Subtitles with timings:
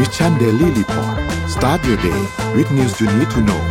[0.00, 1.16] Mission Daily Report
[1.54, 2.20] start your day
[2.56, 3.62] with news you need to know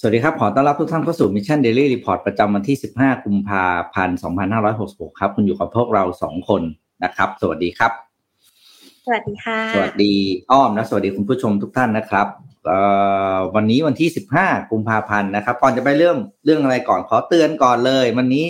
[0.00, 4.18] สวัสดีครับ ขอต้อนรับทุกท่านเข้าสู่ Mission Daily Report ประจำวันที่ 15 กุมภาพันธ์
[4.68, 6.62] 2566 ครับ คุณอยู่กับพวกเราสองคน
[7.04, 7.92] นะครับ สวัสดีครับ
[9.06, 10.14] สวัสดีค่ะ สวัสดี
[10.52, 12.26] อ้อมนะสวัสดีคุณผู้ชมทุกท่านนะครับ
[12.66, 12.78] เอ่
[13.36, 14.08] อวันนี้วันที่
[14.40, 18.46] 15 กุมภาพันธ์นะครับ ก่อนจะไปเรื่องเรื่องอะไรก่อนขอเตือนก่อนเลย วันนี้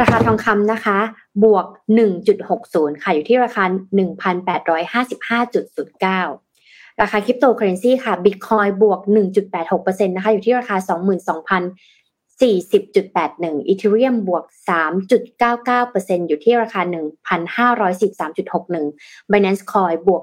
[0.00, 0.98] ราคาทองคำนะคะ
[1.44, 1.66] บวก
[2.34, 3.64] 1.60 ค่ะ อยู่ที่ราคา
[4.04, 9.00] 1,855.09 ราคาคริปโตเคอเรนซีค่ะบิตคอยบวก
[9.54, 10.76] 1.86%นะคะ อยู่ที่ราคา
[11.58, 12.03] 22,000
[12.40, 20.22] 40.81 Ethereum บวก 3.99%อยู่ที่ราคา 1,513.61 Binance Coin บวก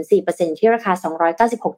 [0.00, 0.92] 3.04%ที่ราคา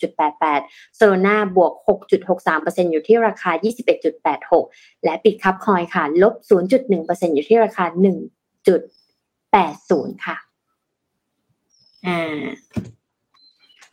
[0.02, 3.50] 296.88 Solana บวก 6.63%อยู่ที่ราคา
[4.26, 10.36] 21.86 และ Bitcup Coin ค่ะ ลบ 0.1%อยู่ที่ราคา 1.80 ค่ะ
[12.06, 12.42] อ่า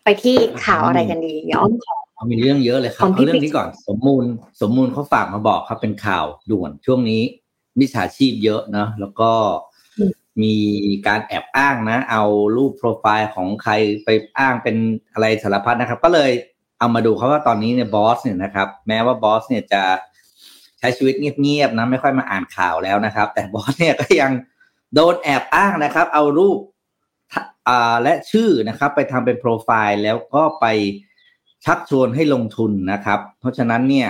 [0.03, 1.95] ไปที่ข่าวอะไรกันดีย้อนขอ
[2.29, 4.23] มีเรื่องเยอะเลยครับของพี่เอาเรื่องนี้ก่อนสมมูล
[4.61, 7.21] สมมูลเขาฝากมาบอกครับเป็นข่าวด่วนช่วงนี้
[7.79, 9.31] มิจฉาชีพเยอะนะแล้วก็
[10.41, 10.55] มี
[11.07, 12.23] การแอบอ้างนะ เอา
[12.57, 13.73] รูปโปรไฟล์ของใคร
[14.03, 14.75] ไปอ้างเป็น
[15.13, 16.31] อะไรสารพัดนะครับ ก็เลย
[16.79, 19.83] เอามาดูครับว่าตอนนี้เนี่ยบอสเนี่ยนะครับ แม้ว่าบอสเนี่ยจะ
[20.79, 24.31] ใช้ชีวิตเงียบๆนะไม่ค่อยมาอ่านข่าวแล้วนะครับ แต่บอสเนี่ยก็ยัง
[24.95, 26.59] โดนแอบอ้างนะครับ เอารูป
[27.67, 30.65] อ่าและชื่อนะครับ ไปทำเป็นโปรไฟล์แล้วก็ไป
[31.65, 34.09] ชักชวนให้ลงทุนนะครับ เพราะฉะนั้นเนี่ย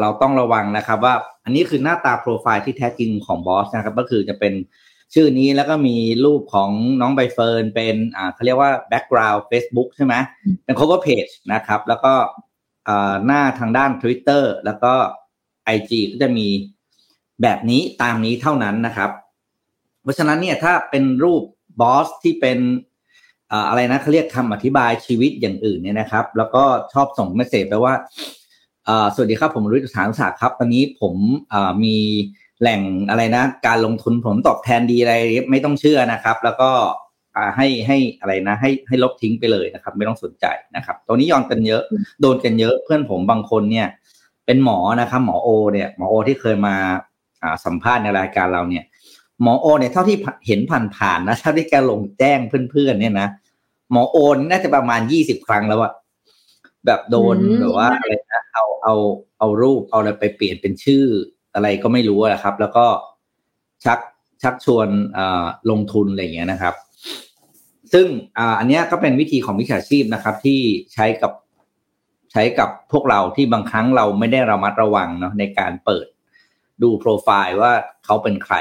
[0.00, 4.54] เราต้องระวังนะครับว่าอันนี้คือหน้าตาโปรไฟล์ที่แท้จริงของบอสนะครับ ก็คือจะเป็น
[5.14, 6.70] ชื่อนี้แล้วก็มีรูปของ
[7.00, 10.14] น้องใบเฟิร์นเป็นอ่าเขาเรียกว่า background Facebook ใช่ไหม
[10.64, 12.12] เป็น cover page นะครับ แล้วก็
[13.26, 14.92] หน้าทางด้าน Twitter แล้วก็
[15.76, 16.48] IG ก็จะมี
[17.42, 19.10] แบบนี้ตามนี้เท่านั้นนะครับ
[20.02, 21.42] เพราะฉะนั้นเนี่ยถ้าเป็นรูป
[21.80, 22.58] บอสที่เป็น
[23.68, 27.94] อะไรนะเขาเรียกคำอธิบายชีวิตอย่างอื่นเนี่ยนะครับ แล้วก็ชอบส่งเมสเซจไปว่า
[29.14, 31.14] สวัสดีครับผมรุ่ฐานศักดิ์ครับ ตอนนี้ผม
[31.84, 31.96] มี
[32.60, 35.14] แหล่งอะไรนะ การลงทุนผลตอบแทนดีอะไร
[35.50, 36.70] ไม่ต้องเชื่อนะครับ แล้วก็
[37.56, 41.82] ให้ให้อะไรนะ ให้ให้ลบทิ้งไปเลยนะครับ ไม่ต้องสนใจนะครับตัวนี้ยอนกันเยอะ
[42.20, 43.86] โดนกันเยอะเพื่อนผมบางคนเนี่ย
[44.46, 46.76] เป็นหมอนะครับ หมอโอ เนี่ยหมอโอที่เคยมา
[47.64, 48.84] สัมภาษณ์ในรายการเราเนี่ย
[49.42, 50.60] หมอโอเนี่ยเท่าที่เห็น
[50.96, 52.38] ผ่านๆนะเท่าที่แกลงแจ้ง
[52.70, 53.28] เพื่อนๆเนี่ยนะ
[53.92, 55.92] หมอโอนน่าจะประมาณยี่สิบครั้งแล้วอะ
[56.86, 58.94] แบบโดนอืมแบบว่าอะไรนะเอาเอา
[59.38, 61.04] เอารูปเอาอะไรไปเปลี่ยนเป็นชื่อ
[61.54, 62.86] อะไรก็ไม่รู้อะครับ แล้วก็
[63.84, 63.98] ชัก
[64.42, 66.74] ชักชวนอ่าลงทุนอะไรอย่างเงี้ยนะครับ
[67.92, 68.06] ซึ่ง
[68.38, 70.60] อ่าอันเนี้ยก็เป็นวิธีของมิจฉาชีพนะครับ ที่
[70.94, 71.32] ใช้กับ
[72.32, 76.06] ใช้กับพวกเราที่บางครั้งเราไม่ได้ระมัดระวังเนาะในการเปิด
[76.82, 77.72] ดูโปรไฟล์ว่า
[78.04, 78.54] เขาเป็นใคร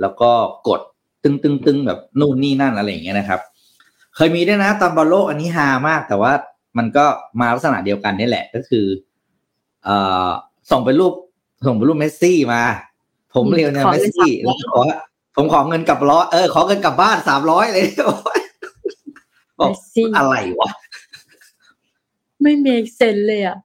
[0.00, 0.30] แล้วก็
[0.68, 0.80] กด
[1.22, 3.40] ตึงตึงตึงแบบนู่นนี่นั่นอะไรอย่างเงี้ยนะครับ
[4.16, 6.32] เคยมีด้วยนะตอนบอลโลกอันนี้ฮามาก แต่ว่า
[6.78, 7.04] มันก็
[7.40, 8.86] มาลักษณะเดียวกันนี่แหละก็คือ
[9.84, 9.96] เอ่
[10.26, 10.28] อ
[10.70, 11.12] ส่งเป็นรูป
[11.66, 12.62] ส่งเป็นรูปเมสซี่มา
[13.34, 14.82] ผมอืมเรียนเนี่ยขอเมเงิสนซี่300แล้วขอ
[15.36, 17.86] ผมขอเงินกลับร้อยเออขอเงินกลับบ้านสามร้อยเลย
[19.58, 20.70] บอกเมสซี่อะไรวะ
[22.42, 23.58] ไม่ make sense เลยอะ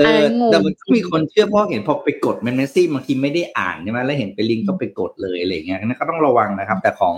[0.00, 7.14] เอออ่างงแต่มันก็มีคนเชื่อเพราะเห็นพอไปกดเมสซี่บางทีไม่ได้อ่านใช่ไหมแล้วเห็นไปลิงก์ก็ไปกดเลยอะไรอย่างเงี้ยนั่นก็ต้องระวังนะครับ แต่ของ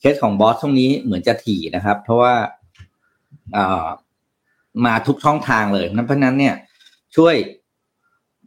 [0.00, 2.34] เคสของบอสช่วงนี้เหมือนจะถี่นะครับ เพราะว่า
[3.54, 3.86] เอ่อ
[4.84, 6.54] มาทุกช่องทางเลยนั้นเพราะฉะนั้นเนี่ย
[7.16, 7.34] ช่วย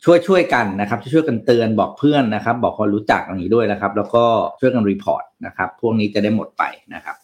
[0.04, 4.24] ช่วยช่วยกันนะครับ ช่วยกันเตือนบอกเพื่อนนะครับ บอกคนรู้จักอย่างนี้ด้วยนะครับ แล้วก็
[4.60, 6.64] ช่วยกัน report นะครับ พวกนี้จะได้หมดไป
[6.94, 7.16] นะครับ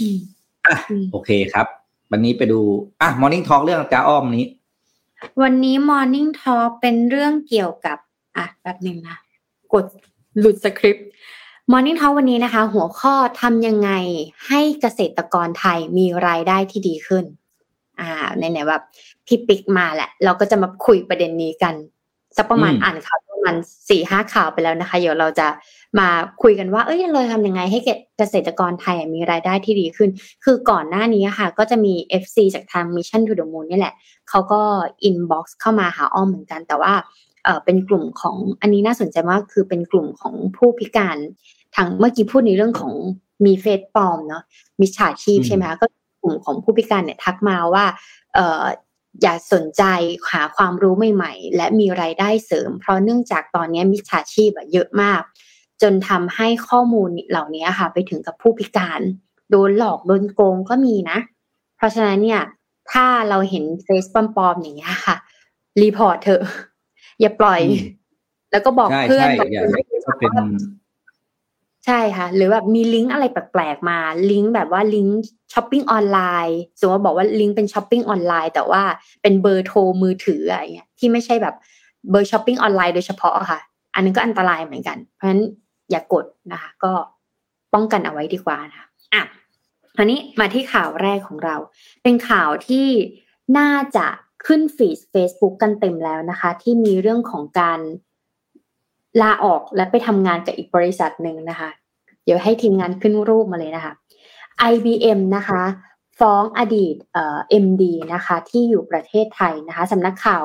[0.00, 0.18] อืม
[0.66, 1.66] อะอืมโอเคครับ
[2.10, 2.60] วันนี้ไปดู
[3.00, 4.46] อะมอร์นิ่งทอล์กเรื่องจ้าอ้อมนี้
[5.42, 7.98] วันนี้ Morning Talk เป็นเรื่องเกี่ยวกับ
[8.36, 9.16] อะแป๊บหนึ่งนะ
[9.72, 9.84] กด
[10.38, 11.06] หลุดสคริปต์
[11.72, 13.90] Morning Talk วันนี้นะคะ หัวข้อทำยังไง
[14.48, 17.24] ให้เกษตรกรไทยมีรายได้ที่ดีขึ้น
[18.00, 18.82] อ่าในไหนแบบ
[19.26, 21.74] พี่ปิ๊กมาแหละ เราก็จะมาคุยประเด็นนี้กัน
[22.36, 23.54] สักประมาณอ่านข่าวประมาณ
[23.88, 25.46] สี่ห้าข่าวไปแล้วนะคะ เดี๋ยวเราจะ
[25.98, 26.08] มา
[26.42, 27.78] คุยกันว่า เอ้ยเราทำยังไงให้
[28.18, 30.10] เกษตรกรไทยมีรายได้ที่ดีขึ้น
[30.44, 33.94] คือก่อนหน้านี้ค่ะ ก็จะมี FC จากทาง Mission to the Moon นี่แหละ
[34.28, 34.60] เขาก็
[35.08, 36.92] inbox เข้ามาหาอ้อมเหมือนกัน แต่ว่า
[37.44, 41.16] เออเป็นกลุ่มของอันนี้น่าสนใจมากคือเป็นกลุ่มของผู้พิการ
[41.74, 42.94] ทางเมื่อกี้พูดในเรื่องของ
[43.44, 44.42] มีเฟซปลอมเนาะ
[44.80, 45.86] มิจฉาชีพใช่ไหมคะก็
[46.22, 47.84] กลุ่มของผู้พิการเนี่ยทักมาว่า
[48.34, 48.64] เออ
[49.22, 49.82] อยากสนใจ
[50.32, 55.22] หาความรู้ใหม่ ๆ และมีไรายได้เสริม เพราะเนื่องจากตอนนี้มิจฉาชีพเยอะมาก
[55.82, 59.00] จนทำให้ข้อมูลเหล่านี้ค่ะ ไปถึงกับผู้พิการ
[59.50, 61.18] โดนหลอกโดนโกงก็มีนะ
[61.76, 62.42] เพราะฉะนั้นเนี่ย
[62.92, 65.16] ถ้าเราเห็นเฟซปลอมๆอย่างเงี้ยค่ะ
[65.82, 66.42] report เถอะ
[67.20, 67.60] อย่าปล่อย
[68.50, 69.84] แล้วก็บอกเพื่อนบอกเพื่อน
[70.20, 70.30] เป็น
[71.86, 73.98] ใช่ค่ะ หรือแบบมีลิงก์อะไรแปลกๆมา
[74.30, 75.18] ลิงก์แบบว่าลิงก์
[75.52, 78.82] ช้อปปิ้งออนไลน์สมมติบอกว่าลิงก์เป็นช้อปปิ้งออนไลน์แต่ว่า
[79.22, 81.54] เป็นเบอร์โทรมือถืออะไรเงี้ยที่ไม่ใช่แบบ
[82.10, 83.60] เบอร์ช้อปปิ้งออนไลน์โดยเฉพาะค่ะ
[83.94, 85.42] อันนึงก็อันตรายเหมือนกัน เพราะฉะนั้น
[85.92, 86.92] อย่ากดนะคะ ก็
[87.74, 89.22] ป้องกันเอาไว้ดีกว่านะอะ
[89.98, 91.56] อันนี้มาที่ข่าวแรกของเรา
[92.02, 92.88] เป็นข่าวที่
[93.58, 94.06] น่าจะ
[94.46, 97.80] ขึ้น feed Facebook กันเต็มแล้วนะคะ ที่มีเรื่องของการ
[99.22, 101.70] ลาออกและไปทำงานกับอีกบริษัทหนึ่งนะคะ
[102.24, 103.92] เดี๋ยวให้ทีมงานขึ้นรูปมาเลยนะคะ
[104.72, 105.62] IBM นะคะ
[106.20, 107.82] ฟ้องอดีตเอ่อ MD
[108.14, 110.44] นะคะ ที่อยู่ประเทศไทยนะคะสำนักข่าว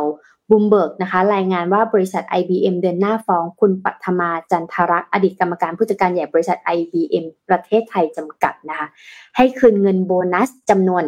[0.49, 8.87] บูมเบิร์กนะคะรายงานว่าบริษัท IBM เดินหน้าฟ้องคุณปัทมาจันทรักษ์อดีตกรรมการผู้จัดการใหญ่บริษัท IBM ประเทศไทยจำกัดนะคะ
[9.35, 11.03] ให้คืนเงินโบนัสจำนวน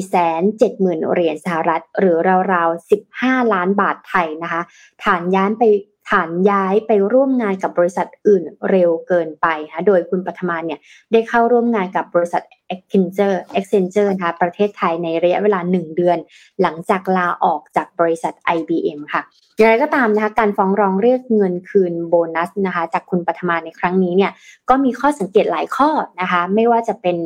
[0.00, 2.16] 470,000 เหรียญสหรัฐ หรือ
[2.52, 4.62] ราวๆ 15 ล้านบาทไทยนะคะ
[5.04, 5.62] ฐานย้านไป
[6.10, 10.80] ฐานย้ายไปร่วมงานกับบริษัทอื่นเร็วเกินไปนะโดยคุณปัทมาเนี่ย
[11.12, 12.42] ได้เข้าร่วมงานกับบริษัท
[12.74, 16.18] Accenture Accenture นะคะประเทศไทยในระยะเวลา 1 เดือน
[16.62, 19.22] หลังจากลาออกจากบริษัท IBM ค่ะ
[19.56, 24.32] อย่างไรก็ตามนะคะการฟ้องร้องเรียกเงินคืนโบนัสนะคะจากคุณปัทมาในครั้งนี้เนี่ย
[24.68, 25.88] ก็มีข้อสังเกตหลายข้อ
[26.20, 27.16] นะคะไม่ว่าจะเป็น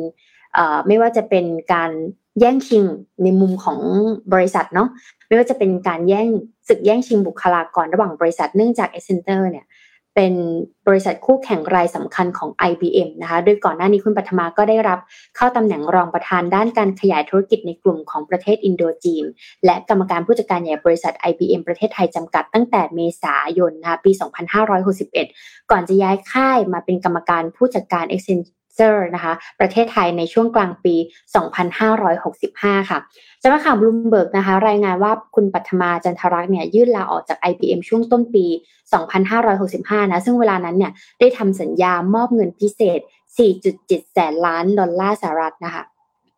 [0.87, 1.91] ไม่ว่าจะเป็นการ
[2.39, 2.83] แย่งชิง
[3.23, 3.79] ในมุมของ
[4.33, 4.89] บริษัทเนาะ
[5.27, 6.29] ไม่ว่าจะเป็นการแย่ง
[6.67, 9.65] ศึกแย่งชิงบุคลากรระหว่างบริษัทเนื่องจากเอเซนเตอร์เนี่ย
[10.15, 10.33] เป็น
[10.87, 14.99] บริษัทคู่แข่งรายสำคัญของ IBM นะคะโดยก่อนหน้านี้คุณปัทมาก็ได้รับ
[15.35, 19.25] เข้าตำแหน่งรองประธานด้านการขยายธุรกิจในกลุ่มของประเทศอินโดจีน
[19.65, 24.11] และกรรมการผู้จัดการใหญ่บริษัท IBM ประเทศไทยจำกัดตั้งแต่เมษายนนะคะปี
[24.91, 28.39] 2561 ก่อนจะย้ายค่ายมาเป็นกรรมการผู้จัดการ e x c e n
[28.75, 30.95] เซอร์นะคะ ประเทศไทยในช่วงกลางปี
[32.13, 32.99] 2565 ค่ะ
[33.41, 38.45] สำนักข่าวบลูมเบิร์กนะคะ รายงานว่าคุณปัทมาจันทรักษ์เนี่ยยื่นลาออกจาก IBM ช่วงต้นปี
[39.29, 42.99] 2565 นะ ซึ่งเวลานั้นเนี่ยได้ทำสัญญามอบเงินพิเศษ
[43.55, 45.83] 4.7 แสนล้านดอลลาร์สหรัฐนะคะ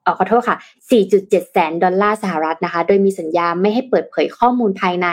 [0.08, 0.58] อขอโทษค่ะ
[1.04, 5.08] 4.7 แสนดอลลาร์สหรัฐนะคะ โดยมีสัญญาไม่ให้เปิดเผยข้อมูลภายใน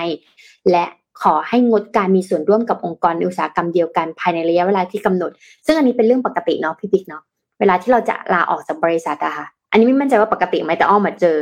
[0.70, 0.84] และ
[1.22, 5.30] ขอให้งดการมีส่วนร่วมกับองค์กรอุตสาหกรรมเดียวกันภายในระยะเวลาที่กำหนด
[5.66, 7.22] ซึ่งอันนี้เป็นเรื่องปกติเนาะพี่ปิ๊กเนาะ
[7.60, 11.36] เวลาที่เราจะลาออกจากบริษัทอะค่ะ อันนี้ไม่มั่นใจว่าปกติไหมแต่อ้อมมาเจอ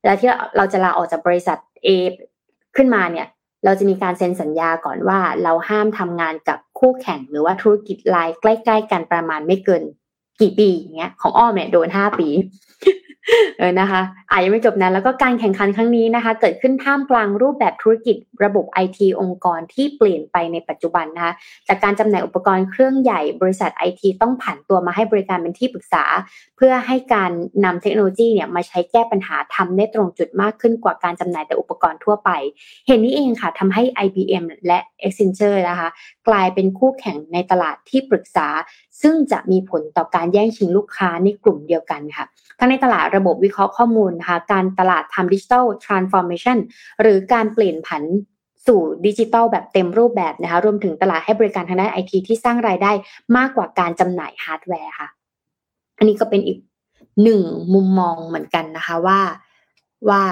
[0.00, 1.88] เวลาที่เราจะลาออกจากบริษัท A
[2.76, 3.26] ขึ้นมาเนี่ย
[3.64, 9.82] เราจะมีการเซ็นสัญญาก่อนว่าเราห้ามทำงานกับคู่แข่งหรือว่าธุรกิจรายใกล้ ๆ กันประมาณไม่เกิน
[10.40, 12.28] กี่ปีอย่างเงี้ยของอ้อมเนี่ยโดนห้าปี
[13.58, 14.00] เออนะคะ
[14.30, 21.34] อาจยังไม่จบนะแล้วก็การแข่งขันครั้งนี้นะคะ เกิดขึ้นท่ามกลางรูปแบบธุรกิจระบบไอทีองค์กรที่เปลี่ยนไปในปัจจุบันนะคะ
[21.68, 26.04] จากการจำหน่ายอุปกรณ์เครื่องใหญ่บริษัทไอทีต้องผ่านตัวมาให้บริการเป็นที่ปรึกษา
[26.56, 27.30] เพื่อให้การ
[27.64, 32.30] นำเทคโนโลยีเนี่ยมาใช้แก้ปัญหาทำได้ตรงจุดมากขึ้นกว่าการจำหน่ายแต่อุปกรณ์ทั่วไป
[32.86, 35.88] เหตุนี้เองค่ะทำให้ IBM และ Accenture นะคะ
[36.28, 38.46] กลายเป็นคู่แข่งในตลาดที่ปรึกษา
[39.02, 42.24] ซึ่งจะมีผลต่อการแย่งชิงลูกค้าในกลุ่มเดียวกันค่ะ
[42.58, 46.58] ทั้งในตลาดระบบวิเคราะห์ข้อมูลนะคะการตลาดทำ digital transformation
[47.02, 48.02] หรือการเปลี่ยนผัน
[48.66, 52.92] สู่ดิจิทัลแบบเต็มรูปแบบนะคะรวมถึงตลาดให้บริการทางด้านไอทีที่สร้างรายได้
[53.36, 55.08] มากกว่าการจำหน่ายฮาร์ดแวร์ค่ะ
[55.98, 56.58] อันนี้ก็เป็นอีก
[57.22, 57.42] หนึ่ง
[57.74, 59.20] มุมมองเหมือนกันนะคะว่า
[60.08, 60.22] ว่า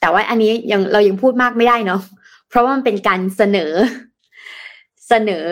[0.00, 2.00] แต่ว่าอันนี้ยังเรายังพูดมากไม่ได้เนาะ
[2.48, 3.72] เพราะว่ามันเป็นการเสนอ
[5.08, 5.46] เสนอ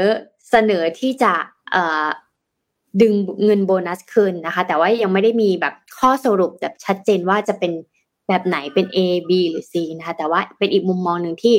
[0.51, 1.33] เสนอที่จะ
[1.73, 2.07] เอ่อ
[3.03, 7.73] ดึงเงินโบนัสคืนนะคะ แต่ว่ายังไม่ได้มีแบบข้อสรุปแบบชัดเจนว่าจะเป็น
[8.29, 8.99] แบบไหนเป็น A
[9.29, 11.57] B หรือ C นะคะ แต่ว่าเป็นอีกมุมมองหนึ่งที่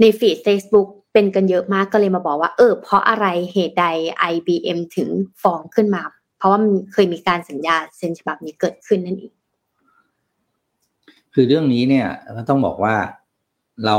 [0.00, 3.86] ในฟีด Facebook เป็นกันเยอะมากก็เลยมาบอกว่าเออเพราะอะไรเหตุใด
[4.32, 5.08] IBM ถึง
[5.42, 6.02] ฟ้องขึ้นมา
[6.38, 9.32] เพราะว่ามันเคยมีการสัญญาเซ็นฉบับนี้เกิดขึ้นนั่นเอง
[11.34, 12.94] คือเรื่องนี้เนี่ยก็ต้องบอกว่า
[13.86, 13.96] เรา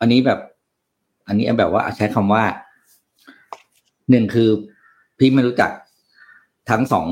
[0.00, 0.40] อันนี้แบบ
[1.28, 2.44] อันนี้แบบว่าใช้คำว่า
[4.10, 4.48] หนึ่งคือ
[5.18, 5.70] พี่ไม่รู้จัก
[6.70, 7.06] ทั้งสอง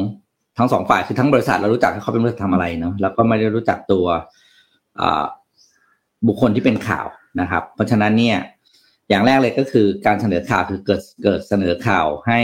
[0.59, 4.07] ทั้งสองฝ่ายคือทั้งบริษัทเรารู้จักเขาเป็นบริษัททำอะไรเนาะแล้วก็ไม่ได้รู้จักตัว
[6.27, 7.07] บุคคลที่เป็นข่าว
[7.41, 8.39] นะครับ เพราะฉะนั้นเนี่ย
[9.09, 12.41] อย่างแรกเลยก็คือการเสนอข่าวคือเกิดเกิดเสนอข่าวให้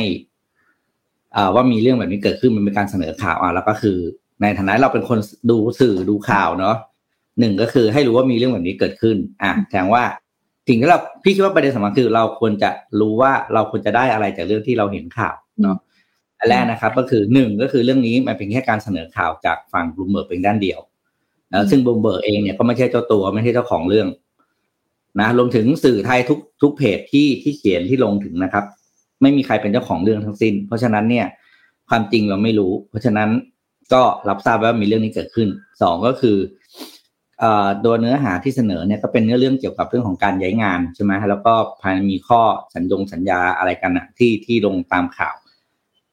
[1.54, 3.98] ว่ามีเรื่องแบบนี้เกิดขึ้นมันเป็นการเสนอข่าวอะแล้วก็คือ
[4.42, 5.18] ในฐานะเราเป็นคน
[5.50, 6.76] ดูสื่อดูข่าวเนาะ
[7.40, 10.02] หนึ่งก็คือให้รู้ว่ามีเรื่องแบบนี้เกิดขึ้น อะแสดงว่า
[10.68, 15.76] สิ่งที่เราพี่คิดว่าประเด็นสำคัญคือเราควรจะรู้ว่าเราควรจะได้อะไรจากเรื่องที่เราเห็นข่าวเนาะ
[16.40, 20.80] อันแรกนะครับก็คือหนึ่งก็คือเรื่องนี้มันเป็นแค่การเสนอข่าวจากฝั่งบลูเบิร์กเป็นด้านเดียว
[21.52, 24.08] นะซึ่งบลูเบิร์กเองเนี่ยก็ไม่ใช่เจ้าตัวไม่ใช่เจ้าของเรื่อง
[25.20, 28.64] นะรวมถึงสื่อไทยทุกทุกเพจที่ที่เขียนที่ลงถึงนะครับ
[29.22, 31.26] ไม่มีใครเป็นเจ้าของเรื่องทั้งสิ้น เพราะฉะนั้นเนี่ย
[31.88, 33.28] ความจริงเราไม่รู้ เพราะฉะนั้น
[33.92, 35.48] ก็รับทราบว่ามีเรื่องนี้เกิดขึ้น
[35.82, 36.36] สองก็คือ
[37.84, 42.40] ตัวเนื้อหาที่เสนอเนี่ยก็เป็นเนื้อเรื่องเกี่ยวกับเรื่องของการย้ายงานใช่ไหมแล้วก็ภายมีข้อ
[42.74, 45.34] สัญญงสัญญาอะไรกันอะที่ที่ลงตามข่าว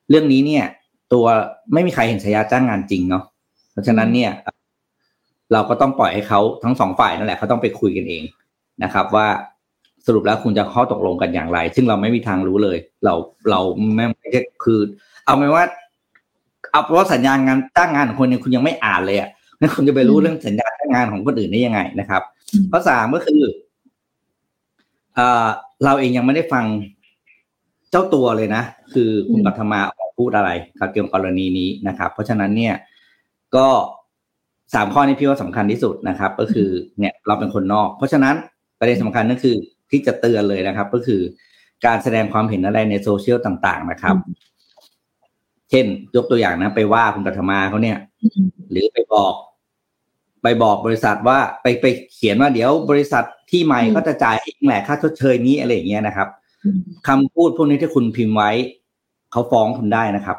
[0.10, 0.66] เรื่องนี้เนี่ย
[1.14, 1.26] ตัว
[1.74, 3.24] ไม่มีใครเห็นสัญญาจ้างงานจริงเนาะ
[3.72, 4.32] เพราะฉะนั้นเนี่ย
[5.54, 8.24] เราก็ต้องปล่อยให้เขาทั้งสองฝ่ายนั่นแหละเขาต้องไปคุยกันเอง
[8.84, 9.28] นะครับ ว่า
[10.06, 13.14] สรุปแล้วคุณจะข้อตกลงกันอย่างไร ซึ่งเราไม่มีทางรู้เลย เรา
[13.50, 13.60] เรา
[13.96, 14.80] ไม่ไม่ใช่คือ
[15.26, 15.64] เอาไมว่า
[16.72, 22.22] เอาเพราะสัญญางานจ้างงานของคนเนี่ยคุณยังไม่อ่านเลยอะนั่นคุณจะไปรู้เรื่องสัญญาจ้างงานของคนอื่นได้ยังไงนะครับ
[22.72, 23.42] ข้อสามก็คือ
[25.16, 25.20] เอ
[25.84, 26.66] เราเองยังไม่ได้ฟัง
[27.92, 28.64] เจ้าตัวเลยนะ
[28.94, 32.74] คือคุณปัทมาออกพูดอะไรกับเกี่ยวกับกรณีนี้นะครับ เพราะฉะนั้นเนี่ย
[33.56, 33.68] ก็
[34.74, 38.36] สามข้อนี้พี่ว่าสำคัญที่สุดนะครับ ก็คือเนี่ยเราเป็นคนนอก เพราะฉะนั้น
[38.80, 39.56] ประเด็นสำคัญก็คือ
[39.92, 41.22] ที่จะเตือนเลยนะครับ ก็คือ
[41.86, 44.16] การแสดงความเห็นอะไรในโซเชียลต่างๆนะครับ
[45.70, 47.98] เช่น ยกตัวอย่างนะ ไปว่าคุณปัทมาเขาเนี่ย
[48.72, 49.34] หรือไปบอก
[50.44, 56.28] ไปบอกบริษัทว่าไปไปเขียนว่าเดี๋ยวบริษัทที่ใหม่ก็จะจ่ายเองแหละค่าชดเชยนี้อะไรอย่างเงี้ยนะครับ
[57.08, 58.52] คำพูดพวกนี้ที่คุณพิมพ์ไว้
[59.32, 60.38] เขาฟ้องคุณได้นะครับ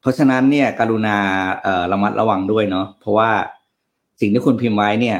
[0.00, 1.16] เพราะฉะนั้นเนี่ย กรุณา
[1.62, 3.30] เอ่อระมัดระวังด้วยเนาะเพราะว่า
[4.20, 5.18] สิ่งที่คุณพิมพ์ไว้เนี่ย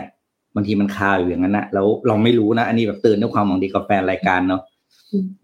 [0.54, 4.62] บางทีมันคาอยู่อย่างนั้นนะแล้วเราไม่รู้นะอันนี้แบบเตือนด้วยความหวังดีกับแฟนรายการเนาะ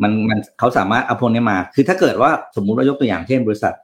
[0.03, 3.75] มันมันเขาสามารถเอาพวกนี้มา คือถ้าเกิดว่าสมมุติว่ายกตัวอย่างเช่นบริษัท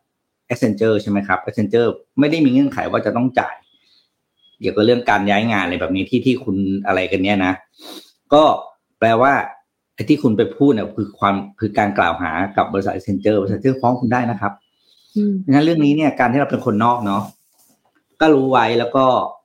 [0.51, 1.89] Accenture ใช่ไหมครับ Accenture
[2.21, 3.55] ไม่ได้มีเงื่อนไขว่าจะต้องจ่าย
[4.61, 7.53] เกี่ยวกับเรื่องการย้ายงานอะไรแบบนี้ที่ที่คุณอะไรกันเนี้ยนะ
[8.33, 8.45] ก็
[8.99, 9.33] แปลว่า
[9.95, 14.53] ไอ้ที่คุณไปพูดเนี่ยคือความคือการกล่าวหากับบริษัท Accenture บริษัท Accenture ฟ้องคุณได้นะครับ
[15.45, 17.23] ดังนั้นเรื่องนี้เนี่ยการที่เราเป็นคนนอกเนาะ
[18.21, 19.05] ก็รู้ไว้แล้วก็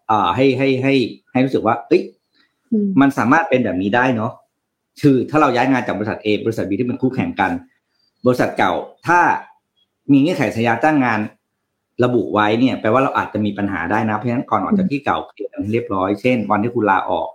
[0.10, 0.94] อ่าให้ให้ให้
[1.32, 2.02] ให้รู้สึกว่า เอ้ย
[3.02, 4.32] มันสามารถเป็นแบบนี้ได้เนาะ
[5.02, 7.52] คือถ้าเราย้ายงานจากบริษัท A บริษัท B ที่เป็นคู่แข่งกัน
[8.26, 8.74] บริษัทเก่า
[9.08, 9.20] ถ้า
[10.12, 11.20] มีเงื่อนไขสัญญาจ้างงาน
[12.04, 17.30] ระบุไว้เนี่ยแปลว่าเราอาจจะมีปัญหาได้นะเพราะฉะนั้นก่อนออกจากที่เก่าเคลียร์กันให้เรียบร้อยเช่น วันที่คุณลาออก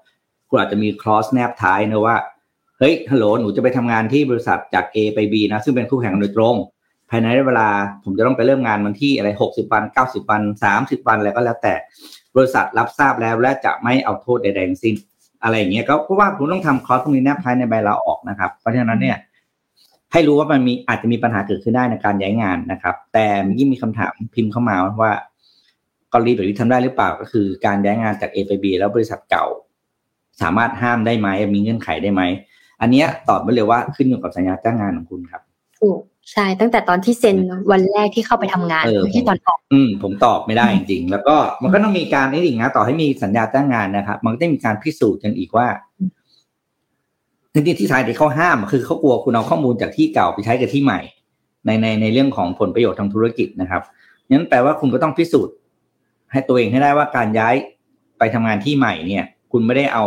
[0.55, 2.17] คุณอาจจะมีคลอสแนบท้ายนะว่า
[2.79, 6.57] เฮ้ย ฮัลโหล หนูจะไปทำงานที่บริษัทจาก A ไป B นะ ซึ่งเป็นคู่แข่งโดยตรง
[7.11, 7.69] ภายในเวลา
[8.05, 11.75] ผมจะต้องไปเริ่มงานวันที่อะไรหกสิบวันเก้าสิบวันสามสิบวันอะไรก็แล้วแต่
[12.37, 14.95] บริษัทรับทราบแล้วและจะไม่เอาโทษใดๆทั้งสิ้น
[15.43, 19.17] อะไรอย่างเงี้ย ก็เพราะว่าคุณต้องทำคลอสตรงนี้แนบท้ายในใบลาออกนะครับ เพราะฉะนั้นเนี่ย
[20.13, 23.27] ให้รู้ว่ามันมีอาจจะมีปัญหาเกิดขึ้นได้ในการย้ายงานนะครับ แต่
[23.59, 25.13] ยิ่งมีคำถามพิมพ์เข้ามาว่า
[26.13, 29.47] กรณีแบบนี้ทำได้หรือเปล่าก็คือการย้ายงานจาก A ไป B แล้วบริษัทเก่า
[30.43, 32.23] สามารถห้ามได้ไหมมีเงื่อนไขได้ไหม
[32.81, 35.43] อันนี้ตอบไปเลยว่าขึ้นอยู่กับสัญญาจ้างงานของคุณครับ
[35.81, 36.01] ถูก
[36.33, 37.37] ใช่ตั้งแต่ตอนที่เซ็น
[37.71, 45.67] วันแรกที่เข้าไปทำงานที่ตอนออกอืมผมตอบไม่ได้จริง ๆ แล้วก็มันก็ต้องมีการนี่อีกนะต่อให้มีสัญญาจ้างงานนะครับ มันก็ต้องมีการพิสูจน์กันอีกว่า
[47.53, 51.01] จริงๆที่ไทยที่เขาห้าม คือเขากลัวคุณเอาข้อมูลจากที่เก่าไปใช้กับที่ใหม่
[51.67, 53.83] ในในในเรื่องของผลประโยชน์ทางธุรกิจนะครับ
[54.31, 55.55] นั้นแปลว่าคุณก็ต้องพิสูจน์
[56.33, 57.55] ให้ตัวเองให้ได้ว่าการย้าย
[58.19, 59.25] ไปทำงานที่ใหม่เนี่ย
[59.57, 60.05] คุณไม่ได้เอา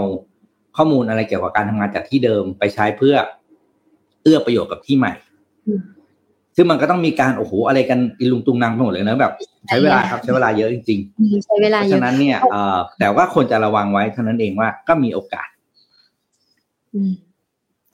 [0.77, 3.15] ข้อมูลอะไรเกี่ยวกับการทำงานจากที่เดิมไปใช้เพื่อ
[4.23, 5.13] เอื้อประโยชน์กับที่ใหม่
[6.55, 9.33] ซึ่งมันก็ต้องมีการโอ้โหอะไรกันอิลุงตุงนางไปหมดเลยนะแบบ
[9.67, 15.47] ใช้เวลาครับใช้เวลาเยอะจริงๆใช้เวลาเยอะฉะนั้นเนี่ยเออแต่ว่าคนจะระวังไว้เท่านั้นเองว่าก็มีโอกาส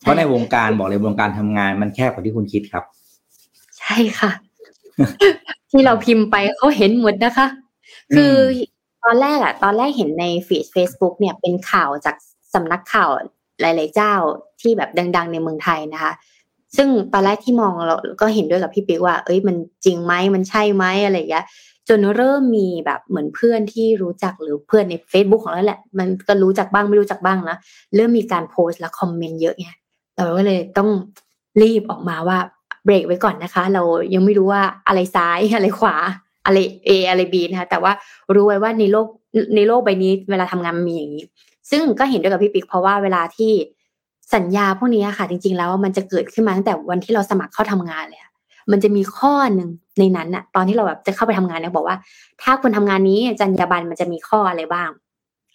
[0.02, 2.84] เพราะในวงการบอกเลยวงการทำงานมันแคบกว่าที่คุณคิดครับ
[3.80, 4.32] ใช่ค่ะ
[5.72, 7.48] ที่เราพิมพ์ไปเขาเห็นหมดนะคะ
[8.16, 8.34] คือ
[9.04, 12.16] ตอนแรกอะตอนแรกเห็นในฟีดเฟซบุ๊กเนี่ยเป็นข่าวจาก
[12.54, 13.10] สำนักข่าว
[13.62, 14.14] หลาย ๆ เจ้า
[14.62, 16.14] ที่แบบดัง ๆ ในเมืองไทยนะคะ
[16.78, 19.56] ซึ่งตอนแรกที่มองเราก็เห็นด้วยกับพี่ปิ๊กว่า เอ้ยมัน
[19.86, 21.46] จริงไหมมันใช่ไหมอะไรอย่างเงี้ย
[21.90, 27.58] จนเริ่มมีแบบเหมือนเพื่อนที่รู้จักหรือเพื่อนใน Facebook ของเราแหละ มันก็รู้จักบ้างไม่รู้จักบ้างนะ
[27.96, 29.70] เริ่มมีการโพสต์และคอมเมนต์เยอะไง
[30.16, 30.90] เราก็เลยต้อง
[31.62, 32.38] รีบออกมาว่า
[32.86, 33.82] เบรกไว้ก่อนนะคะ เรา
[34.14, 35.96] ยังไม่รู้ว่าอะไรซ้ายอะไรขวา
[36.46, 37.92] อะไรเออะไรบีนะคะแต่ว่า
[38.36, 39.08] รู้ไว้ว่าในโลก
[39.56, 41.26] ในโลกใบนี้ เวลาทำงานมีอย่างนี้
[41.70, 43.52] ซึ่งก็เห็นด้วยกับพี่ปิ๊กเพราะว่าเวลาที่
[44.36, 48.22] สัญญาพวกนี้ค่ะ จริง ๆ แล้วมันจะเกิดขึ้นมาตั้งแต่วันที่เราสมัครเข้าทำงานเลย
[48.72, 49.70] มันจะมีข้อหนึ่ง
[50.00, 51.98] ในนั้นอะตอนที่เราแบบจะเข้าไปทำงานเนี่ยบอกว่า
[52.42, 54.90] ถ้าคุณทำงานนี้จรรยาบรรณมันจะมีข้ออะไรบ้าง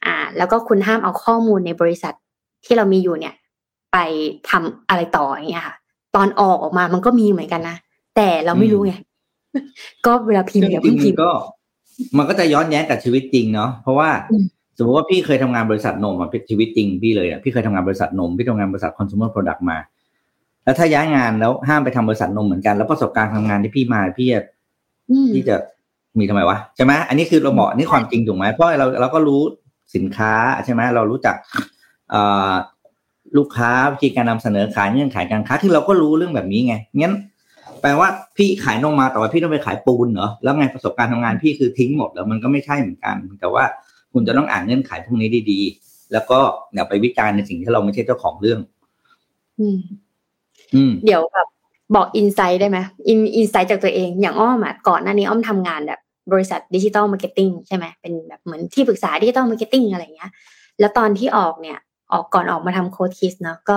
[0.04, 2.14] อ่า แล้วก็คุณห้ามเอาข้อมูลในบริษัท
[2.64, 3.34] ที่เรามีอยู่เนี่ย
[3.92, 3.96] ไป
[4.50, 5.76] ทำอะไรต่ออย่างเงี้ยค่ะ
[6.16, 7.76] ตอนออกออกมามันก็มีเหมือนกันนะ
[8.16, 8.94] แต่เราไม่รู้ไง
[10.06, 11.30] ก็เวลาพิมพ์อย่าเพิ่งพิมพ์ก็
[12.18, 14.10] มันก็จะย้อนแย้งกับชีวิตจริงเนาะเพราะว่า
[14.78, 19.78] สมมติว่าพี่เคยทำงานบริษัทนมอะเป็นชีวิตจริงพี่เลยอะพี่เคยทำงานบริษัทนมพี่ทำงานบริษัท consumer product มา
[20.64, 24.42] แล้วถ้าย้ายงานแล้วห้ามไปทำบริษัทนมเหมือนกันแล้วประสบการณ์ทำงานที่พี่มาพี่จะ
[25.34, 25.56] พี่จะ
[26.18, 29.40] มีทำไมวะใช่ไหมอันนี้คือเราบอกนี่ความจริงถูกไหมเพราะเราเราก็รู้
[29.94, 30.32] สินค้า
[30.64, 31.34] ใช่ไหมเรารู้จัก
[33.36, 37.14] ลูกค้าวิธีการนำเสนอขายเงื่อนไขการค้าที่เราก็รู้เรื่องแบบนี้ไงงั้น
[37.82, 43.64] แปลว่าพี่ขายนมมาแต่ว่าพี่ต้องไปขายปูนเหรอแล้วไงประสบการณ์ทำงานพี่คือทิ้งหมดแล้วมันก็ไม่ใช่เหมือนกัน แต่ว่า
[44.12, 46.38] คุณจะต้องอ่านเงื่อนไขพวกนี้ดีๆ แล้วก็
[46.74, 48.60] อย่าไปวิจารณ์ในสิ่งที่เราไม่ใช่เจ้าของเรื่อง
[49.60, 49.78] อืม
[50.74, 51.48] อืม เดี๋ยวแบบ
[51.94, 56.00] บอก insight ได้ไหม in insight จากตัวเอง อย่างอ้อมอะก่อนหน้านี้อ้อมทำงานแบบ
[56.32, 60.30] บริษัท digital marketing ใช่ไหมเป็นแบบเหมือนที่ปรึกษา digital marketing อะไรเงี้ย
[60.80, 61.78] แล้วตอนที่ออกเนี่ย
[62.12, 63.76] ออกก่อนออกมาทำ CodeKids เนาะก็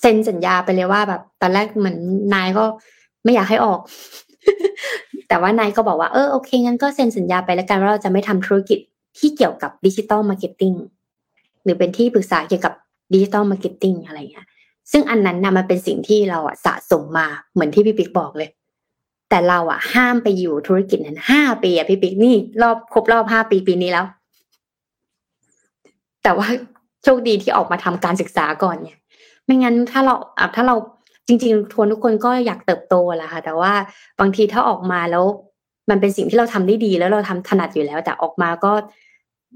[0.00, 1.98] เซ็นสัญญาไปเลยว่าแบบตอนแรกเหมือน
[2.34, 2.64] นายก็
[3.24, 3.80] ไม่อยากให้ออก
[5.28, 8.78] แต่ว่านายก็บอกว่าเออโอเคงั้นก็เซ็นสัญญาไปแล้วกันว่าเราจะไม่ทำธุรกิจ
[9.18, 10.72] ที่เกี่ยวกับ digital marketing
[11.64, 12.74] หรือเป็นที่ปรึกษาเกี่ยวกับ
[13.12, 14.46] digital marketing อะไรเงี้ย
[14.92, 18.50] ซึ่งอันนั้นนะมันเป็นสิ่งที่เราอะสะสมมาเหมือนที่พี่ปิ๊กบอกเลย
[19.30, 24.06] แต่เราอะห้ามไปอยู่ธุรกิจนั้นห้าปีอะพี่ปิ๊กนี่รอบครบรอบห้าปีปีนี้แล้ว
[26.22, 26.48] แต่ว่า
[27.02, 28.98] โชคดีที่ออกมาทำการศึกษาก่อนเนี่ย
[29.44, 30.14] ไม่งั้นถ้าเรา
[30.56, 30.76] ถ้าเรา
[31.26, 33.72] จริงๆทวนทุกคนก็อยากเติบโตแหละค่ะ แต่ว่า
[34.20, 35.24] บางทีถ้าออกมาแล้ว
[35.90, 38.72] มันเป็นสิ่งที่เราทำได้ดี แล้วเราทำถนัดอยู่แล้ว แต่ออกมาก็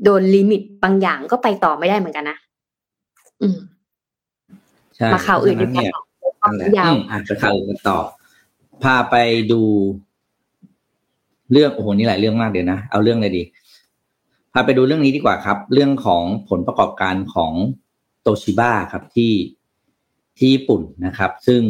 [0.04, 2.38] โดน limit บางอย่างก็ไปต่อไม่ได้เหมือนกันนะ
[3.42, 3.56] อืม
[5.12, 5.85] มาข่าวอื่นดีกว่า
[6.78, 7.99] ยาวอ่านไปข่าวอื่นต่อ
[8.82, 9.14] พาไป
[9.52, 9.61] ดู
[11.52, 13.42] เรื่องโอ้โหนี่หลายเรื่องมากเดี๋ยวนะเอาเรื่องอะไรดี
[14.52, 17.52] พาไปดูเรื่องนี้ดีกว่าครับ เรื่องของผลประกอบการของ
[18.23, 19.30] โตชิบ้าครับที่
[20.38, 21.62] ที่ญี่ปุ่นนะครับ ซึ่ง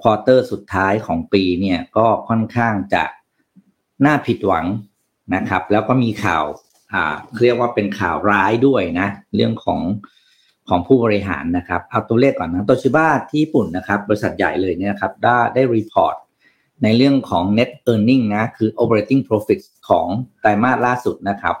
[0.00, 3.04] quarter สุดท้ายของปีเนี่ยก็ค่อนข้างจะ
[4.04, 4.66] น่าผิดหวัง
[5.34, 9.80] นะครับ แล้วก็มีข่าวเรียกว่าเป็นข่าวร้ายด้วยนะ เรื่องของ
[10.68, 16.16] ของผู้บริหารนะครับ เอาตัวเลขก่อนนะโตชิบ้าที่ญี่ปุ่นนะครับ บริษัทใหญ่เลยเนี่ยครับได้ได้ report
[16.82, 20.06] ในเรื่องของ net earning นะ คือ operating profit ของ
[20.40, 21.56] ไตรมาสล่าสุดนะครับ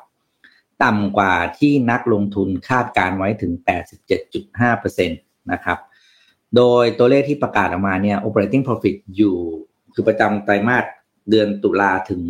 [0.84, 3.52] ต่ำกว่าที่นักลงทุนคาดการณ์ไว้ถึง
[4.28, 5.10] 87.5%
[5.52, 5.78] นะครับ
[6.56, 9.36] โดยตัวเลขที่ประกาศออกมาเนี่ย operating profit อยู่
[9.94, 10.84] คือประจำไตรมาส
[11.30, 12.22] เดือนตุลาถึง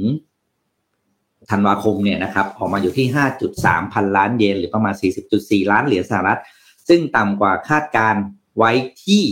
[1.50, 3.06] ธันวาคมเนี่ยนะครับออกมาอยู่ที่
[3.50, 4.94] 5.3 พันล้านเยน หรือประมาณ
[5.32, 6.40] 40.4 ล้านเหรียญสหรัฐ
[6.88, 8.14] ซึ่งต่ำกว่าคาดการ
[8.58, 8.72] ไว้
[9.04, 9.24] ที่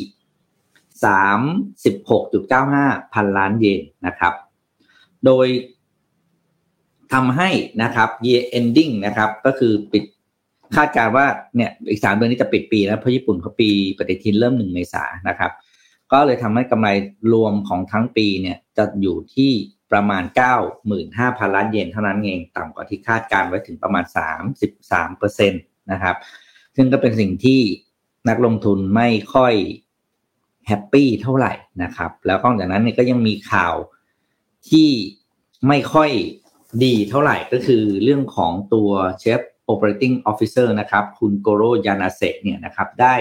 [1.92, 4.34] 36.95 พันล้านเยนนะครับ
[5.24, 5.46] โดย
[7.12, 7.50] ทำให้
[7.82, 10.04] นะครับ year ending นะครับ ก็คือปิด
[10.76, 15.52] คาดการว่าเนี่ยอีกสามเดือนนี้จะปิดปีแล้วเพราะญี่ปุ่นเขาปีปฏิทินเริ่มหนึ่งเมษานะครับ
[16.12, 16.88] ก็เลยทำให้กำไร
[17.32, 19.50] รวมของทั้งปีเนี่ยจะอยู่ที่
[19.92, 20.22] ประมาณ
[20.88, 24.04] 95,000 ล้านเยนเท่านั้นเองต่ำกว่าที่คาดการไว้ถึงประมาณ
[24.60, 25.58] 33เปอร์เซ็นต
[25.92, 26.16] นะครับ
[26.76, 27.60] ซึ่งก็เป็นสิ่งที่
[28.28, 29.54] นักลงทุนไม่ค่อย
[30.66, 33.74] แฮปปี้เท่าไหร่นะครับ แล้วก็จากนั้นเนี่ยก็ยังมีข่าว
[34.70, 34.90] ที่
[35.68, 36.10] ไม่ค่อย
[36.84, 43.14] ดีเท่าไหร่ก็คือเรื่องของตัวchief operating officer นะครับคุณโกโรยานาเสะเนี่ยนะครับได้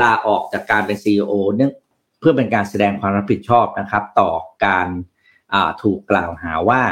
[0.00, 1.72] ลาออกจากการเป็น CEO เนื่อง
[2.18, 4.30] เพื่อเป็นการแสดงความรับผิดชอบนะครับ ต่อ
[4.66, 4.88] การ
[5.82, 6.82] ถูกกล่าวหาว่า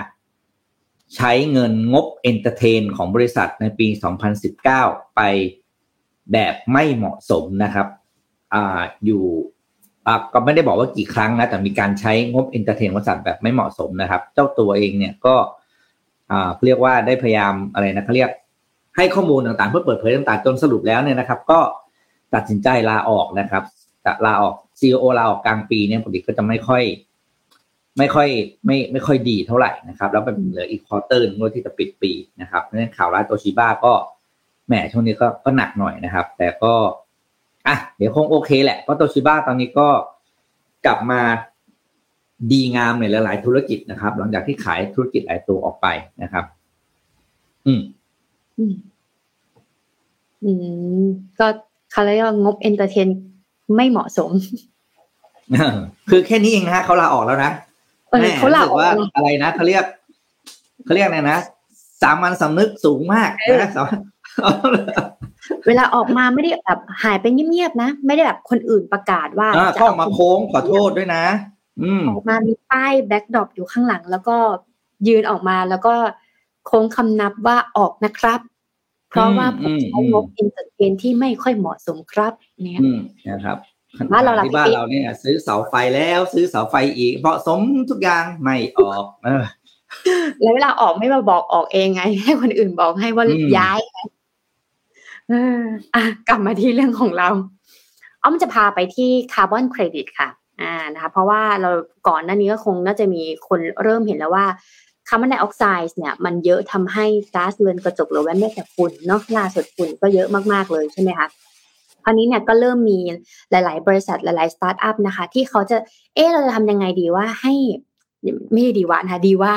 [1.17, 3.89] ใช้เงินงบ entertain ของบริษัทในปี
[4.53, 5.21] 2019 ไป
[6.33, 7.87] แบบไม่เหมาะสมนะครับ
[8.55, 8.57] อ
[9.05, 9.25] อยู่
[10.33, 15.35] ก็ไม่ได้บอกว่ากี่ครั้งนะแต่มีการใช้งบ entertain บริษัทแบบไม่เหมาะสมนะครับ เจ้าตัวเองเนี่ยก็
[16.65, 18.31] เรียกว่าได้พยายามอะไรนะเขาเรียก
[18.97, 21.61] ให้ข้อมูลต่างๆ เพื่อเปิดเผยต่างๆ จนสรุปแล้วเนี่ยนะครับ ก็
[22.35, 23.65] ตัดสินใจลาออกนะครับ
[24.27, 26.83] ลาออกซีอลาออกกลางปีเนี่ยปกติก็จะไม่ค่อย
[27.99, 28.29] ไม่ค่อย
[28.67, 33.93] ไม่ไม่ค่อยดีเท่าไหร่นะครับ แล้วเป็นเหลืออีกควอเตอร์นึงที่จะปิดปีนะครับเพราะฉะนั้นข่าวร้ายโตชิบ้าก็
[34.67, 36.75] แหมช่วงนี้ก็ก็หนักหน่อยนะครับ แต่ก็
[37.67, 39.89] อะเดี๋ยวคงโอเคแหละเพราะโตชิบ้าตอนนี้ก็
[40.87, 41.21] กลับมา
[42.53, 45.87] ดีงามในหลาย ๆ ธุรกิจนะครับ หลังจากที่ขายธุรกิจหลายตัวออกไป
[46.23, 46.45] นะครับ
[47.67, 47.81] อืม
[48.59, 48.75] อืม
[50.45, 50.51] อื
[51.05, 51.07] ม
[51.39, 51.47] ก็
[51.93, 53.09] เขาเรียกว่างบเอนเตอร์เทน
[53.77, 54.31] ไม่เหมาะสม
[56.11, 57.53] คือแค่นี้เองนะเขาลาออกแล้วนะ
[58.11, 59.85] แม่เขาเล่าว่าอะไรนะเขาเรียก
[60.85, 61.39] เขาเรียกอะไรนะ
[62.03, 63.31] สามัญสำนึกสูงมาก
[63.63, 63.71] นะ
[65.67, 71.25] เวลาออกมาไม่ได้แบบหายไปเงียบๆนะ ไม่ได้แบบคนอื่นประกาศว่าเข้ามาโค้งขอโทษด้วยนะ
[72.09, 74.37] ออกมามีป้าย backdrop อยู่ข้างหลัง แล้วก็
[75.09, 75.95] ยืนออกมาแล้วก็
[76.67, 78.41] โค้งคำนับว่าออกนะครับ
[79.11, 82.81] เพราะว่าผมใช้งบ entertain ที่ไม่ค่อยเหมาะสมครับ เนี่ย
[83.29, 83.59] นะครับ
[84.13, 89.45] บ้านเราที่บ้านเราเนี่ย ซื้อเสาไฟแล้วซื้อเสาไฟอีกเหมาะสมทุกอย่างไม่ออกเออ
[90.43, 93.25] แล้วเวลาออกไม่มาบอกออกเองไง ให้คนอื่นบอกให้ว่า
[93.59, 93.81] ย้าย
[95.29, 95.63] เออ
[95.95, 97.29] อะกลับมาที่เรื่องของเรา
[98.23, 100.29] อ้อมจะพาไปที่คาร์บอนเครดิตค่ะ
[100.61, 101.71] อ่านะคะ เพราะว่าเรา
[102.09, 104.47] ก่อนหน้านี้ก็คงน่าจะมีคนเริ่มเห็นแล้วว่า
[105.09, 111.29] คาร์บอนไดออกไซด์เนี่ยมันเยอะทำให้ก๊าซเรือนกระจกหรือว่าแม้แต่ฝุ่นเนาะล่าสุดฝุ่นก็เยอะมากๆเลยใช่ไหมคะ
[112.05, 112.99] คราวนี้เนี่ยก็เริ่มมี
[113.51, 115.77] หลาย ๆ บริษัทหลาย ๆ สตาร์ทอัพนะคะ ที่เขาจะ
[116.15, 117.55] เออเราจะทำยังไงดีว่าให้
[118.53, 119.53] ไม่ดีว่านะดีว่า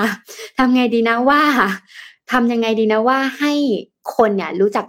[0.58, 1.42] ทำไงดีนะว่า
[2.32, 3.54] ทำยังไงดีนะว่าให้
[4.16, 4.86] คนเนี่ยรู้จัก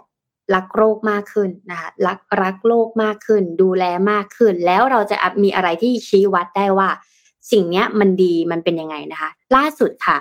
[0.55, 6.89] รักโรคมากขึ้นนะคะรักรักโลกมากขึ้น ดูแลมากขึ้น แล้วเราจะมีอะไรที่ชี้วัดได้ว่า
[7.53, 10.17] สิ่งนี้มันดีมันเป็นยังไงนะคะ ล่าสุดค่ะ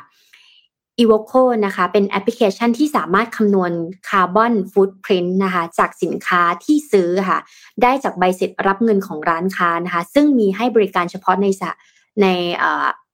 [1.01, 3.71] e v o c o นะคะเป็นแอปพลิเคชันที่สามารถคำนวณ
[4.09, 7.39] คาร์บอนฟุตพิ้นนะคะจากสินค้าที่ซื้อค่ะ
[7.81, 11.47] ได้จากใบเสร็จรับเงินของร้านค้านะคะ ซึ่งมีให้บริการเฉพาะใน
[12.21, 12.27] ใน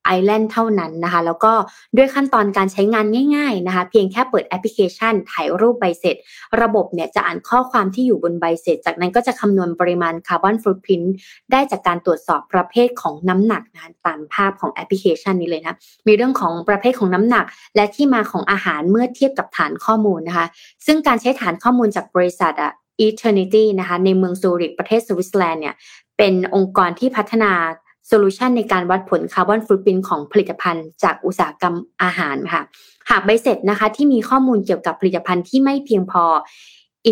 [0.05, 1.53] ไอแลนด์เท่านั้นนะคะ แล้วก็
[1.97, 6.15] ด้วยขั้นตอนการใช้งานง่าย ๆนะคะ เพียงแค่เปิดแอปพลิเคชัน ถ่ายรูปใบเสร็จ
[6.61, 11.01] ระบบเนี่ยจะอ่านข้อความที่อยู่บนใบเสร็จ จากนั้นก็จะคำนวณปริมาณ carbon footprint
[11.51, 20.47] ได้จากการตรวจสอบประเภทของน้ำหนักนะตามภาพของแอปพลิเคชันนี้เลยนะมีเรื่องของประเภทของน้ำหนัก และที่มาของอาหารเมื่อเทียบกับฐานข้อมูลนะคะ
[20.85, 22.73] ซึ่งการใช้ฐานข้อมูลจากบริษัทอะ
[23.07, 25.75] Eaternity นะคะในเมืองซูริกประเทศสวิตเซอร์แลนด์เนี่ย
[26.17, 27.51] เป็นองค์กรที่พัฒนา
[28.07, 32.61] โซลูชันในการวัดผล carbon footprint ของผลิตภัณฑ์จากอุตสาหกรรมอาหารค่ะ
[33.09, 36.23] หากใบเสร็จนะคะที่มีข้อมูลเกี่ยวกับผลิตภัณฑ์ที่ไม่เพียงพอ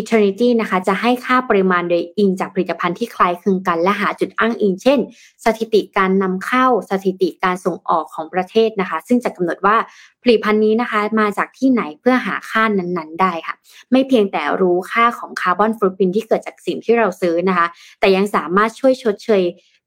[0.00, 4.98] Eaternity นะคะจะให้ค่าปริมาณโดยอิงจากผลิตภัณฑ์ที่คล้ายคลึงกันและหาจุดอ้างอิง เช่น
[5.44, 9.76] สถิติการนำเข้าสถิติการส่งออกของประเทศนะคะ ซึ่งจะกำหนดว่า
[10.22, 13.54] ผลิตภัณฑ์นี้นะคะมาจากที่ไหนเพื่อหาค่านั้นๆ ได้ค่ะ
[13.90, 17.66] ไม่เพียงแต่รู้ค่าของ carbon footprint ที่เกิดจากสิ่งที่เราซื้อนะคะ
[18.00, 19.42] แต่ยังสามารถช่วยชดเชย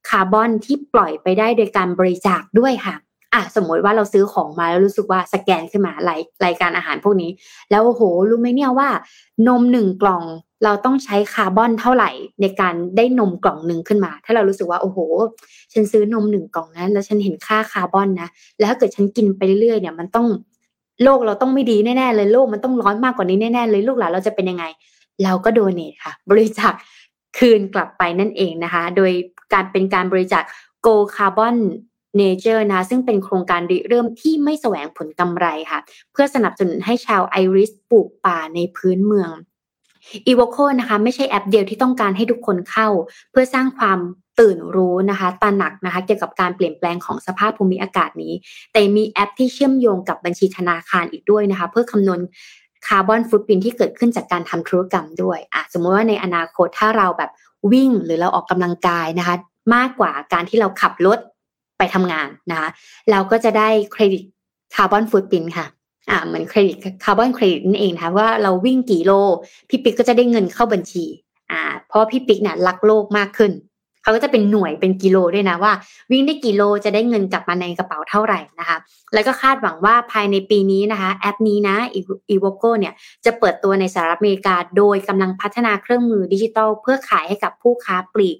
[0.09, 2.95] คาร์บอนที่ปล่อยไปได้โดยการบริจาคด้วยค่ะ
[3.33, 7.31] อะสมมติว่าเราซื้อของมาแล้วรู้สึกว่าสแกนขึ้นมารายรายการอาหารพวกนี้
[7.71, 8.89] แล้วโอ้โหรู้ไหมเนี่ยว่า
[9.47, 10.23] นมหนึ่งกล่อง
[10.63, 12.09] เราต้องใช้คาร์บอนเท่าไหร่
[12.41, 14.99] ในการได้นมกล่องหนึ่งขึ้นมา ถ้าเรารู้สึกว่าโอ้โห
[15.73, 20.27] ฉันซื้อนมหนึ่งกล่องนะแล้วฉันเห็นค่าคาร์บอนนะแล้วถ้าเกิดฉันกินไปเรื่อยๆเนี่ยมันต้อง
[21.03, 24.65] โลกเราต้องไม่ดีแน่ๆเลยโลกมันต้องร้อนมากกว่านี้แน่ๆเลยลูกหลานเราจะเป็นยังไง
[25.23, 26.73] เราก็โดเนทค่ะ บริจาค
[27.37, 29.11] คืนกลับไปนั่นเองนะคะ โดย
[29.53, 30.43] การเป็นการบริจาค
[30.85, 31.57] Go Carbon
[32.21, 35.79] Nature นะซึ่งเป็นโครงการริเริ่มที่ไม่แสวงผลกำไรค่ะ
[36.11, 39.31] เพื่อสนับสนุนให้ชาวไอริสปลูกป่าในพื้นเมือง
[40.31, 42.87] e v o c o นะคะไม่ใช่แอปเดียวที่ต้องการให้ทุกคนเข้า
[43.31, 43.99] เพื่อสร้างความ
[44.39, 48.33] ตื่นรู้นะคะตระหนักนะคะเกี่ยวกับการเปลี่ยนแปลงของสภาพภูมิอากาศนี้
[48.71, 52.19] แต่มีแอปที่เชื่อมโยงกับบัญชีธนาคารอีกด้วยนะคะเพื่อคำนวณ
[52.87, 57.31] carbon footprint ที่เกิดขึ้นจากการทำธุรกรรมด้วยอะสมมติว่าในอนาคตถ้าเราแบบ
[57.71, 59.35] วิ่งหรือเราออกกำลังกายนะคะ
[59.75, 61.19] มากกว่าการที่เราขับรถ
[61.77, 62.69] ไปทำงานนะคะ
[63.11, 64.23] เราก็จะได้เครดิต
[64.75, 65.65] carbon footprint ค่ะ
[66.09, 69.11] อ่าเหมือนเครดิตคาร์บอนเครดิตนั่นเองนะคะว่าเราวิ่งกี่โล
[69.69, 71.05] พี่ปิ๊กก็จะได้เงินเข้าบัญชี
[71.51, 73.51] อ่าเพราะพี่ปิ๊กเนี่ยรักโลกมากขึ้น
[74.07, 75.73] เขาก็จะเป็นหน่วยเป็นกิโลด้วยนะว่า
[76.11, 78.77] วิ่งได้กี่โลจะได้เงินกลับมาในกระเป๋าเท่าไหร่นะคะ
[79.13, 81.77] แล้วก็คาดหวังว่าภายในปีนี้นะคะแอปนี้นะ
[82.29, 82.93] Evocco เนี่ย
[83.25, 88.37] จะเปิดตัวในสหรัฐอเมริกา โดยกำลังพัฒนาเครื่องมือดิจิทัล เพื่อขายให้กับผู้ค้าปลีก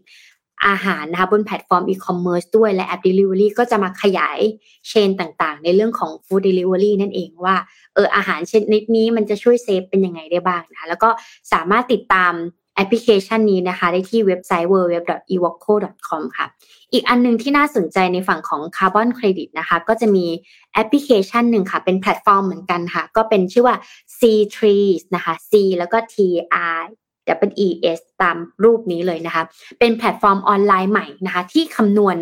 [0.67, 4.39] อาหารนะคะบนแพลตฟอร์มอีคอมเมิร์ซด้วยและแอป Delivery ก็จะมาขยาย
[4.87, 7.55] chain ต่างๆ ในเรื่องของ Food Delivery นั่นเองว่า
[7.95, 11.09] เอออาหารชนิดนี้มันจะช่วย save เป็นยังไงได้บ้างนะคะแล้วก็
[11.53, 12.33] สามารถติดตาม
[12.77, 16.45] แอปพลิเคชันนี้นะคะ ได้ที่เว็บไซต์ www.evocco.com ค่ะ
[16.93, 20.25] อีกอันนึงที่น่าสนใจในฝั่งของ Carbon Credit นะคะ ก็จะมี
[20.73, 23.75] แอปพลิเคชันหนึ่งค่ะ เป็นแพลตฟอร์มเหมือนกันค่ะ ก็เป็นชื่อว่า
[24.19, 24.21] C
[24.55, 26.15] Trees นะคะ C แล้วก็ T
[26.77, 26.81] R
[27.49, 29.43] W E S ตามรูปนี้เลยนะคะ
[29.79, 32.15] เป็นแพลตฟอร์มออนไลน์ใหม่นะคะ ที่คำนวณ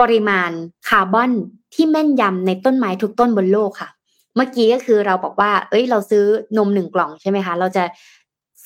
[0.00, 0.50] ปริมาณ
[0.88, 1.32] คาร์บอน
[1.74, 3.90] ที่แม่นยำในต้นไม้ทุกต้นบนโลกค่ะ
[4.36, 6.24] เมื่อกี้ก็คือเราบอกว่า เอ้ย เราซื้อ
[6.56, 7.84] นมหนึ่งกล่องใช่ไหมคะ เราจะ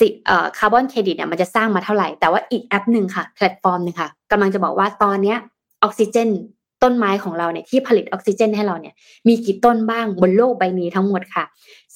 [0.01, 0.09] สิ
[0.59, 5.39] คาร์บอนเครดิตเนี่ยมันจะสร้างมาเท่าไหร่ แต่ว่าอีกแอปหนึ่งค่ะ แพลตฟอร์มหนึ่งค่ะกำลังจะบอกว่าตอนเนี้ย
[5.83, 6.29] ออกซิเจน
[6.83, 8.95] ต้นไม้ของเราเนี่ยที่ผลิตออกซิเจนให้เราเนี่ย
[9.29, 11.45] มีกี่ต้นบ้างบนโลกใบนี้ทั้งหมดค่ะ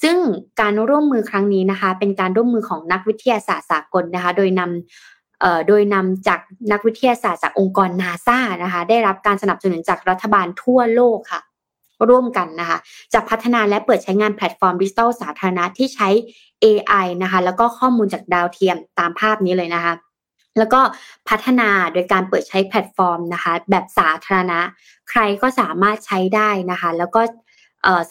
[0.02, 0.16] ซึ่ง
[0.60, 6.40] การร่วมมือครั้งนี้นะคะ เป็นการร่วมมือของนักวิทยาศาสตร์สากลนะคะ โดยนำโดยนำจาก
[6.72, 11.40] นักวิทยาศาสตร์จากองค์กรนาซานะคะ ได้รับการสนับสนุนจากรัฐบาลทั่วโลกค่ะ
[12.08, 12.78] ร่วมกันนะคะ
[13.14, 16.08] จะพัฒนาและเปิดใช้งานแพลตฟอร์มดิจิทัลสาธารณะที่ใช้
[16.64, 19.94] AI นะคะ แล้วก็ข้อมูลจากดาวเทียมตามภาพนี้เลยนะคะ
[20.58, 20.80] แล้วก็
[21.28, 24.60] พัฒนาโดยการเปิดใช้แพลตฟอร์มนะคะ แบบสาธารณะ
[25.10, 27.20] ใครก็สามารถใช้ได้นะคะ แล้วก็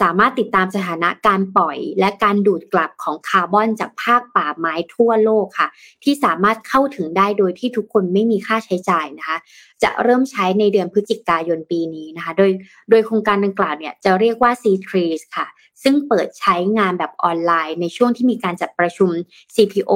[0.01, 5.67] สามารถติดตามสถานะการปล่อย และการดูดกลับของคาร์บอนจากภาคป่าไม้ทั่วโลกค่ะ
[6.03, 9.37] ที่สามารถเข้าถึงได้โดยที่ทุกคนไม่มีค่าใช้จ่ายนะคะ
[9.83, 12.51] จะเริ่มใช้ในเดือนพฤศจิกายนปีนี้นะคะ โดย
[12.89, 15.47] โดยโครงการดังกล่าวเนี่ยจะเรียกว่า C Trees ค่ะ
[15.83, 19.09] ซึ่งเปิดใช้งานแบบออนไลน์ในช่วงที่มีการจัดประชุม
[19.55, 19.91] COP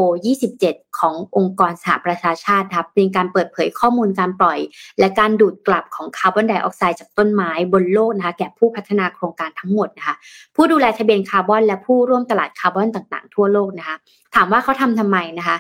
[0.48, 4.60] 27 ขององค์กรสหประชาชาติครับเป็นการเปิดเผยข้อมูลการปล่อย
[5.00, 10.16] และการดูดกลับของคาร์บอนไดออกไซด์จากต้นไม้บนโลกนะคะแก่ผู้พัฒนาโครงการทั้งหมดนะคะ
[10.56, 13.98] ผู้ดูแลทะเบียนคาร์บอนและผู้ร่วมตลาดคาร์บอนต่างๆ ทั่วโลกนะคะ
[14.36, 15.58] ถามว่าเขาทำทำไมนะคะ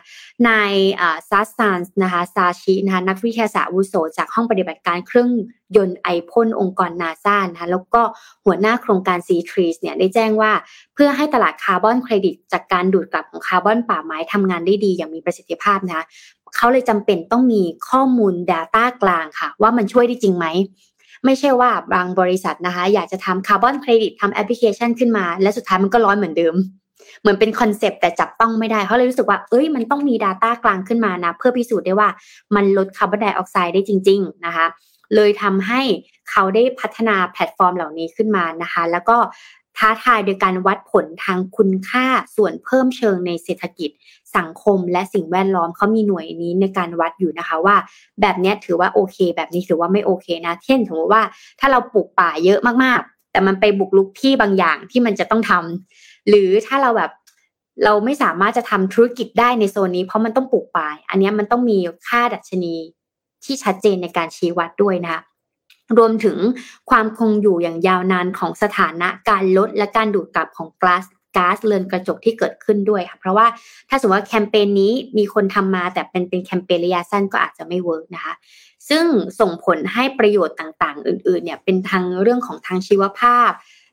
[0.47, 0.73] นาย
[1.30, 5.30] ซัสซานส์นะคะซาชินะคะนักวิทยาศาสตร์อาวุโสจากห้องปฏิบัติการเครื่อง
[5.75, 8.01] ยนต์ไอพ่นองค์กรนาซานะคะแล้วก็
[8.45, 10.51] หัวหน้าโครงการ C Trees เนี่ยได้แจ้งว่า
[10.93, 16.06] เพื่อให้ตลาดคาร์บอนเครดิต จากการดูดกลับของคาร์บอนป่าไม้ทำงานได้ดีอย่างมีประสิทธิภาพนะคะ
[16.56, 20.47] เขาเลยจำเป็นต้องมีข้อมูล Data กลางค่ะ ว่ามันช่วยได้จริงไหม
[21.25, 26.56] ไม่ใช่ว่าบางบริษัทนะคะ อยากจะทำคาร์บอนเครดิตทำแอปพลิเคชันขึ้นมา และสุดท้ายมันก็ร้อนเหมือนเดิม
[27.21, 32.10] เหมือนเป็นคอนเซปต์แต่จับต้องไม่ได้เขาเลยรู้สึกว่า เอ้ยมันต้องมี Data กลางขึ้นมานะ เพื่อพิสูจน์ได้ว่า
[32.56, 34.65] มันลดคาร์บอนไดออกไซด์ได้จริง ๆ นะคะ
[35.15, 35.82] เลยทำให้
[36.30, 39.17] เขาได้พัฒนาแพลตฟอร์มเหล่านี้ขึ้นมานะคะ แล้วก็
[39.77, 43.89] ท้าทายโดยการวัดผลทางคุณค่าส่วนเพิ่มเชิงในเศรษฐกิจ
[44.38, 47.75] สังคมและสิ่งแวดล้อมเขามีหน่วยนี้ในการวัดอยู่นะคะว่า
[48.21, 51.23] แบบนี้ถือว่าโอเค แบบนี้ถือว่าไม่โอเคนะเช่นสมมติว่า
[51.60, 57.11] ถ้าเราปลูกป่าเยอะมากๆ แต่มันไปบุกรุกที่บางอย่างที่มันจะต้องทำ หรือถ้าเราแบบ
[57.83, 62.75] เราไม่สามารถจะทำธุรกิจได้ในโซนนี้เพราะมันต้องปลูกป่าอันนี้มันต้องมีค่าดัชนี
[63.43, 65.21] ที่ชัดเจนในการชี้วัดด้วยนะคะ
[65.97, 66.37] รวมถึง
[66.89, 71.03] ความคงอยู่อย่างยาวนานของสถานะการลดและการดูดกลับของก๊าซ
[71.37, 73.47] ก๊าซเรือนกระจกที่เกิดขึ้นด้วยค่ะเพราะว่า
[73.89, 78.33] ถ้าสมมติว่าแคมเปญนี้มีคนทำมาแต่เป็นเป็นแคมเปญระยะสั้นก็อาจจะไม่ work นะคะ
[78.89, 79.05] ซึ่ง
[79.39, 83.49] ส่งผลให้ประโยชน์ต่างๆ อื่นๆเนี่ยเป็นทางเรื่องของทางชีวภาพ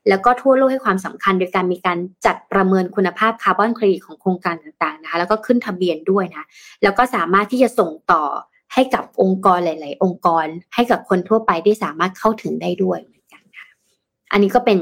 [0.09, 6.45] แล้วก็ทั่วโลกให้ความสำคัญ โดยการมีการจัดประเมินคุณภาพคาร์บอนเครดิตของโครงการต่างๆนะคะแล้วก็ขึ้นทะเบียนด้วยนะ
[6.83, 8.23] แล้วก็สามารถที่จะส่งต่อ
[8.73, 13.67] ให้กับองค์กรหลาย ๆ องค์กร ให้กับคนทั่วไปได้สามารถเข้าถึงได้ด้วยเหมือนกันค่ะ
[14.31, 14.77] อันนี้ก็เป็น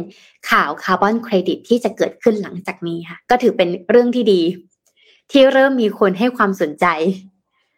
[0.51, 4.41] ข่าวคาร์บอนเครดิตที่จะเกิดขึ้นหลังจากนี้ค่ะก็ถือเป็นเรื่องที่ดี
[5.31, 6.85] ที่เริ่มมีคนให้ความสนใจ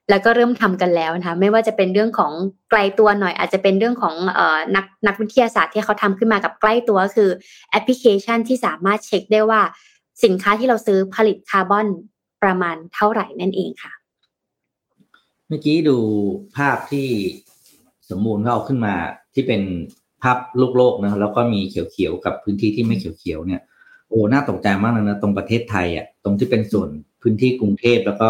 [0.09, 2.31] แล้วก็เริ่มทำกันแล้วนะคะไม่ว่าจะเป็นเรื่องของ
[2.69, 7.29] ไกลตัวหน่อย อาจจะเป็นเรื่องของออนักนักวิทยาศาสตร์ที่เขาทำขึ้นมากับใกล้ตัวคือ
[7.71, 9.61] แอปพลิเคชันที่สามารถเช็คได้ว่า
[10.23, 11.87] สินค้าที่เราซื้อผลิตคาร์บอน
[12.43, 13.93] ประมาณเท่าไหร่นั่นเองค่ะ
[15.47, 15.97] เมื่อกี้ดู
[16.57, 17.07] ภาพที่
[18.09, 18.95] สมมูลเขาเอาขึ้นมา
[19.33, 19.61] ที่เป็น
[20.23, 23.61] ภาพโลกโลกนะแล้วก็มีเขียวๆกับพื้นที่ที่ไม่เขียวๆเนี่ย
[24.09, 26.89] โอ้น่าตกใจมากเลยนะตรงประเทศไทยอะตรงที่เป็นส่วน
[27.21, 28.29] พื้นที่กรุงเทพแล้วก็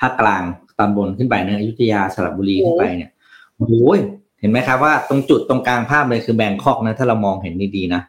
[0.00, 0.42] ภาคกลาง
[0.78, 3.10] ตอนบนขึ้นไปเนออยุธยาสระบุรีขึ้นไปเนี่ย
[3.56, 3.98] โอ้ย
[4.40, 8.02] เห็นไหมครับว่าตรงจุดตรงกลางภาพเลยคือแบงคอกนะ ถ้าเรามองเห็นดีๆนะ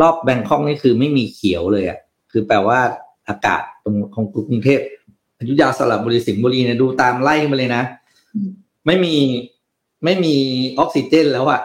[0.00, 1.98] รอบแบงคอกนี่คือไม่มีเขียวเลยอะ
[2.30, 2.78] คือแปลว่า
[3.28, 4.80] อากาศตรงของกรุงเทพ
[5.38, 7.82] อยุธยาสระบุรีสิงห์บุรีเนี่ยดูตามไล่มาเลยนะ
[8.86, 9.14] ไม่มี
[10.04, 10.34] ไม่มี
[10.78, 11.60] ออกซิเจนแล้วอะ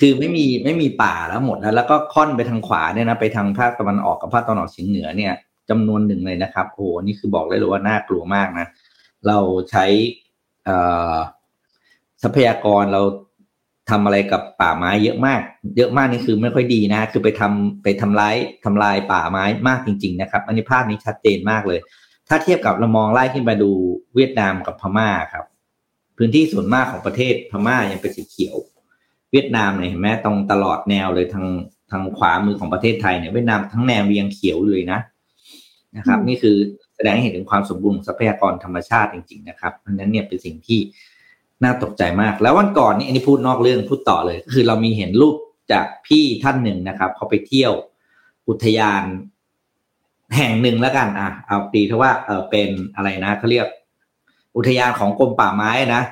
[0.00, 5.32] คือไม่มีไม่มีป่าแล้วหมดแล้ว แล้วก็ค่อนไปทางขวาเนี่ยนะไปทางภาคตะวันออกกับภาคตะวันออกเฉียงเหนือเนี่ย
[5.70, 8.66] จำนวนหนึ่งเลยนะครับโอ้นี่คือบอกเลยเลยว่าน่ากลัวมากนะ
[9.26, 9.38] เรา
[9.70, 9.86] ใช้
[12.22, 13.02] ทรัพยากรเรา
[13.90, 15.40] ทำอะไรกับป่าไม้เยอะมาก
[15.76, 21.80] เยอะมากนี่คือไม่ค่อยดีนะ คือไปทำไปทำลายทำลายป่าไม้มากจริง ๆ นะครับ อันนี้ภาพนี้ชัดเจนมากเลย
[22.28, 23.70] ถ้าเทียบกับเรามองไล่ขึ้นไปดู
[24.14, 25.44] เวียดนามกับพม่าครับ
[26.16, 28.56] พื้นที่ส่วนมากของประเทศพม่ายังเป็นสีเขียว
[29.32, 31.46] เวียดนามเนี่ยเห็นไหมตรงตลอดแนวเลยทาง
[31.90, 34.98] ทางขวามือของประเทศไทยเนี่ยเวียดนามทั้งแนวยังเขียวเลยนะ
[35.96, 36.56] นะครับ นี่คือ
[36.98, 40.80] แสดงให้เห็นถึงความสมบูรณ์ของทรัพยากรธรรมชาติจริงๆนะครับเพราะนั้นเนี่ยเป็นสิ่งที่
[41.62, 45.36] น่าตกใจมาก แล้ววันก่อนนี่อันนี้พูดนอกเรื่องพูดต่อเลย คือเรามีเห็นรูป
[45.72, 47.72] จากพี่ท่านหนึ่งนะครับเขาไปเที่ยว
[48.48, 49.02] อุทยาน
[50.36, 53.66] แห่งหนึ่งแล้วกันอะเอาตีเท่าว่าเออเป็นอะไรนะเขาเรียก
[54.56, 56.02] อุทยานของกรมป่าไม้นะ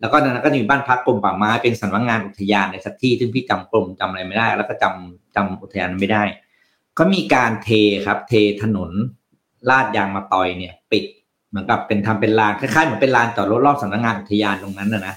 [0.00, 6.22] แล้วก็นั้นก็มีบ้านพักกรมป่าไม้เป็นสำนักงานอุทยานในสักที่ซึ่งพี่จำกรมจำอะไรไม่ได้ แล้วก็จำจำอุทยานไม่ได้
[6.98, 7.70] ก็มีการเท
[8.06, 8.90] ครับ เทถนน
[9.70, 11.04] ลาดยางมาต่อยเนี่ย ปิด
[11.48, 15.14] เหมือนกับเป็นทำเป็นลานคล้ายๆเหมือนเป็นลานจอดรถรอบสำนักงานอุทยานตรงนั้นนะนะ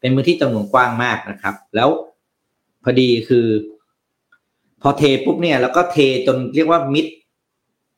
[0.00, 1.88] เป็นพื้นที่จำนวนกว้างมากนะครับ แล้ว
[2.84, 3.46] พอดีคือ
[4.82, 7.06] พอเทปุ๊บเนี่ย แล้วก็เทจนเรียกว่ามิด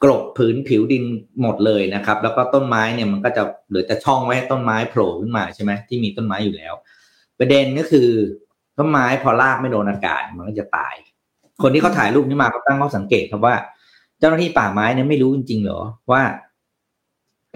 [0.03, 1.05] กรบผืนผิวดิน
[1.41, 6.75] หมดเลยนะครับ แล้วก็ต้นไม้เนี่ยมันก็จะเหลือแต่ช่องไว้ให้ต้นไม้โผล่ขึ้นมาใช่ไหมที่มีต้นไม้อยู่แล้ว
[7.39, 8.09] ประเด็นก็คือ
[8.79, 10.95] ต้นไม้พอรากไม่โดนอากาศมันก็จะตาย
[11.63, 13.55] คนที่เขาถ่ายรูปนี้มาเขาตั้งข้อสังเกตครับว่า
[14.21, 15.81] เจ้าหน้าที่ป่าไม้เนี่ยไม่รู้จริงๆเหรอ
[16.11, 16.23] ว่า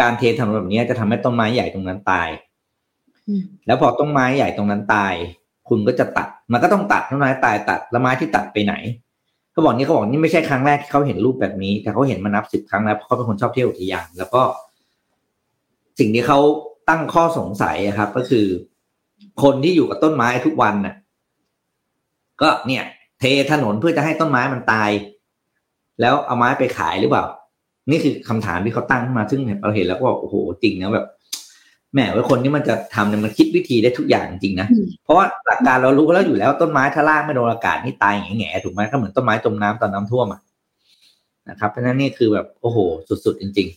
[0.00, 2.29] การเทถนนแบบนี้จะทำให้ต้นไม้ใหญ่ตรงนั้นตาย
[3.66, 5.14] แล้วพอต้นไม้ใหญ่ตรงนั้นตาย
[5.68, 8.74] คุณก็จะตัด มันก็ต้องตัดต้นไม้ตายตัดแล้วไม้ที่ตัดไปไหน
[9.53, 14.42] เขาบอกนี่เขาบอกนี่ไม่ใช่ครั้งแรกที่เขาเห็นรูปแบบนี้ แต่เขาเห็นมานับสิบครั้งแล้วเพราะเขาเป็นคนชอบเที่ยวอุทยานแล้วก็
[15.98, 16.38] สิ่งที่เขา
[16.88, 18.46] ตั้งข้อสงสัยครับ ก็คือ
[19.42, 20.94] คนที่อยู่กับต้นไม้ทุกวันน่ะ
[22.42, 22.85] ก็เนี่ย
[23.20, 24.90] เทถนนเพื่อจะให้ต้นไม้มันตาย
[26.00, 27.24] แล้วเอาไม้ไปขายหรือเปล่า
[27.90, 31.07] นี่คือคำถามที่เขาตั้งขึ้นมาซึ่งเราเห็นแล้วก็บอกโอ้โหจริงนะแบบ
[31.92, 34.68] แหมว่าคนที่มันจะทำเนี่ยมันคิดวิธีได้ทุกอย่างจริงนะ
[35.04, 40.40] เพราะว่าหลักการเรารู้แล้วอยู่แล้วต้นไม้ถ้าล่างไม่โดนอากาศนี่ตายแง่ๆถูกไหมก็เหมือนต้นไม้จมน้ำตอนน้าท่วมอะ
[41.48, 42.78] นะครับเพราะนั้นนี่คือแบบโอ้โห
[43.24, 43.68] สุดๆจริง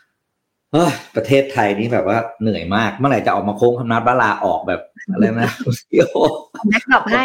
[0.00, 4.80] ๆเฮ้ยประเทศไทยนี่แบบว่าเหนื่อยมาก เมื่อไหร่จะออกมาโค้งคำนับลาออกแบบ
[5.12, 5.50] อะไรนะ
[6.12, 6.22] โอ้
[6.68, 7.24] แบ็กดรอปให้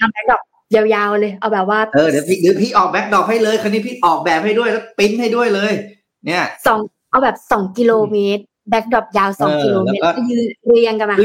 [0.00, 0.42] ทำแบ็กดรอป
[0.74, 5.72] ยาวๆเลย เอาแบบว่าเออเดี๋ยวพี่เดี๋ยวพี่ออกแบ็กดรอปให้เลยคันนี้พี่ออกแบบให้ด้วยแล้วปิ้นให้ด้วยเลย
[6.26, 11.16] เนี่ยสองเอาแบบสองกิโลเมตรแบ็กดรอปยาวสองกิโลเมตรยืนเรียงกันมา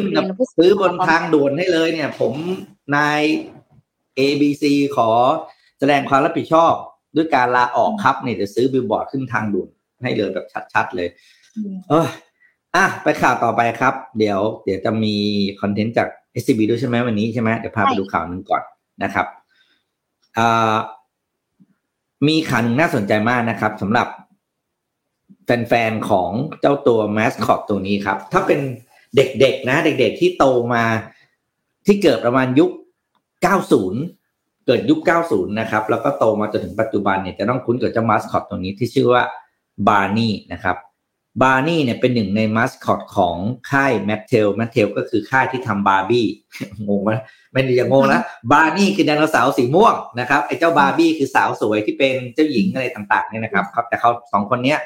[0.58, 2.34] ซื้อบนทางด่วนให้เลยเนี่ย ผม
[2.96, 3.22] นาย
[4.20, 4.64] ABC
[4.96, 5.10] ขอ
[5.80, 6.74] แสดงความรับผิดชอบ
[7.16, 9.70] ด้วยการลาออกครับเนี่ยจะซื้อบิลบอร์ดขึ้นทางด่วน
[10.04, 11.08] ให้เลยแบบชัดๆเลย
[11.90, 12.08] เออ
[12.76, 15.16] อะไปข่าวต่อไปครับ เดี๋ยว เดี๋ยวจะมี
[15.62, 16.08] content จาก
[16.42, 18.64] SCB ด้วยใช่ไหมวันนี้ใช่ไหมเดี๋ยวพาไปดูข่าวหนึ่งก่อน
[19.04, 19.28] นะครับ
[22.28, 24.08] มีข่าวหนึ่งน่าสนใจมากนะครับสำหรับ
[25.46, 26.30] แฟนๆของ
[26.62, 28.60] เจ้าตัวแมสคอตตัวนี้ครับ ถ้าเป็น
[29.16, 30.84] เด็กๆนะ เด็กๆที่โตมา
[31.86, 32.72] ที่เกิดประมาณยุค
[33.88, 39.24] 90 เกิดยุค 90 นะครับ แล้วก็โตมาจนถึงปัจจุบันเนี่ยจะต้องคุ้นกับเจ้ามาสคอตตัวนี้ที่ชื่อว่า
[39.88, 40.78] บาร์นี่นะครับ
[41.42, 43.36] บาร์นี่เนี่ยเป็นหนึ่งในมาสคอตของ
[43.72, 46.26] ค่ายแมทเทลแมทเทลก็คือค่ายที่ทำบาร์บี้
[46.88, 47.12] งงไหม
[47.54, 54.80] ไม่ได้ยังงงแล้วบาร์นี่คือไดโนเสาร์สีม่วงนะครับไอ้เจ้าบาร์บี้คือสาวสวยที่เป็นเจ้าหญิงอะไรต่างๆเนี่ยนะครับครับแต่เขาสองคนเนี้ย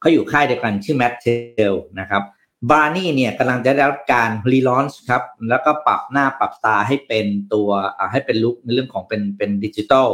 [0.00, 1.26] เขาอยู่ค่ายเดียวกันชื่อแมทเท
[1.72, 2.22] ลนะครับ
[2.70, 7.68] บาร์นี่เนี่ยกำลังจะได้รับการ relaunch ครับแล้วก็ปรับหน้าปรับตาให้เป็นตัว
[8.12, 10.08] ให้เป็น look ในเรื่องของเป็นเป็นดิจิตอล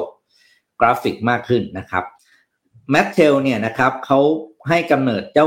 [0.80, 2.04] กราฟิกมากขึ้นนะครับ
[2.90, 4.20] แมทเทลเนี่ยนะครับเขา
[4.68, 5.46] ให้กำเนิดเจ้า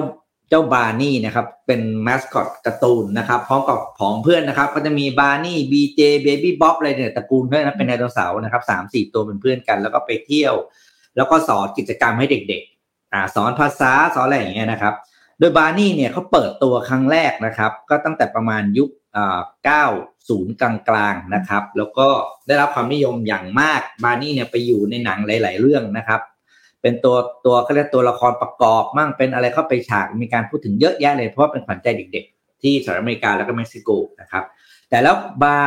[0.52, 10.54] เจ้าบาร์นี่นะครับเป็นมาสคอตการ์ตูนนะครับพร้อมกับผองเพื่อนนะครับ ก็จะมีบาร์นี่บีเจเบบี้บ๊อบอะไรเนี่ยตระกูลเพื่อนนะเป็นไดโนเสาร์นะครับสามสี่ตัวเป็นเพื่อนกัน แล้วก็ไปเที่ยว
[11.16, 12.64] แล้วก็สอนกิจกรรมให้เด็ก
[13.14, 14.94] อ่าสอนภาษาสอนอะไรอย่างเงี้ยนะครับ
[15.40, 19.86] โดยบาร์นี่เนี่ยเขาเปิดตัวครั้งแรกนะครับ ก็ตั้งแต่ประมาณยุคอ่าเก้า
[20.30, 22.08] ศูนย์กลางๆนะครับ แล้วก็
[22.48, 26.22] ได้รับความนิยมอย่างมากบาร์นี่เนี่ยไปอยู่ในหนังหลาย ๆ เรื่องนะครับ
[26.82, 27.16] เป็นตัว
[27.46, 33.90] ตัวเขาเรียกตัวละครประกอบมั่งเป็นอะไรเข้าไปฉากมีการพูดถึงเยอะแยะเลยเพราะว่าเป็นขวัญใจเด็กๆ ที่สหรัฐอเมริกาแล้วก็เม็กซิโก
[34.22, 34.44] นะครับ
[34.90, 35.58] แต่แล้วบา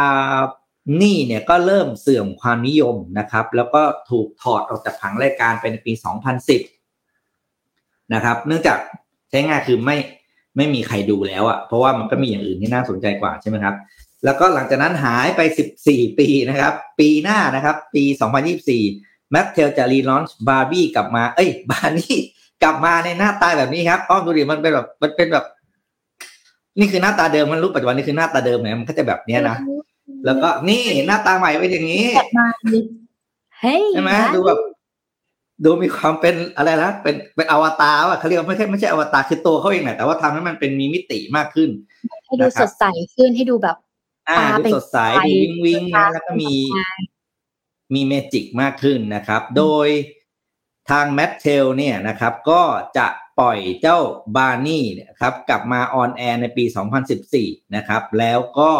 [1.02, 5.92] นี่เนี่ยก็เริ่มเสื่อมความนิยมนะครับ แล้วก็ถูกถอดออกจากผังรายการไปในปี
[6.82, 8.78] 2010 นะครับ เนื่องจาก
[9.30, 9.96] ใช้ง่ายคือไม่
[10.56, 13.74] ไม่มีใครดูแล้วอ่ะเพราะว่ามันก็มีอย่างอื่นที่น่าสนใจกว่าใช่ไหมครับ
[14.24, 15.40] แล้วก็หลังจากนั้นหายไป
[15.80, 18.04] 14 ปีนะครับ ปีหน้านะครับ ปี
[18.64, 22.16] 2024 แมทเทลจะ relaunch บาร์บี้กลับมา เอ้ย บาร์นี่
[22.62, 25.44] กลับมาในหน้าตาแบบนี้ครับอ้อมดูดิมันเป็นแบบมันเป็นแบบ
[26.78, 29.56] นี่คือหน้าตาเดิมมันรูปปัจจุบันนี่คือหน้าตาเดิมเนี่ยมันก็จะแบบเนี้ยนะ
[30.24, 32.06] แล้วก็นี่หน้าตาใหม่เป็นอย่างนี้
[33.92, 34.58] ใช่ไหมดูแบบ
[35.64, 41.70] ดูมีความเป็นอะไรนะเป็นเป็นอวตารว่ะเขาเรียกไม่ใช่ไม่ใช่อวตารคือตัวเขาเองแหละแต่ว่าทำให้มันเป็นมีมิติมากขึ้น
[42.26, 43.76] ให้ดูสดใสขึ้นให้ดูแบบ
[44.28, 46.52] อ่าดูสดใสดูวิงวิงนะแล้วก็มี
[47.94, 49.88] มีเมจิกมากขึ้นนะครับ โดย
[50.90, 52.62] ทางแมทเทลเนี่ยนะครับก็
[52.98, 53.06] จะ
[53.38, 53.98] ปล่อยเจ้า
[54.36, 56.64] บาร์นี่นะครับกลับมา on air ในปี
[57.20, 58.70] 2014 นะครับ แล้วก็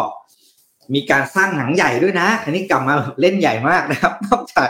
[0.93, 4.69] มีการสร้างหนังใหญ่ด้วยนะอันนี้กลับมาเล่นใหญ่มากนะครับ นอกจาก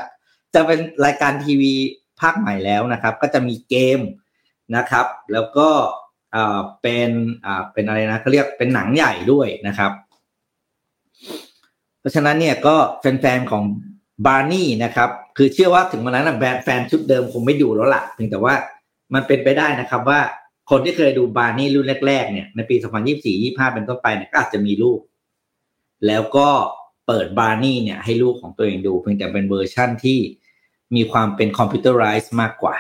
[0.54, 1.74] จะเป็นรายการทีวี
[2.22, 4.00] ภาคใหม่แล้วนะครับ ก็จะมีเกม
[4.76, 5.70] นะครับ แล้วก็
[6.82, 7.10] เป็น
[7.74, 9.92] เป็นอะไรนะเขาเรียกเป็นหนังใหญ่ด้วยนะครับ
[12.00, 13.64] เพราะฉะนั้นเนี่ยก็แฟนๆของ
[14.26, 18.54] บาร์นี่นะครับ คือเชื่อว่าถึงวันนั้นแบแฟนชุดเดิมคงไม่ดูแล้วล่ะเพียงแต่ว่า
[19.14, 20.20] มันเป็นไปได้นะครับว่า
[20.70, 25.00] คนที่เคยดูบาร์นี่รุ่นแรกๆเนี่ยในปี 2024 25 เป็นต้นไปเนี่ยก็อาจจะมีลูก
[26.08, 26.50] แล้วก็
[27.08, 30.20] เปิดบาร์นี่เนี่ยให้ลูกของตัวเองดู เพียงแต่เป็นเวอร์ชั่นที่
[30.96, 32.76] มีความเป็น computerized มากกว่า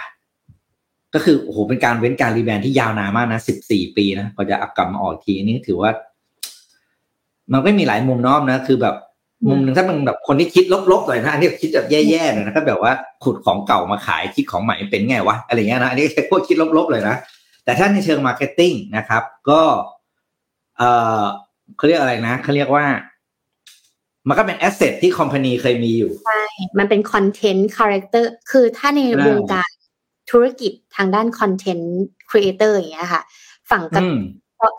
[1.13, 5.91] ก็คือโอ้โหเป็นการเว้นการ rebrand ที่ยาวนานมากนะสิบสี่ปีนะพอจะอักกลับมาออกทีนี้ถือว่า
[7.51, 8.95] มันก็มีหลายมุมอ้อมนะ คือแบบ
[9.49, 12.93] มุมหนึ่งถ้ามันแบบคนที่คิดลบๆหน่อยนะอันนี้คิดแบบแย่ๆหน่อยนะก็แบบว่า
[13.23, 17.15] ขุดของเก่ามาขายคิดของใหม่เป็นไงวะอะไรเงี้ยนะอันนี้พวกคิดลบๆเลยนะ
[17.65, 19.61] แต่ถ้าในเชิง marketing นะครับ ก็
[20.77, 20.83] เอ
[21.21, 21.23] อ
[21.77, 22.85] เขาเรียกอะไรนะเขาเรียกว่า
[24.27, 26.41] มันก็เป็น asset ที่ company เคยมีอยู่ใช่
[26.79, 29.69] มันเป็น content character คือถ้าในวงการ
[30.31, 33.21] ธุรกิจทางด้าน content creator อย่างเงี้ยค่ะ
[33.71, 34.03] ฝั่งกับ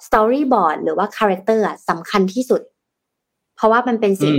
[0.07, 2.62] storyboard หรือว่า character สำคัญที่สุด
[3.57, 4.34] เพราะว่ามันเป็นสิ่ง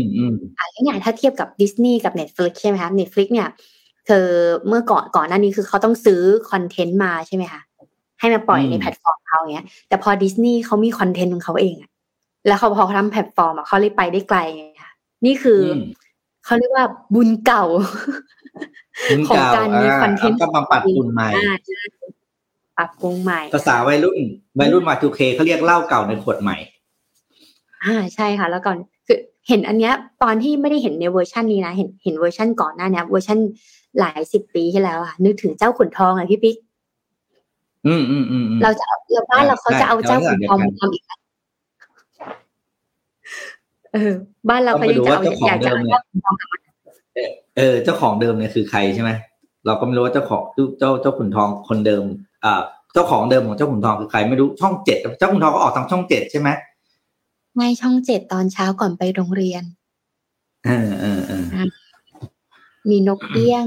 [0.60, 3.50] อ่าง่ายๆถ้าเทียบกับดิสนีย์กับ Netflix ใช่ไหมคะ Netflix เนี่ย
[4.10, 4.28] คือ
[4.68, 7.62] เมื่อก่อนก่อนหน้านี้คือเขาต้องซื้อ content มาใช่ไหมคะ
[8.20, 11.92] ให้มาปล่อยในแพลตฟอร์มเขาเนี้ย แต่พอดิสนีย์เขามี content ของเขาเองอะ
[12.48, 14.92] แล้วเขาพอเขาทำแพลตฟอร์มอะเขาเลยไปได้ไกลไงค่ะ
[15.26, 15.62] นี่คือ
[16.46, 17.66] เขาเรียกว่าบุญเก่า
[19.30, 21.30] ของการมี content ก็มาปัดฝุ่นใหม่
[22.78, 24.18] ปรับปรุงใหม่ภาษาวัยรุ่น
[24.60, 26.58] วัยรุ่น Y2K เขาเรียกเหล้าเก่าในขวดใหม่
[27.88, 28.78] อ่าใช่ค่ะ แล้วก่อน
[29.08, 29.18] คือ
[29.48, 33.40] เห็นอันเนี้ยตอนที่ไม่ได้เห็นในเวอร์ชันนี้นะเห็นเห็นเวอร์ชันก่อนหน้านี้เวอร์ชัน
[34.00, 36.56] หลายสิบปีที่แล้วอะนึกถึงเจ้าขุนทองอะพี่ปิ๊ก
[37.88, 41.04] อืมอืมอืมเราจะเราบ้านเราเขาจะเอาเจ้าขุนทองมาทำอีก
[43.94, 44.14] เออ
[44.50, 46.60] บ้านเราเขายังจะเอาอยากจะเอาเจ้าขุนทองกลับมา
[47.58, 49.12] เออ เจ้าของเดิมเนี่ยคือใครใช่ไหม
[49.66, 50.42] เราก็ไม่รู้ว่าเจ้าของ
[50.80, 52.04] เจ้าเจ้าขุนทองคนเดิม
[52.46, 52.62] อ่า
[52.94, 56.50] เจ้าของเดิมของเจ้าขุนทองคือใครไม่รู้ช่องเจ็ดเจ้าขุนทองก็ออกทางช่องเจ็ดใช่ไหม
[57.58, 59.64] ไม่ช่องเจ็ดตอนเช้าก่อนไปโรงเรียน
[60.66, 61.46] เออเออเออ
[62.90, 63.66] มีนกเอี้ยง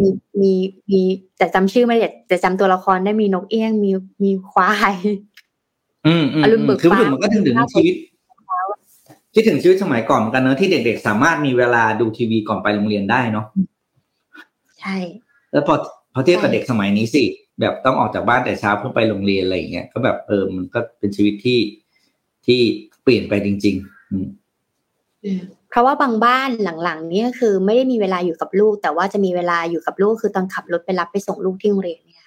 [0.00, 0.08] มี
[0.40, 0.52] มี
[0.90, 1.02] มี
[1.38, 3.90] แต่จำชื่อไม่ได้แต่จำตัวละครได้มีนกเอี้ยง มี
[4.24, 4.94] มีควาย
[6.06, 6.42] อืมอืม
[6.80, 7.94] คือถึงมันก็ถึงถึงชีวิต
[9.34, 13.46] คิดถึงชีวิตสมัยก่อนเหมือนกันเนอะที่เด็ก ๆ สามารถมีเวลาดูทีวีก่อนไปโรงเรียนได้เนาะ
[14.80, 14.96] ใช่
[15.52, 15.74] แล้วพอ
[16.14, 17.24] พอเทียบกับเด็กสมัยนี้สิ
[17.60, 21.60] แบบต้องออกจากบ้านแต่เช้าเพื่อไปโรงเรียนอะไรอย่างเงี้ยก็แบบเออมันก็เป็นชีวิตที่
[22.46, 22.60] ที่
[22.97, 24.26] เปลี่ยนไปจริงๆอืม
[25.70, 32.26] เพราะว่าบางบ้านหลังๆนี้ก็คือไม่ได้มีเวลาอยู่กับลูก แต่ว่าจะมีเวลาอยู่กับลูกคือตอนขับรถไปรับไปส่งลูกที่โรงเรียนเนี่ย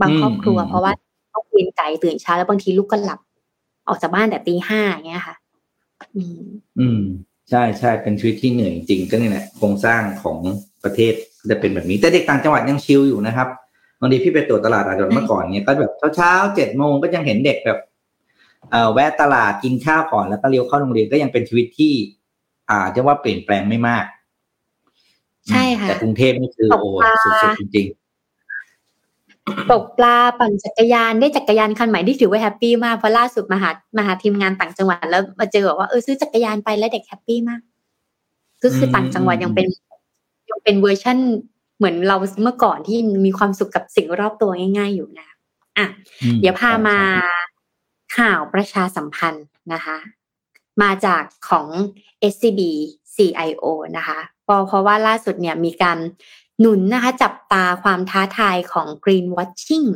[0.00, 0.92] บางครอบครัว เพราะว่า
[1.34, 3.20] ต้องเรียนไก่ตื่นเช้าแล้วบางทีลูกก็หลับ
[3.88, 5.36] ออกจากบ้านแต่ตีห้าอย่างเงี้ยค่ะ
[6.14, 6.40] อืม
[6.80, 7.00] อืม
[7.50, 10.38] ใช่ใช่เป็นชีวิตที่เหนื่อยจริงก็นี่แหละโครงสร้างของ
[10.84, 11.12] ประเทศ
[11.50, 13.48] จะเป็นแบบนี้ แต่เด็กต่างจังหวัดยังชิลอยู่นะครับ
[14.00, 17.89] บางทีพี่ไปตรวจตลาดอาจจะเมื่อก่อนเนี้ยก็แบบเช้าเจ็ดโมงก็ยังเห็นเด็กแบบเอ่อ
[18.92, 21.92] แวะตลาดกินข้าวก่อนแล้วก็เลี้ยวเข้าโรงเรียนก็ยังเป็นชีวิตที่
[22.70, 24.04] อาจจะว่าเปลี่ยนแปลงไม่มาก
[25.48, 26.90] ใช่ค่ะแต่กรุงเทพนี่คือโอ้
[27.24, 27.88] สุดๆจริง
[29.72, 37.60] ตกปลาปั่นจักรยานได้จักรยานคันใหม่ที่ถือว่าแฮปปี้มากเพราะล่าสุดมาหามาหาทีมงานต่างจังหวัดแล้วมาเจอว่าเออซื้อจักรยานไปแล้วเด็ก happy มาก
[38.62, 39.66] ก็คือต่างจังหวัดยังเป็น
[40.50, 41.18] ยังเป็นเวอร์ชั่น
[41.78, 45.28] เหมือนเราเมื่อก่อนที่มีความสุขกับสิ่งรอบตัวง่าย ๆ อยู่นะ
[45.78, 45.86] อะ
[46.40, 46.98] เดี๋ยวพามา
[48.16, 49.98] ข่าวประชาสัมพันธ์นะคะ
[50.82, 51.68] มาจากของ
[52.32, 52.60] SCB
[53.14, 53.64] CIO
[53.96, 55.98] นะคะเพราะเพราะว่าล่าสุดเนี่ยมีการ
[56.60, 59.88] หนุนนะคะจับตาความท้าทายของ Greenwashing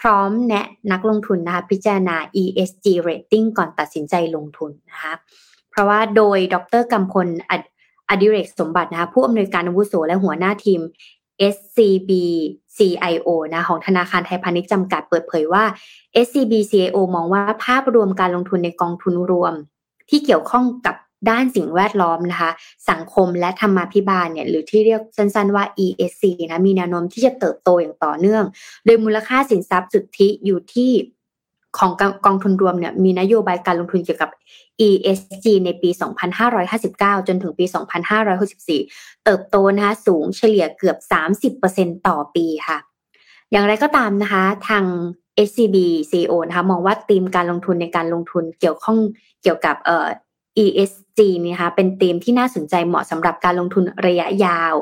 [0.00, 5.12] พร้อมแนะนักลงทุนนะคะพิจารณา ESG rating ก่อนตัดสินใจลงทุนนะคะ
[5.70, 7.28] เพราะว่าโดยดรกำพล
[8.08, 10.80] อดิเรกสมบัตินะคะผู้อำนวยการอาวุโสและหัวหน้าทีม
[11.54, 12.10] SCB
[12.76, 15.64] CIO นะของธนาคารไทยพาณิชย์จำกัดเปิดเผยว่า
[16.26, 19.54] SCB CIO มองว่าภาพรวมการลงทุนในกองทุนรวม
[20.10, 20.96] ที่เกี่ยวข้องกับ
[21.30, 22.50] ด้านสิ่งแวดล้อมนะคะ
[22.90, 28.44] สังคมและธรรมาภิบาลเนี่ยหรือที่เรียกสั้นๆว่า ESC นะมีแนวโน้มที่จะเติบโตอย่างต่อเนื่อง
[28.84, 30.90] โดยมูลค่าสินทรัพย์สุทธิอยู่ที่
[31.78, 31.90] ของ
[32.26, 34.30] กองทุนรวมเนี่ยมีนโยบายการลงทุนเกี่ยวกับ
[34.88, 35.90] ESG ในปี
[36.58, 37.64] 2559 จนถึงปี
[38.44, 40.96] 2564 เติบโตนะคะสูงเฉลี่ยเกือบ
[41.52, 42.78] 30%ต่อปีค่ะ
[43.50, 44.84] อย่างไรก็ตามนะคะทาง
[45.48, 45.76] SCB
[46.10, 48.98] CEO นะคะมองว่าธีมการลงทุนในการลงทุนเกี่ยวข้อง
[49.42, 50.08] เกี่ยวกับเอ่อ
[50.64, 54.74] ESG นะคะเป็นธีมที่น่าสนใจเหมาะสำหรับการลงทุนระยะยาว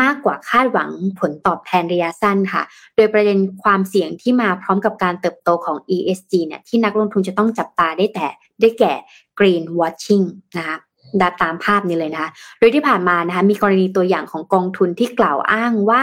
[0.00, 2.62] มากกว่าคาดหวังผลตอบแทนระยะสั้นค่ะ
[2.96, 8.28] โดยประเด็นความเสี่ยงที่มาพร้อมกับการเติบโตของ ESG เนี่ยที่นักลงทุนจะต้องจับตาได้แต่
[8.60, 8.94] ได้แก่
[9.38, 10.24] Green Watching
[10.56, 10.76] นะคะ
[11.22, 16.02] ดตามภาพนี้เลยนะคะ โดยที่ผ่านมานะคะมีกรณีตัวอย่างของกองทุนที่กล่าวอ้างว่า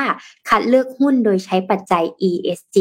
[0.49, 2.77] คัดเลือกหุ้นโดยใช้ปัจจัย ESG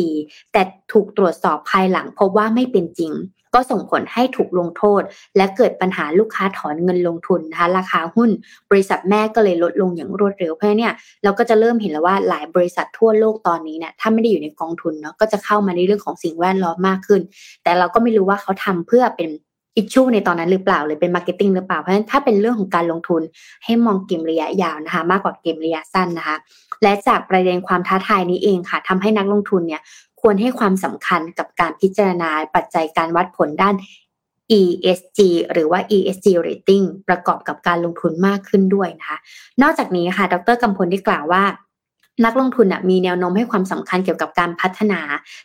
[0.53, 0.63] แต่
[0.93, 3.15] ถูกตรวจสอบภายหลังพบว่าไม่เป็นจริง
[3.55, 5.03] ก็ส่งผลให้ถูกลงโทษ
[5.37, 8.31] และเกิดปัญหาลูกค้าถอนเงินลงทุนนะคะราคาหุ้น
[8.71, 10.93] บริษัทแม่ก็เลยลดลงอย่างรวดเร็ว เพราะเนี่ย
[11.23, 17.21] เราก็จะเริ่มเห็นแล้วว่าหลายบริษัททั่วโลกตอนนี้เนี่ยถ้าไม่ได้อยู่ในกองทุนเนาะก็จะเข้ามาในเรื่องของสิ่งแวดล้อมมากขึ้น
[17.63, 19.31] แต่เราก็ไม่รู้ว่าเขาทำเพื่อเป็น
[19.77, 23.23] issue ในตอนนั้นหรือเปล่าหรือเป็น marketing หรือเปล่าเพราะฉะนั้นถ้าเป็นเรื่องของการลงทุน
[23.65, 26.37] ให้มองเกมระยะยาวนะคะมากกว่าเกมระยะสั้นนะคะ
[26.83, 29.83] และจากประเด็นความท้าทายนี้เองค่ะทำให้นักลงทุนเนี่ย
[30.21, 33.75] ควรให้ความสำคัญกับการพิจารณาปัจจัยการวัดผลด้าน
[34.59, 35.19] ESG
[35.53, 39.19] หรือว่า ESG rating ประกอบกับการลงทุนมากขึ้นด้วยนะคะ
[39.63, 41.45] นอกจากนี้ค่ะ ดรกำพลได้กล่าวว่า
[42.25, 45.01] นักลงทุนมีแนวโน้มให้ความสำคัญเกี่ยวกับการพัฒนา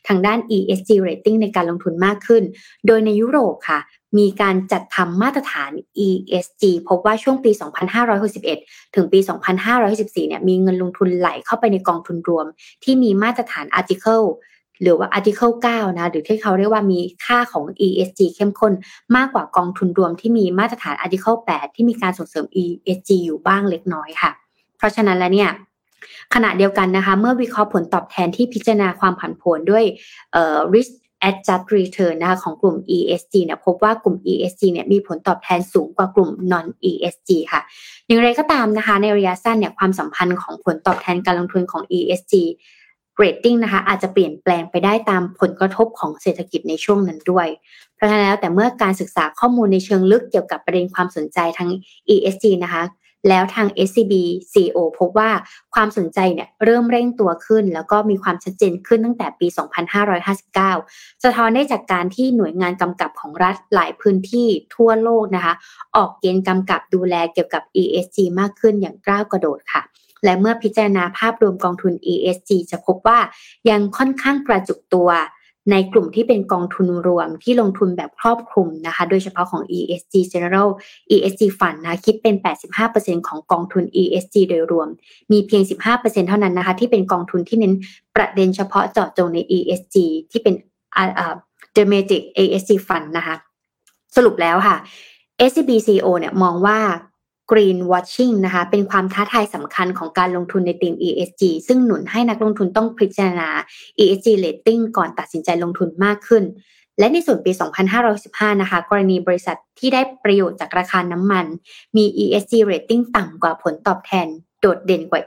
[0.08, 2.44] ทางด้าน ESG rating ในการลงทุนมากขึ้น
[2.88, 3.80] โดยในยุโรปค่ะ
[4.18, 5.72] มีการจัดทำมาตรฐาน
[6.08, 7.52] ESG พบว่าช่วงปี
[8.24, 9.20] 2561 ถึงปี
[9.74, 12.46] 2564เนี่ยมีเงินลงทุนไหลเข้าไปในกองทุนรวม
[12.84, 14.26] ที่มีมาตรฐาน Article
[14.82, 18.74] หรือว่า Article 9 นะ หรือที่เขาเรียกว่ามีค่าของ ESG เข้มข้น
[19.16, 24.32] มากกว่ากองทุนรวมที่มีมาตรฐาน Article 8 ที่มีการส่งเสริม ESG อยู่บ้างเล็กน้อยค่ะ
[24.78, 25.52] เพราะฉะนั้นแล้วเนี่ย
[26.34, 29.84] ขณะเดียวกันนะคะ เมื่อวิเคราะห์ผลตอบแทนที่พิจารณาความผันผวนด้วย
[30.74, 30.92] risk
[31.30, 37.62] adjust return นะคะของกลุ่ม ESG เนี่ยพบว่ากลุ่ม ESG เนี่ยมีผลตอบแทนสูงกว่ากลุ่ม non ESG ค่ะ
[38.08, 42.34] อย่างไรก็ตามนะคะ ในระยะสั้นเนี่ยความสัมพันธ์ของผลตอบแทนการลงทุนของ ESG
[43.22, 47.48] rating นะคะอาจจะเปลี่ยนแปลงไปได้ตามผลกระทบของเศรษฐกิจในช่วงนั้นด้วย
[47.96, 51.70] เพราะฉะนั้นแล้วแต่เมื่อการศึกษาข้อมูลในเชิงลึกเกี่ยวกับประเด็นความสนใจทาง
[52.14, 52.84] ESG นะคะ
[53.30, 54.14] แล้วทาง SCB
[54.52, 55.32] CEO พบว่า
[55.74, 59.48] ความสนใจเนี่ยเริ่มเร่งตัวขึ้น แล้วก็มีความชัดเจนขึ้นตั้งแต่ปี
[60.76, 65.54] 2559 สะท้อนได้จากการที่หน่วยงานกำกับของรัฐหลายพื้นที่ทั่วโลกนะคะ
[65.96, 69.82] ออกเกณฑ์กำกับดูแลเกี่ยวกับ ESG มากขึ้นอย่างก้าวกระโดดค่ะ
[70.24, 73.20] และเมื่อพิจารณาภาพรวมกองทุน ESG จะพบว่า
[73.70, 75.10] ยังค่อนข้างกระจุกตัว
[75.72, 80.70] ในกลุ่มที่เป็นกองทุนรวมที่ลงทุนแบบครอบคลุมนะคะ โดยเฉพาะของ ESG General
[81.16, 82.36] ESG Fund นะคิดเป็น
[82.82, 84.88] 85%ของกองทุน ESG โดยรวม
[85.32, 85.64] มีเพียง
[85.94, 87.74] 15%เท่านั้นนะคะ ที่เป็นกองทุนที่เน้น
[88.16, 89.96] ประเด็นเฉพาะเจาะจงใน ESG
[90.32, 90.56] ที่เป็น
[91.76, 93.36] Thematic ESG Fund นะคะ
[94.16, 94.78] สรุปแล้วค่ะ
[95.52, 96.80] SBCO เนี่ยมองว่า
[97.52, 103.50] Green Watching นะคะเป็นความท้าทายสำคัญของการลงทุนในธีม ESG ซึ่งหนุนให้นักลงทุนต้องพิจารณา
[104.00, 106.44] ESG rating ก่อนตัดสินใจลงทุนมากขึ้น
[107.00, 107.52] และในส่วนปี
[108.06, 111.46] 2515 นะคะ กรณีบริษัทที่ได้ประโยชน์จากราคาน้ำมัน
[111.98, 114.28] มี ESG rating ต่ำกว่าผลตอบแทน
[114.62, 115.22] โดดเด่นกว่า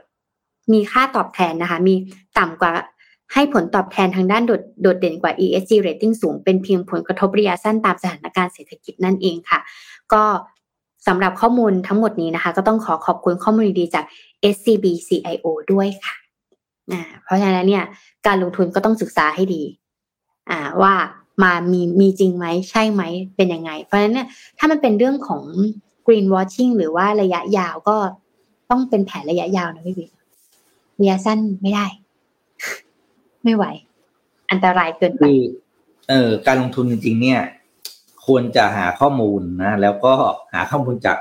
[0.72, 1.94] มีค่าตอบแทนนะคะ มี
[2.38, 2.72] ต่ำกว่า
[3.32, 9.60] ให้ผลตอบแทนทางด้านโดดโดดเด่นกว่า ESG rating สูง เป็นเพียงผลกระทบระยะสั้นตามสถานการณ์เศรษฐกิจนั่นเองค่ะ
[10.12, 10.24] ก็
[11.06, 14.04] สำหรับข้อมูลทั้งหมดนี้นะคะ ก็ต้องขอขอบคุณข้อมูลดีๆจาก
[14.54, 16.14] SCB CIO ด้วยค่ะ
[16.92, 17.84] อ่าเพราะฉะนั้นเนี่ย
[18.26, 19.62] การลงทุนก็ต้องศึกษาให้ดี
[20.50, 20.94] อ่าว่า
[21.42, 23.02] มามีมีจริงไหมใช่ไหม
[23.36, 24.28] เป็นยังไง เพราะฉะนั้นเนี่ย
[24.58, 25.42] ถ้ามันเป็นเรื่องของ
[26.06, 27.96] green watching หรือว่าระยะยาวก็
[28.70, 30.10] ต้องเป็นแผนระยะยาวนะพี่บิ๊ก
[31.00, 31.86] ระยะสั้นไม่ได้
[33.44, 33.64] ไม่ไหว
[34.50, 35.24] อันตรายเกินไป
[36.08, 37.40] เออการลงทุนจริงๆเนี่ย
[38.28, 40.14] ควรจะหาข้อมูลนะแล้วก็
[40.52, 41.18] หาข้อมูลจาก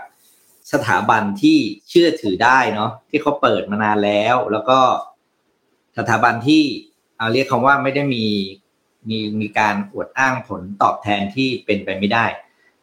[0.74, 1.58] สถาบันที่
[1.90, 4.80] เชื่อถือได้เนาะที่เขาเปิดมานานแล้ว แล้วก็
[5.98, 6.64] สถาบันที่
[7.18, 8.26] เอาเรียกคำว่าไม่ได้มี
[9.10, 12.26] มีมีการอวดอ้างผลตอบแทนที่เป็นไปไม่ได้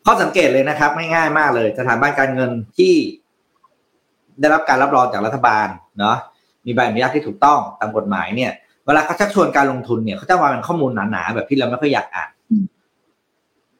[0.04, 2.94] ข้อสังเกตเลยนะครับง่ายๆมากเลย สถาบันการเงินที่
[4.40, 5.68] ได้รับการรับรองจากรัฐบาล
[5.98, 6.16] เนาะ
[6.66, 8.52] มีใบอนุญาตที่ถูกต้องตามกฎหมายเนี่ย
[8.86, 12.30] เวลาเขาชักชวนการลงทุนเนี่ยเขาจะวางเป็นข้อมูลหนาๆแบบที่เราไม่ค่อยอยากอ่าน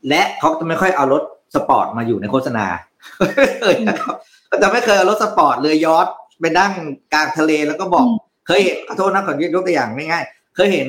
[0.08, 1.22] และเขาจะไม่ค่อยเอารถ
[1.54, 2.66] สปอร์ตมาอยู่ในโฆษณา
[3.60, 4.14] เลยนะครับ
[4.62, 6.06] จะไม่เคยเอารถสปอร์ตเรือยอท
[6.40, 6.72] ไปนั่ง
[7.12, 8.06] กลางทะเลแล้วก็บอก
[8.46, 10.88] เคยเห็นขอโทษนะขอยกตัวอย่างง่ายๆเคยเห็น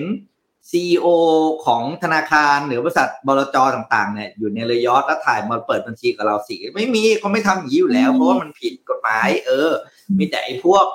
[0.71, 1.05] CEO
[1.65, 9.71] ของธนาคารหรือบริษัทบลจต่างๆเนี่ยอยู่ในเรือยอทแล้วถ่ายมาเปิดบัญชีกับเราสิไม่มีเขาไม่ทำอย่างนี้อยู่แล้ว เพราะว่ามันผิดกฎหมาย เออ
[10.17, 10.85] มีแต่ไอ้พวก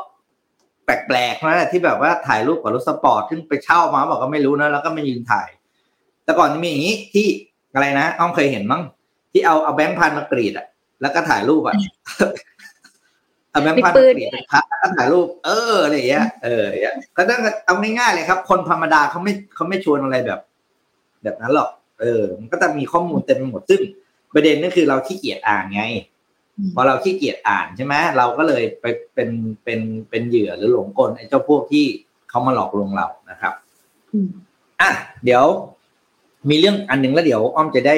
[0.85, 5.49] แปลกๆนั่นแหละที่แบบว่าถ่ายรูปกับรถสปอร์ตซึ่งไปเช่ามาบอกก็ไม่รู้นะแล้วก็ไม่ยืนถ่าย
[6.25, 7.27] แต่ก่อนจะมีอย่างนี้ที่
[7.75, 8.83] อะไรนะอ้อมเคยเห็นมั้ง
[9.33, 10.67] ที่เอาเอาแบงค์พันมากรีดอะ
[11.01, 11.77] แล้วก็ถ่ายรูปอะ
[13.51, 20.41] เอาแบงค์พันมากรีดเป็นพัแล้วก็ถ่ายรูป เอออะไรอย่างเงี้ยเอออย่างเงี้ยก็ต้องเอาง่ายๆเลยครับ คนธรรมดาเขาไม่เขาไม่ชวนอะไรแบบ
[21.23, 23.81] แบบนั้นหรอก เออ มันก็จะมีข้อมูลเต็มไปหมดซึ่ง
[24.35, 25.83] ประเด็นก็คือเราขี้เกียจอ่านไง
[26.75, 29.31] พอเราขี้เกียจอ่านใช่ไหมเราก็เลยไปเป็น
[29.65, 31.87] เป็นเป็นเหยื่อหรือหลงกลไอ้เจ้าพวกที่
[32.31, 33.55] เขามาหลอกลวงเรานะครับ
[34.81, 34.91] อะ
[35.25, 35.45] เดี๋ยว
[36.49, 37.97] มีเรื่องอันหนึ่งแล้วเดี๋ยวอ้อมจะได้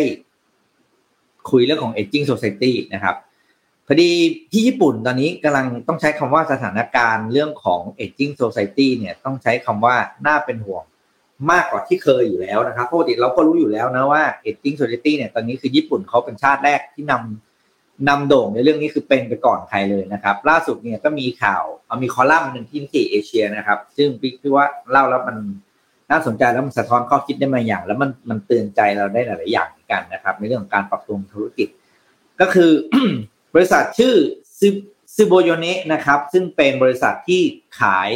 [1.51, 3.17] คุยเรื่องของ aging society นะครับ
[3.87, 4.11] พอดี
[4.53, 10.85] ที่ญี่ปุ่นตอนนี้กำลังต้องใช้คำว่าสถานการณ์เรื่องของ aging society เนี่ยต้องใช้คำว่าน่าเป็นห่วง
[11.51, 24.09] มากกว่าที่เคยอยู่แล้วนะครับปกติเราก็รู้อยู่แล้วนะว่า aging society เนี่ยตอนนี้คือญี่ปุ่นเขาเป็นชาติแรกที่นำนำโด่งในเรื่องนี้คือเป็นไปก่อนใครเลยนะครับ ล่าสุดเนี่ยก็มีข่าวเอามีคอลัมน์หนึ่งที่นิเอเชียนะครับ ซึ่ง
[24.41, 25.37] พี่ว่าเล่าแล้วมัน
[26.13, 31.69] น่าสนใจแล้วมันสะท้อนข้อคิดได้มาอย่าง แล้วมันมันเตือนใจเราได้หลาย ๆ อย่างกันนะครับ ในเรื่องของการปรับปรุงธุรกิจ
[32.41, 32.73] ก็คือ
[33.55, 34.15] บริษัทชื่อ
[35.15, 37.43] ซูโบโยเนะนะครับ ซึ่งเป็นบริษัทที่
[37.81, 38.11] ขาย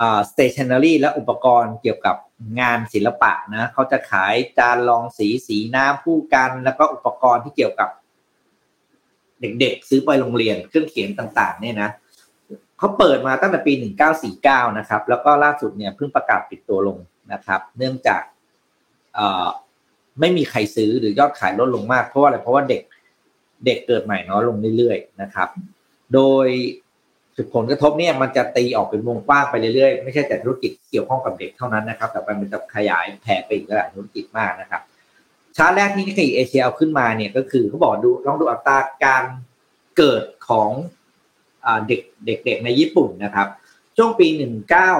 [0.00, 2.16] อ่า stationery และอุปกรณ์เกี่ยวกับ
[2.60, 7.88] งานศิลปะนะเขาจะขายจานรองสีสีน้ำผู้กันแล้วก็อุปกรณ์ที่เกี่ยวกับ
[9.40, 11.90] เด็กๆ ซื้อไปโรงเรียนเครื่องเขียนต่าง ๆ เนี่ยนะ
[12.78, 13.72] เขาเปิดมาตั้งแต่ปี
[14.26, 16.98] 1949 นะครับ แล้วก็ล่าสุดเนี่ยเพิ่งประกาศปิดตัวลง
[17.32, 18.22] นะครับ เนื่องจาก
[20.20, 22.82] ไม่มีใครซื้อหรือยอดขายลดลงมาก เพราะว่าอะไรเพราะว่าเด็ก
[23.66, 25.48] เด็กเกิดใหม่น้อยลงเรื่อยๆนะครับ
[26.14, 26.46] โดย
[27.54, 34.82] ผลกระทบเนี่ยมันจะตีออกเป็นวงกว้างไปเรื่อยๆ ไม่ใช่แต่ธุรกิจเกี่ยวข้องกับเด็กเท่านั้นนะครับ แต่มันจะขยายแผ่ไปอีกหลายธุรกิจมากนะครับ
[35.56, 39.24] ชาร์ตแรกที่ Nikkei Asia เอาขึ้นมาเนี่ยก็คือเขาบอกดูลองดูอัตราการ
[39.96, 40.70] เกิดของ
[41.88, 43.48] เด็กเด็กๆในญี่ปุ่นนะครับ
[43.96, 44.92] ช่วงปีหนึ่งเก้า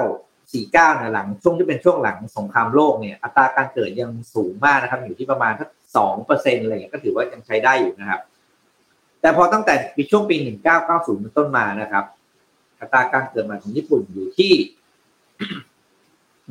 [0.53, 8.21] สี่เก้านะหลังช่วงที่เป็นช่วงหลังสงครามโลกเนี่ยอัตราการเกิดยังสูงมากนะครับอยู่ที่ประมาณสักสองเปอร์เซ็นต์อะไรเงี้ยก็ถือว่ายังใช้ได้อยู่นะครับ
[9.21, 12.05] แต่พอตั้งแต่ปีช่วงปีหนึ่งเป็นต้นมานะครับ
[12.79, 14.53] อัตราการเกิดใหม่ของญี่ปุ่นอยู่ที่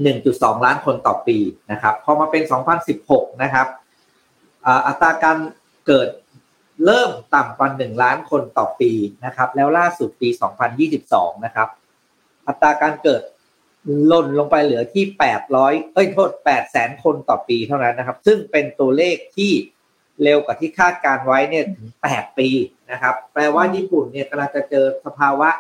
[0.03, 1.39] หนึ่งจุดสองล้านคนต่อปี
[1.73, 3.67] นะครับ พอมาเป็นสองพันสิบหกนะครับ
[4.87, 5.39] อัตราการ
[5.87, 6.09] เกิด
[6.85, 8.93] เริ่มต่ำกว่าหนึ่งล้านคนต่อปี
[9.25, 11.69] นะครับ แล้วล่าสุดปีสองพันยี่สิบสองนะครับ
[12.47, 13.23] อัตราการเกิด
[14.13, 19.53] ล่นลงไปเหลือที่แปดร้อยเอ้ยโทษแปดแสนคนต่อปีเท่านั้นนะครับ ซึ่งเป็นตัวเลขที่
[20.23, 22.49] เร็วกว่าที่คาดการไว้เนี่ยถึงแปดปี
[22.91, 25.51] นะครับ แปลว่าญี่ปุ่นเนี่ยกำลังจะเจอสภาวะ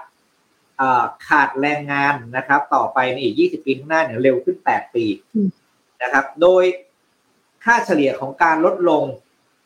[1.26, 5.04] ขาดแรงงานนะครับ ต่อไปในอีกยี่สิบปีข้างหน้าเนี่ยเร็วขึ้นแปดปี
[6.02, 6.64] นะครับ โดย
[7.64, 9.02] ค่าเฉลี่ยของการลดลง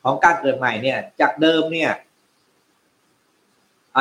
[0.05, 1.91] ของการเกิดใหม่เนี่ย จากเดิมเนี่ย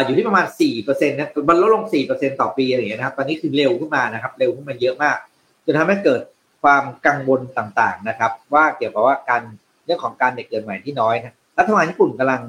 [0.05, 5.17] อยู่ที่ประมาณสี่เปอร์เซ็นต์นะมันลดลงสี่เปอร์เซ็นต่อปีอะไรอย่างเงี้ยนะครับ ตอนนี้คือเร็วขึ้นมานะครับ เร็วขึ้นมาเยอะมาก
[5.65, 6.21] จนทำให้เกิด
[6.63, 9.41] ความกังวลต่างๆนะครับ ว่าเกี่ยวกับว่าการ
[9.85, 12.41] เรื่องของการเด็กเกิดใหม่ที่น้อยนะรัฐบาลญี่ปุ่นกำลัง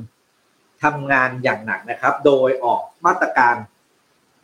[0.83, 3.57] ทำงานอย่างหนักนะครับ โดยออกมาตรการ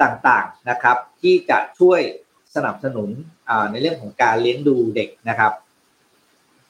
[0.03, 2.01] ต่างๆนะครับ ที่จะช่วย
[2.55, 3.11] สนับสนุน
[3.71, 5.53] ในเรื่องของการเลี้ยงดูเด็กนะครับ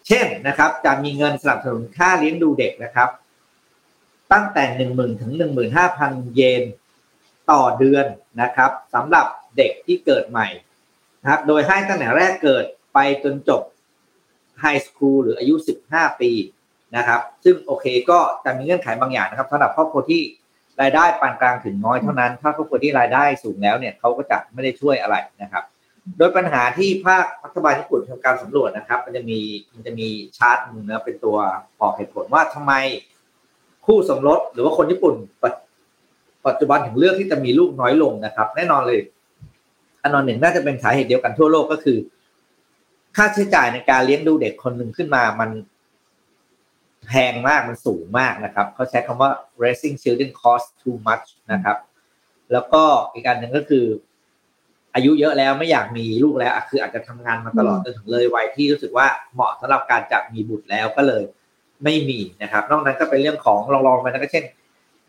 [0.07, 3.09] เช่นนะครับจะมีเงินสนับสนุนค่าเลี้ยงดูเด็กนะครับ
[4.33, 6.63] ตั้งแต่หนึ่งหมื่นถึงหนึ่งหมื่นห้าพันเยน
[7.51, 8.07] ต่อเดือน
[8.43, 9.27] นะครับสำหรับ
[9.57, 10.49] เด็กที่เกิดใหม่
[11.23, 13.63] นะครับโดยให้ตั้งแต่แรกเกิดไปจนจบ
[14.61, 15.55] ไฮสคูลหรืออายุ
[15.89, 16.33] 15 ปี
[16.97, 20.23] นะครับ ซึ่งโอเคก็จะมีเงื่อนไขบางอย่างนะครับสำหรับครอบครัวที่
[20.81, 25.65] รายได้ปานกลางถึงน้อยเท่านั้น ถ้าครอบครัวที่รายได้สูงแล้วเนี่ยเขาก็จะไม่ได้ช่วยอะไรนะครับ
[26.19, 29.39] โดยปัญหาที่ภาครัฐบาลญี่ปุ่นทำการสำรวจนะครับ มันจะมี
[29.75, 31.37] มันจะมีชาร์ตหนึ่งนะเป็นตัว
[31.81, 32.73] บอกเหตุผลว่าทำไม
[33.87, 35.15] คู่สมรสหรือว่าคนญี่ปุ่น
[36.47, 39.01] ปัจจุบันถึงเลือกที่จะมีลูกน้อยลงนะครับ แน่นอนเลย
[40.03, 41.99] อันนอนหนึ่งน่าจะเป็นสาเหตุเดียวกันทั่วโลกก็คือ
[43.17, 45.51] ค่าใช้จ่ายในการเลี้ยงดูเด็กคนหนึ่งขึ้นมามัน
[47.07, 49.31] แพงมากมันสูงมากนะครับเขาใช้คำว่า
[49.63, 51.77] raising children cost too much นะครับ
[52.53, 52.83] แล้วก็
[53.13, 53.85] อีกการหนึ่งก็คือ
[54.97, 61.23] อายุเยอะแล้วไม่อยากมีลูกแล้วคืออาจจะทำงานมาตลอดจนถึงเลยวัยที่รู้สึกว่าเหมาะสำหรับการจะมีบุตรแล้วก็เลย
[61.85, 64.45] ไม่มีนะครับ นอกนั้นก็เป็นเรื่องของลองๆไปนะก็เช่น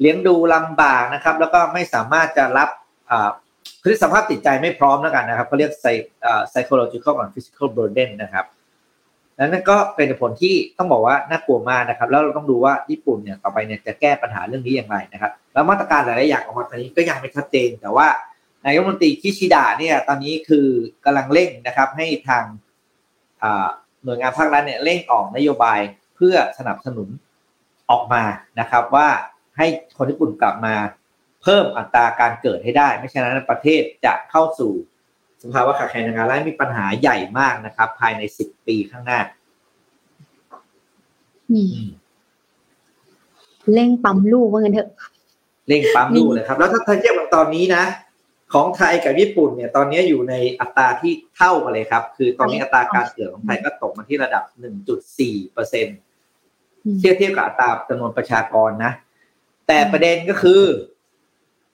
[0.01, 2.69] เลี้ยงดูลำบากนะครับ แล้วก็ไม่สามารถจะรับ
[3.83, 5.71] คือสภาพจิตใจไม่พร้อมแล้วกันนะครับเขาเรียก
[6.51, 8.45] psychological and physical burden นะครับ
[9.39, 18.07] นั้นก็เป็นผลที่ต้องบอกว่าน่ากลัวมากนะครับ แล้วเราต้องดูว่าญี่ปุ่นเนี่ยต่อไปเนี่ยจะแก้ปัญหาเรื่องนี้อย่างไรนะครับ แล้วมาตรการหลายๆอย่างออกมาตอนนี้ก็ยังไม่ชัดเจนแต่ว่า
[18.65, 20.67] นายกรัฐมนตรีคิชิดะเนี่ยตอนนี้คือ
[21.05, 22.43] กำลังเร่งนะครับให้ทาง
[24.03, 25.79] หน่วยงานภาครัฐเนี่ยเร่งออกนโยบาย
[26.15, 27.07] เพื่อสนับสนุน
[27.91, 28.23] ออกมา
[28.59, 29.07] นะครับ ว่า
[29.57, 29.65] ให้
[29.97, 30.75] คนญี่ปุ่นกลับมา
[31.43, 34.71] เพิ่มอัตราการเกิดให้ได้ ไม่เช่นนั้นประเทศจะเข้าสู่
[35.43, 39.19] สภาวะขาดแคลนแรงงานและมีปัญหาใหญ่มากนะครับ ภายในสิบปีข้างหน้า
[43.73, 44.89] เร่งปั๊มลูกว่างินเถอะ
[45.67, 47.83] เร่งปั๊มลูกเลยครับ แล้วถ้าเทียบกับตอนนี้นะ
[48.53, 55.97] ของไทยกับญี่ปุ่นเนี่ยตอนนี้อยู่ในอัตราที่เท่ากันเลยครับ คือตอนนี้อัตราการเกิดของไทยก็ตกมาที่ระดับหนึ่งจุดสี่เปอร์เซ็นต์
[56.99, 58.91] เทียบเทียบกับอัตราจำนวนประชากรนะ
[59.67, 60.63] แต่ประเด็นก็คือ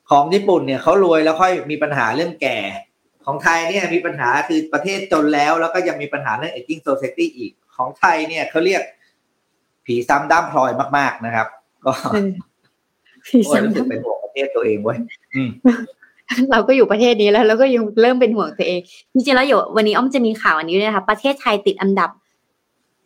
[0.09, 2.59] ของญี่ปุ่นเนี่ยเขารวยแล้วค่อยมีปัญหาเรื่องแก่
[3.25, 8.81] ของไทยเนี่ยมีปัญหาคือประเทศจนแล้ว แล้วก็ยังมีปัญหาเรื่อง aging society อีก ของไทยเนี่ยเขาเรียก
[9.85, 11.47] ผีซ้ำด้ามพลอยมาก ๆนะครับ
[11.85, 11.91] ก็
[13.27, 14.95] ผีซ้ำรู้สึกเป็นห่วงประเทศตัวเองไว้
[16.51, 18.79] เราก็อยู่ประเทศนี้แล้วเราก็ยังเริ่มเป็นห่วงตัวเอง
[19.13, 22.09] จริงๆแล้วอยู่วันนี้อ้อมจะมีข่าวอันนี้ด้วยนะคะประเทศไทยติดอันดับ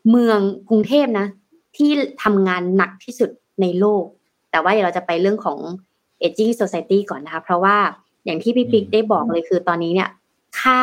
[0.09, 0.39] เมือง
[0.69, 1.27] กรุงเทพนะ
[1.77, 1.89] ที่
[2.23, 3.29] ทำงานหนักที่สุด
[3.61, 4.03] ในโลก
[4.51, 5.59] แต่ว่าเดี๋ยวเราจะไปเรื่องของ
[6.21, 7.77] aging society ก่อนนะคะ เพราะว่า
[8.25, 10.09] อย่างที่พี่ปิ๊กได้บอกเลยคือตอนนี้เนี่ย
[10.61, 10.81] ค่า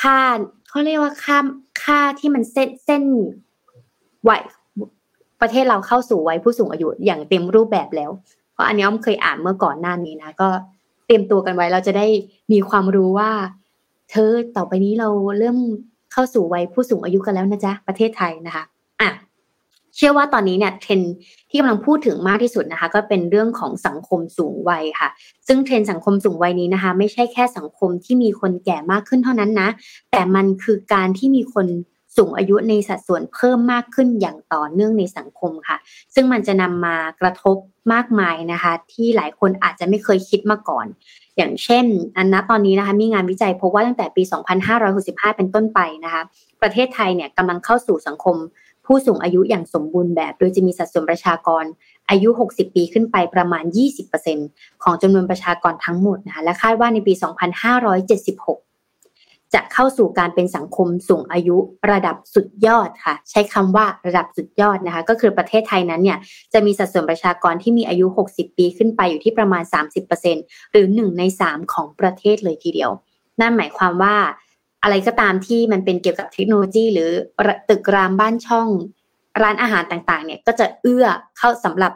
[0.00, 0.18] ค่า
[0.68, 1.38] เขาเรียกว่าค่า
[1.84, 3.02] ค่าที่มันเส้นเส้น
[4.28, 4.42] วัย
[5.40, 8.10] ประเทศเราเข้าสู่วัยผู้สูงอายุอย่างเต็มรูปแบบแล้ว
[8.52, 10.48] เพราะอันนี้อ้อมเคยอ่านเมื่อก่อนหน้านี้นะก็
[11.06, 12.06] เตรียมตัวกันไว้เราจะได้
[12.52, 13.30] มีความรู้ว่า
[14.10, 15.58] เธอต่อไปนี้เราเริ่ม
[16.12, 18.64] เข้าสู่วัยผู้สูงอายุกันแล้วนะจ๊ะประเทศไทยนะคะ
[19.00, 19.10] อะ
[19.96, 21.00] เชื่อว่าตอนนี้เนี่ยเทรน
[21.50, 25.08] ที่กำลังพูดถึงมากที่สุดนะคะ ก็เป็นเรื่องของสังคมสูงวัยค่ะ
[25.46, 29.68] ซึ่งเทรนสังคมสูงวัยนี้นะคะ ไม่ใช่แค่สังคมที่มีคนแก่มากขึ้นเท่านั้นนะ
[30.10, 31.66] แต่มันคือการที่มีคน
[32.16, 35.76] สูงอายุในสัดส่วนเพิ่มมากขึ้นอย่างต่อเนื่องในสังคมค่ะ
[36.14, 37.56] ซึ่งมันจะนำมากระทบ
[37.92, 40.86] มากมายนะคะ ที่หลายคนอาจจะไม่เคยคิดมาก่อน
[41.36, 41.86] อย่างเช่น
[42.16, 44.22] อันนะตอนนี้นะคะมีงานวิจัยพบว่าตั้งแต่ปี
[44.80, 46.22] 2565 เป็นต้นไปนะคะ
[46.62, 48.36] ประเทศไทยเนี่ยกำลังเข้าสู่สังคม
[48.86, 51.64] ผู้สูงอายุอย่างสมบูรณ์แบบ โดยจะมีสัดส่วนประชากร
[52.10, 53.64] อายุ 60 ปีขึ้นไปประมาณ
[54.24, 57.12] 20%ของจำนวนประชากรทั้งหมดนะคะ และคาดว่าในปี
[57.94, 58.73] 2576
[59.54, 61.56] จะเข้าสู่การเป็นสังคมสูงอายุ
[61.92, 66.18] ระดับสุดยอดค่ะ ใช้คำว่าระดับสุดยอดนะคะ ก็คือประเทศไทยนั้นเนี่ย
[66.52, 69.62] จะมีสัดส่วนประชากรที่มีอายุ 60 ปีขึ้นไปอยู่ที่ประมาณ
[70.18, 72.90] 30%หรือ 1 ใน 3 ของประเทศเลยทีเดียว
[73.40, 74.16] นั่นหมายความว่า
[74.82, 77.10] อะไรก็ตามที่มันเป็นเกี่ยวกับเทคโนโลยี หรือ
[77.68, 78.68] ตึกรามบ้านช่อง
[79.42, 81.06] ร้านอาหารต่างๆ เนี่ยก็จะเอื้อ
[81.38, 81.92] เข้าสำหรับ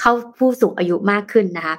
[0.00, 1.74] เข้าผู้สูงอายุมากขึ้นนะคะ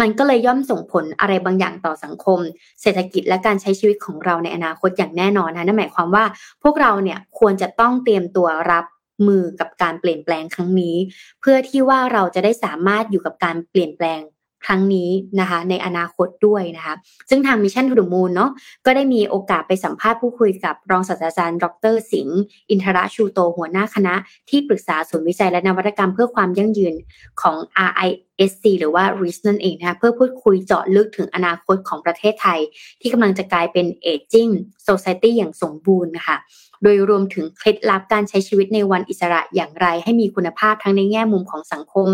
[0.00, 2.38] มันก็เลยย่อมส่งผลอะไรบางอย่างต่อสังคม
[2.82, 6.24] เศรษฐกิจและการใช้ชีวิตของเราในอนาคตอย่างแน่นอนนะนั่นหมายความว่า
[6.62, 8.84] พวกเราเนี่ยควรจะต้องเตรียมตัวรับ
[9.28, 10.96] มือกับการเปลี่ยนแปลงครั้งนี้
[11.40, 14.20] เพื่อที่ว่าเราจะได้สามารถอยู่กับการเปลี่ยนแปลง
[14.66, 15.10] ครั้งนี้
[15.40, 16.94] นะคะในอนาคตด้วยนะคะ
[17.30, 18.50] ซึ่งทาง Mission To The Moon เนาะ
[18.86, 22.40] ก็ได้มีโอกาสไปสัมภาษณ์ผู้คุยกับรองศาสตราจารย์ ดร สิงห์
[22.70, 24.14] อินทรชูโตหัวหน้าคณะ
[24.50, 26.94] ที่ปรึกษาศูนย์วิจัยและนวัตกรรมเพื่อความยั่งยืน
[27.42, 27.56] ของ
[27.88, 32.60] RISC หรือว่า RIS นั่นเองนะคะเพื่อพูดคุยเจาะลึกถึงอนาคตของประเทศไทย
[33.00, 34.52] ที่กำลังจะกลายเป็น Aging
[34.88, 36.36] Society อย่างสมบูรณ์นะคะ
[36.82, 42.08] โดยรวมถึงเคล็ดลับการใช้ชีวิตในวันอิสระอย่างไร ให้มีคุณภาพทั้งในแง่มุมของสังคม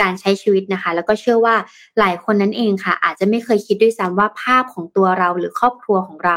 [0.00, 1.56] การใช้ชีวิตนะคะ แล้วก็เชื่อว่า
[1.98, 6.36] หลายคนนั้นเองค่ะ อาจจะไม่เคยคิดด้วยซ้ำว่าภาพของตัวเราหรือครอบครัวของเรา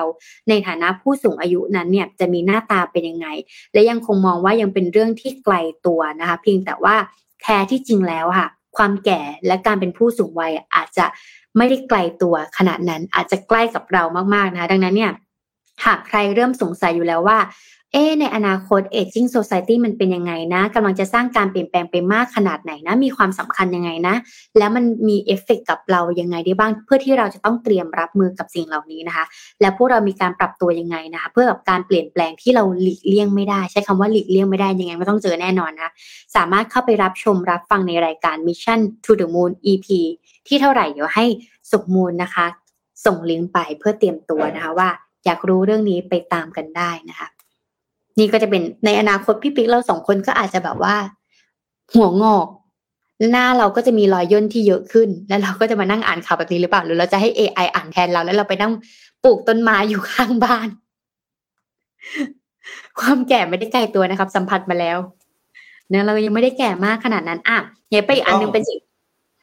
[0.50, 3.28] ในฐานะผู้สูงอายุนั้นเนี่ยจะมีหน้าตาเป็นยังไง
[3.74, 5.56] และยังคงมองว่ายังเป็นเรื่องที่ไกล
[5.86, 6.96] ตัวนะคะ เพียงแต่ว่า
[7.42, 8.48] แท้ที่จริงแล้วค่ะ
[8.78, 11.06] ความแก่และการเป็นผู้สูงวัยอาจจะ
[11.58, 14.04] ไม่ได้ไกลตัวขนาดนั้นอาจจะใกล้กับเรา
[14.34, 15.12] มากๆนะคะดังนั้นเนี่ย
[15.86, 17.40] หากใครเริ่มสงสัยอยู่แล้วว่า
[17.94, 24.16] เอ๊ในอนาคต aging society มันเป็นยังไงนะกำลังจะสร้างการเปลี่ยนแปลงไปมากขนาดไหนนะ มีความสำคัญยังไงนะ
[24.58, 29.26] แล้วมันมีเอฟเฟกกับเรายังไงได้บ้าง เพื่อที่เราจะต้องเตรียมรับมือกับสิ่งเหล่านี้นะคะ
[29.62, 35.92] แล้วพวกเรามีการปรับตัวยังไงนะคะ เพื่อกับการเปลี่ยนแปลงที่เราหลีกเลี่ยงไม่ได้ ใช้คำว่าหลีกเลี่ยงไม่ได้ยังไงไม่ต้องเจอแน่นอนนะ
[36.36, 39.88] สามารถเข้าไปรับชมรับฟังในรายการ Mission to the Moon EP
[40.48, 41.26] ที่เท่าไหร่เดี๋ยวให้
[41.72, 42.46] สุกมูลนะคะ
[43.06, 44.90] ส่งลิงก์ไปเพื่อเตรียมตัวนะคะว่า
[45.26, 47.28] อยากรู้เรื่องนี้ไปตามกันได้นะคะ
[48.20, 50.96] นี่ก็จะเป็นในอนาคตพี่ปิ๊กเราสองคนก็อาจจะแบบว่า
[51.96, 52.48] หัวงอก
[53.32, 58.72] หน้าเราก็จะมีรอยย่นที่เยอะขึ้น แล้วเราก็จะมานั่งอ่านข่าวแบบนี้หรือเปล่า หรือเราจะให้ AI อ่านแทนเรา แล้วเราไปนั่ง
[59.24, 60.68] ปลูกต้นไม้อยู่ข้างบ้าน
[63.00, 64.98] ความแก่ไม่ได้ไกลตัวนะครับ สัมผัสมาแล้ว
[65.90, 67.58] เนี่ยเรายังไม่ได้แก่มากขนาดนั้นอะ
[67.90, 68.80] เดี๋ยวไปอีกอันนึงเป็นสิ่ง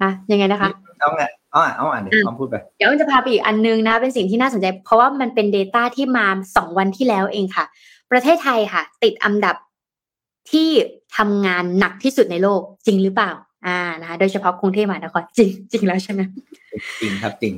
[0.02, 0.70] ฮะยังไงนะคะ
[1.00, 1.22] เอาไง
[1.54, 6.26] อ๋อเอาอ่านเดี๋ยวพูดไป เดี๋ยวจะพาไปอีกอันนึงนะ เป็นสิ่งที่น่าสนใจ เพราะว่ามันเป็น Data ที่มา
[6.56, 7.64] สองวันที่แล้วเองค่ะ
[8.10, 9.56] ประเทศไทยค่ะ ติดอันดับ
[10.50, 10.68] ที่
[11.16, 13.30] ทำงานหนักที่สุดในโลกจริงหรือเปล่า
[13.66, 16.20] อ่านะคะโดยเฉพาะกรุงเทพมหานครจริงจริงแล้วใช่ไหม
[17.00, 17.52] จริงครับจริง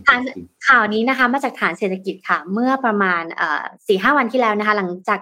[0.68, 5.20] ข่าวนี้นะคะ มาจากฐานเศรษฐกิจค่ะ เมื่อประมาณเอ่อสี่ห้าวันที่แล้วนะคะ หลังจาก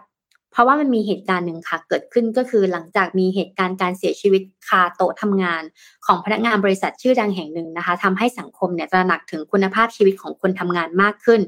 [0.52, 5.62] เพราะว่ามันมีเหตุการณ์หนึ่งค่ะเกิดขึ้นก็คือหลังจากมีเหตุการณ์การเสียชีวิตคาโต๊ะทำงาน
[6.06, 11.40] ของพนักงานบริษัทชื่อดังแห่งหนึ่งนะคะทำให้สังคมเนี่ยตระหนักถึงคุณภาพชีวิตของคนทำงานมากขึ้น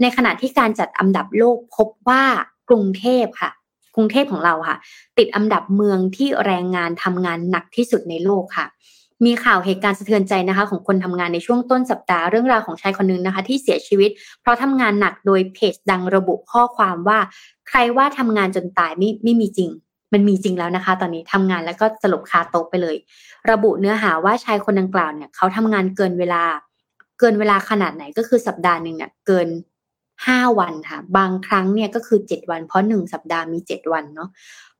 [0.00, 2.22] ในขณะที่การจัดอันดับโลกพบว่า
[2.68, 3.50] กรุงเทพค่ะ
[3.94, 4.76] กรุงเทพของเราค่ะ
[5.18, 8.66] ติดอันดับเมืองที่แรงงานทำงานหนักที่สุดในโลกค่ะ
[9.26, 17.18] มีข่าวเหตุการณ์สะเทือนใจนะคะ ของคนทำงานในช่วงต้นสัปดาห์เรื่องราวของชายคนนึงนะคะ ที่เสียชีวิต เพราะทำงานหนักโดยเพจดังระบุข้อความว่า
[17.68, 19.70] ใครว่าทำงานจนตายไม่ไม่มีจริง
[20.12, 22.96] มันมีจริงแล้วนะคะ ตอนนี้ทำงานแล้วก็สลบคาโต๊ะไปเลย
[23.50, 26.42] ระบุเนื้อหาว่าชายคนดังกล่าวเนี่ยเขาทำงานเกินเวลา
[27.18, 29.48] เกินเวลาขนาดไหนก็คือสัปดาห์หนึ่งเนี่ยเกิน
[30.26, 34.28] ห้าวันค่ะ บางครั้งเนี่ยก็คือเจ็ดวันเพราะหนึ่งสัปดาห์มีเจ็ดวันเนาะ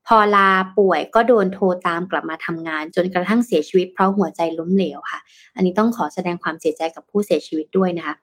[0.07, 5.19] พอลาป่วยก็โดนโทรตามกลับมาทำงาน จนกระทั่งเสียชีวิตเพราะหัวใจล้มเหลวค่ะ
[5.55, 8.15] อันนี้ต้องขอแสดงความเสียใจกับผู้เสียชีวิตด้วยนะคะ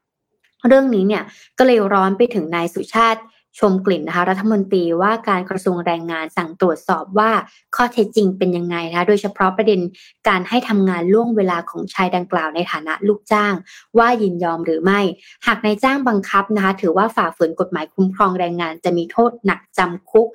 [0.68, 1.22] เรื่องนี้เนี่ย
[1.58, 3.20] ก็เลยร้อนไปถึงนายสุชาติ
[3.58, 7.30] ชมกลิ่นนะคะรัฐมนตรีว่าการกระทรวงแรงงานสั่งตรวจสอบว่า
[7.76, 9.80] ข้อเท็จจริงเป็นยังไงนะคะโดยเฉพาะประเด็น
[10.28, 13.54] การให้ทำงานล่วงเวลาของชายดังกล่าวในฐานะลูกจ้าง
[13.98, 15.00] ว่ายินยอมหรือไม่
[15.46, 20.28] หากนายจ้างบังคับนะคะถือว่าฝ่าฝืนกฎหมายคุ้มครองแรงงาน จะมีโทษหนักจำคุก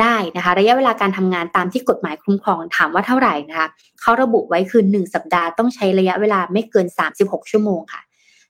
[0.00, 3.68] ได้นะคะระยะเวลาการทำงานตามที่กฎหมายคุ้มครองถามว่าเท่าไหร่นะคะ
[4.00, 6.86] เขาระบุไว้คือ 1 สัปดาห์ต้องใช้ระยะเวลาไม่เกิน
[7.18, 8.00] 36 ชั่วโมงค่ะ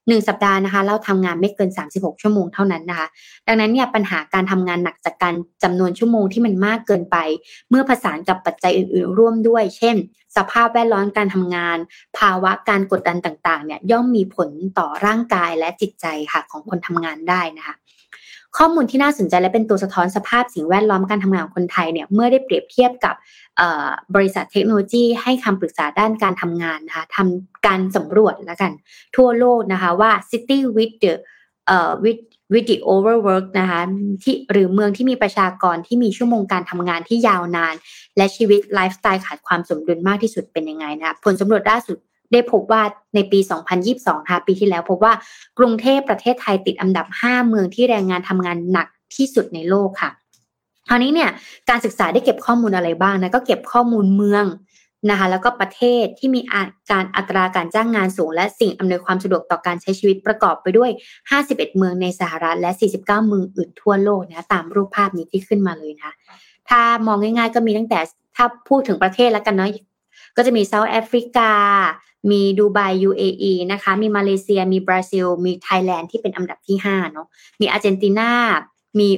[0.09, 3.07] 1 สัปดาห์นะคะ เราทำงานไม่เกิน 36 ชั่วโมงเท่านั้นนะคะ
[3.47, 7.17] ดังนั้นเนี่ยปัญหาการทำงานหนักจากการจำนวนชั่วโมงที่มันมากเกินไป
[7.71, 9.97] เมื่อผสานกับปัจจัยอื่น ๆ ร่วมด้วย เช่น
[10.37, 11.79] สภาพแวดล้อมการทำงาน
[12.19, 17.75] ภาวะการกดดันต่าง ๆ เนี่ยย่อมมีผลต่อร่างกายและจิตใจค่ะของคนทำงานได้นะคะ
[18.59, 23.15] ข้อมูลที่น่าสนใจและเป็นตัวสะท้อนสภาพสิ่งแวดล้อมการทำงานของคนไทยเนี่ยเมื่อได้เปรียบเทียบกับ
[24.15, 28.73] บริษัทเทคโนโลยีให้คำปรึกษาด้านการทำงานนะคะทำการสำรวจแล้วกัน
[29.17, 31.13] ทั่วโลกนะคะว่า city with the
[31.67, 32.21] เอ่อ with
[32.53, 33.81] with the overwork นะคะ
[34.23, 37.75] ที่หรือเมืองที่มีประชากรที่มีชั่วโมงการทำงานที่ยาวนาน
[38.17, 41.99] และชีวิตไลฟ์สไตล์ขาดความสมดุลมากที่สุดเป็นยังไงนะผลสำรวจล่าสุด
[42.33, 42.83] ได้พบว่า
[43.15, 43.39] ในปี
[43.85, 45.13] 2022ค่ะปีที่แล้วพบว่า
[45.59, 50.11] กรุงเทพประเทศไทยติดอันดับ 5 เมืองที่แรงงานทำงานหนักที่สุดในโลกค่ะ
[50.89, 51.31] คราวนี้เนี่ย
[51.71, 54.45] การศึกษาได้เก็บข้อมูลอะไรบ้างนะก็เก็บข้อมูลเมือง
[55.11, 56.41] นะคะแล้วก็ประเทศที่มี
[56.91, 60.91] การอัตราการจ้างงานสูง และสิ่งอำนวยความสะดวกต่อการใช้ชีวิตประกอบไปด้วย
[61.33, 62.71] 51 เมืองในสหรัฐและ
[63.01, 66.13] 49 เมืองอื่นทั่วโลกนะตามรูปภาพนี้ที่ขึ้นมาเลยนะ
[66.69, 68.01] ถ้ามองง่ายๆ ก็มีตั้งแต่
[68.37, 69.71] ถ้าพูดถึงประเทศแล้วกันเนาะ
[70.37, 71.51] ก็จะมี South Africa
[72.31, 77.27] มีดูไบ UAE นะคะ มีมาเลเซีย มีบราซิล มีไทยแลนด์ที่เป็นอันดับที่5เนาะ
[77.61, 78.31] มีอาร์เจนตินา
[79.01, 79.11] มี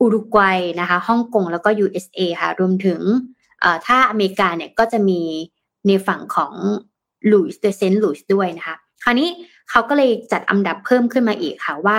[0.00, 3.00] อุรุกวัยนะคะ ฮ่องกง แล้วก็ USA ค่ะ รวมถึง
[3.86, 5.20] ถ้าอเมริกาเนี่ยก็จะมี
[5.86, 6.54] ในฝั่งของ
[7.32, 9.28] ลุยส์เดเซนต์ลุยส์ด้วยนะคะ คราวนี้
[9.70, 11.98] เขาก็เลยจัดอันดับเพิ่มขึ้นมาอีกค่ะว่า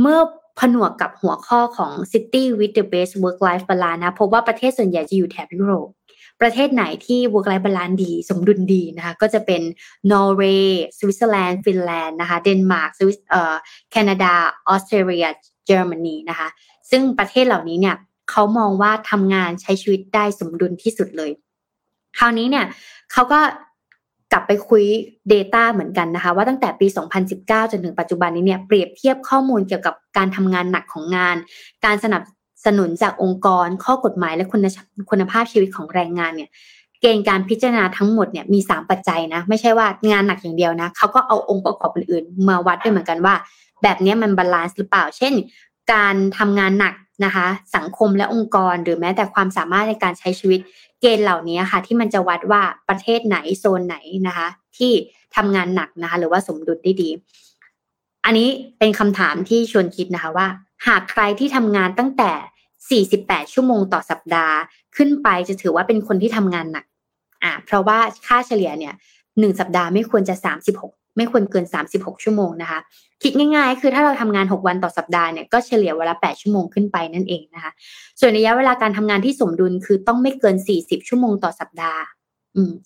[0.00, 0.18] เมื่อ
[0.60, 5.88] ผนวกกับหัวข้อของ City with the best work life balance นะพบว่าประเทศส่วนใหญ่จะอยู่แถบยุโรป
[6.40, 9.62] ประเทศไหนที่ work life balance ดี สมดุลดีนะคะ ก็จะเป็น
[10.12, 13.54] นอร์เวย์สวิตเซอร์แลนด์ฟินแลนด์นะคะเดนมาร์กสวิตเอ่อ
[13.90, 14.32] แคนาดา
[14.68, 15.26] ออสเตรเลีย
[15.66, 16.48] เยอรมนีนะคะ
[16.90, 17.96] ซึ่งประเทศเหล่านี้เนี่ย
[18.30, 21.30] เขามองว่าทำงานใช้ชีวิตได้สมดุลที่สุดเลย
[22.18, 22.66] คราวนี้เนี่ย
[23.12, 23.40] เขาก็
[24.32, 24.84] กลับไปคุ้ย
[25.32, 26.86] Data เหมือนกันนะคะ ว่าตั้งแต่ปี
[27.28, 31.36] 2019 จนถึงปัจจุบันนี้เนี่ยเปรียบเทียบข้อมูลเกี่ยวกับการทำงานหนักของงาน
[31.84, 32.22] การสนับ
[32.64, 34.66] สนุนจากองค์กร ข้อกฎหมายและคุณ
[35.10, 36.50] คุณภาพชีวิตของแรงงานเนี่ย
[37.00, 43.34] เกณฑ์การพิจารณาทั้งหมดเนี่ยมี 3 ปัจจัยนะไม่ใช่ว่างานหนักอย่างเดียวนะเขาก็เอาองค์ประกอบอื่นๆมาวัดด้วยเหมือนกันว่า
[43.82, 45.34] แบบนี้มัน balance หรือเปล่า เช่น
[45.92, 46.94] การทำงานหนัก
[47.24, 47.46] นะคะ
[47.76, 50.60] สังคมและองค์กร หรือแม้แต่ความสามารถในการใช้ชีวิต
[51.00, 53.96] เกณฑ์เหล่านี้ค่ะ ที่มันจะวัดว่าประเทศไหนโซนไหน
[54.26, 54.92] นะคะ ที่
[55.36, 57.10] ทำงานหนักนะคะ หรือว่าสมดุลได้ดี
[58.24, 58.48] อันนี้
[58.78, 60.46] เป็นคำถามที่ชวนคิดนะคะว่า
[60.86, 62.32] หากใครที่ทำงานตั้งแต่
[63.20, 64.56] 48 ชั่วโมงต่อสัปดาห์
[64.96, 66.84] ขึ้นไปจะถือว่าเป็นคนที่ทำงานหนัก
[67.44, 68.94] อ่าเพราะว่าค่าเฉลี่ยเนี่ย
[69.38, 70.34] หนึ่งสัปดาห์ไม่ควรจะ
[70.78, 71.64] 36 ไม่ควรเกิน
[71.94, 72.80] 36 ชั่วโมงนะคะ
[73.22, 77.72] คิดง่ายๆ คือถ้าเราทำงาน 6 วันต่อสัปดาห์เนี่ยก็เฉลี่ยเวลา 8 ชั่วโมงขึ้นไปนั่นเองนะคะ
[78.20, 82.02] ส่วนระยะเวลาการทำงานที่สมดุลคือต้องไม่เกิน 40 ชั่วโมงต่อสัปดาห์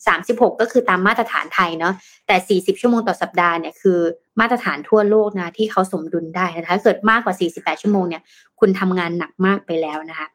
[0.06, 1.94] สามสิบหกก็คือตามมาตรฐานไทยเนาะ
[2.26, 3.98] แต่สี่สิบชั่วโมงต่อสัปดาห์เนี่ยคือ
[4.40, 8.22] มาตรฐานทั่วโลกนะที่เขาสมดุลได้นะคะถ้าเกิดมากกว่าสี่สิบแปดชั่วโมงเนี่ย
[8.60, 10.28] คุณทำงานหนักมากไปแล้วนะคะ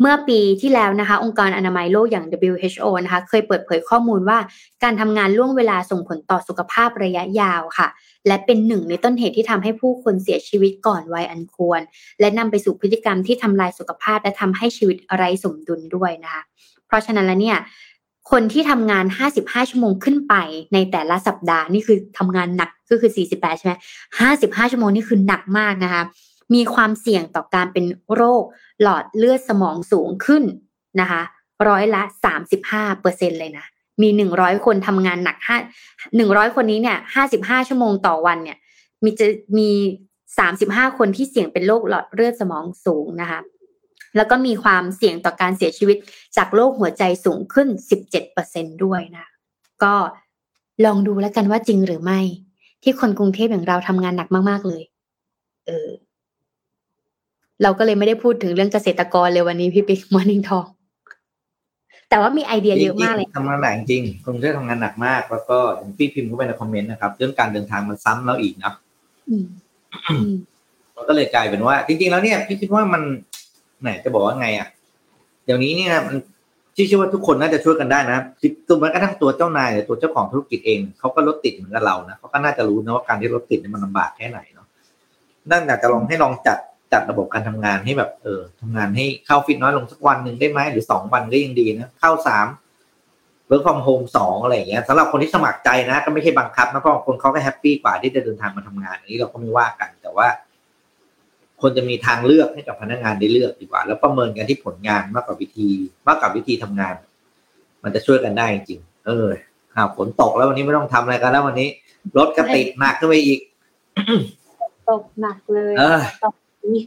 [0.00, 4.38] เมื่อปีที่แล้วนะคะ องค์การอนามัยโลกอย่าง WHO นะคะ เคยเปิดเผยข้อมูลว่า
[4.82, 7.88] การทำงานล่วงเวลาส่งผลต่อสุขภาพระยะยาวค่ะ
[8.26, 11.80] และเป็นหนึ่งในต้นเหตุที่ทำให้ผู้คนเสียชีวิตก่อนวัยอันควร
[12.20, 16.42] และนำไปสู่พฤติกรรมที่ทำลายสุขภาพและทำให้ชีวิตไร้สมดุลด้วยนะคะ
[16.86, 17.58] เพราะฉะนั้นแล้วเนี่ย
[18.30, 19.04] คนที่ทำงาน
[19.36, 20.34] 55 ชั่วโมงขึ้นไป
[20.72, 23.74] ในแต่ละสัปดาห์นี่คือทำงานหนักก็คือ 48 ใช่ไหม
[24.22, 26.02] 55 ชั่วโมงนี่คือหนักมากนะคะ
[26.54, 28.42] มีความเสี่ยงต่อการเป็นโรค
[28.82, 30.42] หลอดเลือดสมองสูงขึ้น
[31.00, 31.22] นะคะ
[31.68, 32.02] ร้อยละ
[32.52, 33.64] 35เปอร์เซ็นเลยนะ
[34.02, 35.36] มี 100 คนทำงานหนัก
[35.98, 36.98] 5 100 คนนี้เนี่ย
[37.32, 38.58] 55 ชั่วโมงต่อวันเนี่ย
[39.04, 39.26] มีจะ
[39.58, 39.70] มี
[40.34, 43.40] 35 คนที่เสี่ยงเป็นโรคหลอดเลือดสมองสูงนะคะ
[44.16, 45.96] แล้วก็มีความเสี่ยงต่อการเสียชีวิต
[46.36, 47.68] จากโรคหัวใจสูงขึ้น
[48.26, 49.26] 17%ด้วยนะ
[49.82, 49.94] ก็
[50.84, 52.20] ลองดูแล้วกันว่าจริงหรือไม่
[52.82, 54.82] ที่คนกรุงเทพอย่างเราทำงานหนักมาก ๆ เลย
[55.66, 55.88] เออ
[57.62, 60.66] เราก็เลยไม่ได้พูดถึงเรื่องเกษตรกรเลยวันนี้พี่ปิ๊กมอร์นิ่งทอง
[62.08, 68.74] แต่ว่ามีไอเดียเยอะมากเลยทำงานหนักจริงกรุงเทพทำงานหนักมาก แล้วก็อย่างพี่พิมพ์เข้าไปในคอมเมนต์นะครับ เรื่องการเดินทางมันซ้ำแล้วอีกนะ
[70.96, 73.02] มันก็เลยกลายเป็นว่า จริง ๆ แล้วเนี่ย พี่คิดว่ามัน
[73.82, 74.68] ไหนจะบอกว่าไงอะ
[75.44, 76.16] เดี๋ยวนี้เนี่ยมัน
[76.76, 78.18] ที่เชื่อว่าทุกคนน่าจะช่วยกันได้นะ
[78.68, 84.66] ตัวแม้กระทั่งตัวเจ้านายหรือตัวเจ้าของธุรกิจเองเขาก็รถติดเหมือนกับเรานะเขาก็น่าจะรู้นะว่าการที่รถติดมันลำบากแค่ไหนเนาะ
[85.50, 86.58] นั่นอยากจะลองให้ลองจัด
[86.92, 92.46] จัดระบบการทำงานให้แบบเออทำงานให้เข้าออฟฟิศน้อยลงสักวันหนึ่งได้ไหมหรือสองวันก็ยังดีนะเข้าสาม
[93.46, 100.26] work from home สองอะไรอย่างเงี้ยสำหรับคนที่สมัครใจนะ ก็ไม่ใช่บังคับนะเพราะคนเขาก็ happy กว่าที่จะเดินทางมาทำงานอันนี้เราก็ไม่ว่ากัน แต่ว่า
[101.62, 105.68] ควรจะมีทางเลือกให้กับพนักงานได้เลือกดีกว่า แล้วประเมินกันที่ผลงานมากกว่าวิธี
[106.06, 106.94] มากกว่าวิธีทำงาน
[107.82, 109.28] มันจะช่วยกันได้จริง เออ
[109.74, 111.68] หาฝนตกแล้ววันนี้ไม่ต้องทำอะไรกันแล้ววันนี้
[112.16, 113.40] รถก็ติดหนักขึ้นไปอีก
[114.88, 116.00] ตกหนักเลย เออ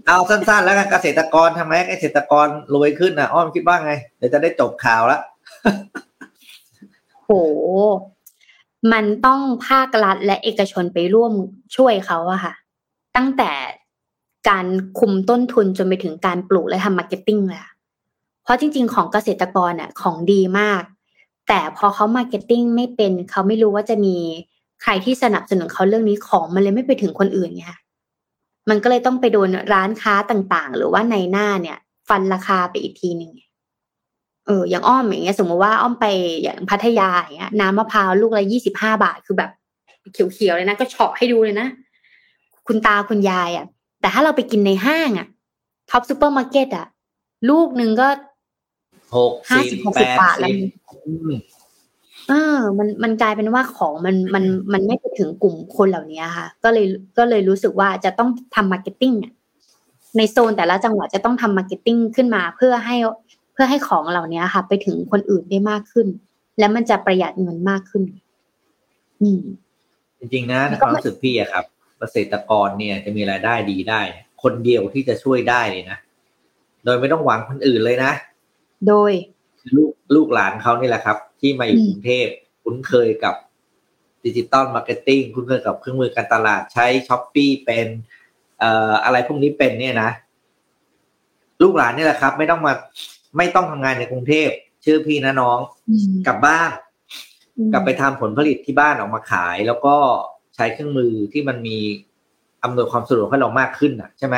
[0.07, 5.21] เอาสั้นๆ แล้วกันเกษตรกรทำไมเกษตรกรรวยขึ้นนะอ้อมคิดว่าไงเดี๋ยวจะได้จบข่าวแล้ว
[7.25, 7.31] โห
[8.93, 11.33] มันต้องภาครัฐและเอกชนไปร่วม
[11.75, 12.53] ช่วยเขาอะค่ะ
[13.15, 13.51] ตั้งแต่
[14.49, 14.65] การ
[14.99, 17.71] คุมต้นทุนจนไปถึงการปลูกและทำ marketing เลยอะ
[18.43, 20.83] เพราะจริง ๆ ของเกษตรกรอะของดีมาก
[21.47, 24.15] แต่พอเขา marketing ไม่เป็นเขาไม่รู้ว่าจะมี
[24.83, 27.67] ใครที่สนับสนุนเขาเรื่องนี้ของมันเลยไม่ไปถึงคนอื่นไง
[28.69, 31.77] มันก็เลยต้องไปโดนร้านค้าต่างๆ หรือว่าในหน้าเนี่ย
[32.09, 33.31] ฟันราคาไปอีกทีหนึ่ง
[34.45, 36.05] เอออย่างอ้อมอย่างเงี้ย สมมติว่าอ้อมไป
[36.43, 39.51] อย่างพัทยาอย่างเงี้ยน้ำมะพร้าวลูกละยี่สิบห้าบาทคือแบบ
[40.13, 41.67] เขียวๆเลยนะ ก็เฉาะให้ดูเลยนะ
[42.67, 43.65] คุณตาคุณยายอะ
[44.05, 45.27] แต่ถ้าเราไปกินในห้างอะ
[45.89, 46.87] ท็อปซูเปอร์มาร์เก็ตอะ
[47.49, 48.07] ลูกหนึ่งก็
[49.15, 50.51] หกห้าสิบหกสิบบาทแล้ว
[52.29, 54.43] เออ มันมันกลายเป็นว่าของมันมัน
[54.73, 56.85] มันไม่ไปถึงกลุ่มคนเหล่านี้ค่ะ ก็เลย
[57.17, 59.13] ก็เลยรู้สึกว่าจะต้องทำ marketing
[60.17, 62.95] ในโซนแต่ละจังหวัดจะต้องทำ marketing ขึ้นมาเพื่อให้
[63.53, 66.07] เพื่อให้ของเหล่านี้ค่ะ ไปถึงคนอื่นได้มากขึ้น
[66.59, 68.03] และมันจะประหยัดเงินมากขึ้น
[69.21, 69.41] อืม
[70.19, 71.65] จริงๆนะในความรู้สึกพี่อะครับ
[71.99, 74.01] เกษตรกรเนี่ยจะมีรายได้ดีได้
[74.43, 75.97] คนเดียวที่จะช่วยได้เลยนะ
[76.85, 78.11] โดยไม่ต้องหวังคนอื่นเลยนะ
[78.87, 79.11] โดย
[79.75, 82.27] ลูกลูกหลานเขานี่แหละครับ ที่มาอยู่กรุงเทพ
[82.63, 83.35] คุ้นเคยกับ
[84.25, 87.87] digital marketing คุ้นเคยกับเครื่องมือการตลาดใช้ Shopee เป็น
[88.59, 90.09] เอ่ออะไรพวกนี้เป็นเนี่ยนะ
[91.63, 92.73] ลูกหลานนี่แหละครับ ไม่ต้องมา
[93.37, 94.49] ไม่ต้องทำงานในกรุงเทพ
[94.85, 95.59] ชื่อพี่นะน้อง
[96.27, 96.71] กลับบ้าน
[97.73, 99.95] กลับไปทำผลผลิตที่บ้านออกมาขาย แล้วก็
[100.55, 101.77] ใช้เครื่องมือที่มันมี
[102.63, 104.37] อำนวยความสะดวกให้เรามากขึ้นอะใช่ไหม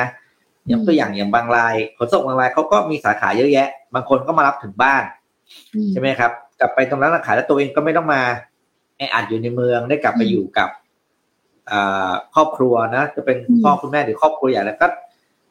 [0.72, 5.03] ยกตัวอย่างอย่างบางรายขนส่งบางรายเขาก็มีสาขาเยอะแยะ บางคนก็มารับถึงบ้าน
[5.91, 8.22] ใช่ไหมครับ กลับไปตรงนั้นขายแล้วตัวเองก็ไม่ต้องมา
[8.97, 10.70] แออัดอยู่ในเมืองได้กลับไปอยู่กับ
[12.36, 14.88] ครอบครัวนะ จะเป็นพ่อคุณแม่หรือครอบครัวใหญ่แล้วก็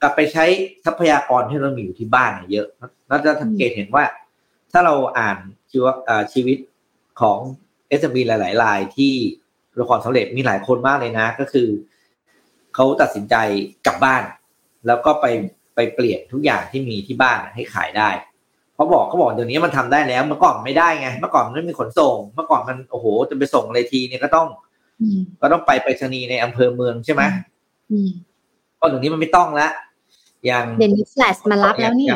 [0.02, 0.44] กลับไปใช้
[0.84, 2.66] ทรัพยากรที่เรามีอยู่ที่บ้านเยอะ
[3.08, 4.04] เราจะสังเกตเห็นว่า
[4.72, 5.38] ถ้าเราอ่าน
[5.70, 5.84] ชีว
[6.32, 6.58] ชีวิต
[7.20, 7.38] ของ
[7.88, 9.14] เอสบีหลายๆรายที่
[9.80, 11.68] ละครสำเร็จมีหลายคนมากเลยนะ ก็คือ
[12.74, 13.34] เขาตัดสินใจ
[13.86, 14.22] กลับบ้าน
[14.86, 15.26] แล้วก็ไป
[15.74, 18.08] ไปเปลี่ยนทุกอย่างที่มีที่บ้านให้ขายได้
[18.74, 24.46] เขาบอกเขาบอกเดี๋ยวนี้มันทำได้แล้ว เมื่อก่อนไม่ได้ไง เมื่อก่อนมันไม่มีขนส่ง เมื่อก่อนมันโอ้โหจะไปส่งอะไรทีเนี่ยก็ต้อง
[25.42, 27.22] ก็ต้องไปไปรษณีย์ในอำเภอเมืองใช่ไหม
[28.80, 29.72] ก็เดี๋ยวนี้มันไม่ต้องแล้ว
[30.46, 32.08] อย่างเดี๋ยวนี้แฟลชมารับแล้วนี่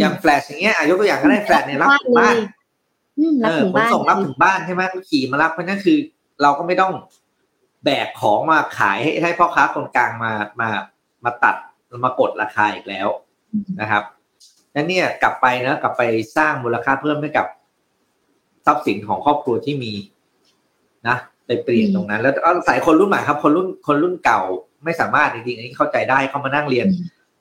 [0.00, 2.36] อย่างแฟลชอย่างเงี้ยยกตัวอย่างก็ได้แฟลชเนี่ยรับถึงบ้าน
[3.44, 5.98] เออขนส่งรับถึงบ้านใช่ไหมก็ขี่มารับเพราะนั่นคือ
[6.42, 6.92] เราก็ไม่ต้อง
[7.84, 10.68] แบกของมาขายให้ให้พ่อค้าคนกลางมามา
[11.24, 11.56] มาตัด
[12.04, 13.08] มากดราคาอีกแล้ว
[13.80, 14.02] นะครับ
[14.74, 16.02] นั่นเนี่ยกลับไปนะกลับไป
[16.36, 17.46] สร้างมูลค่าเพิ่มให้กับ
[18.66, 19.92] ทรัพย์สินของครอบครัวที่มี
[21.08, 21.16] นะ
[21.46, 24.40] ไปเปลี่ยนตรงนั้น แล้วเอาสายคนรุ่นใหม่ครับ คนรุ่นคนรุ่นเก่า
[24.84, 26.86] ไม่สามารถจริงๆอันนี้เข้าใจได้เขามานั่งเรียน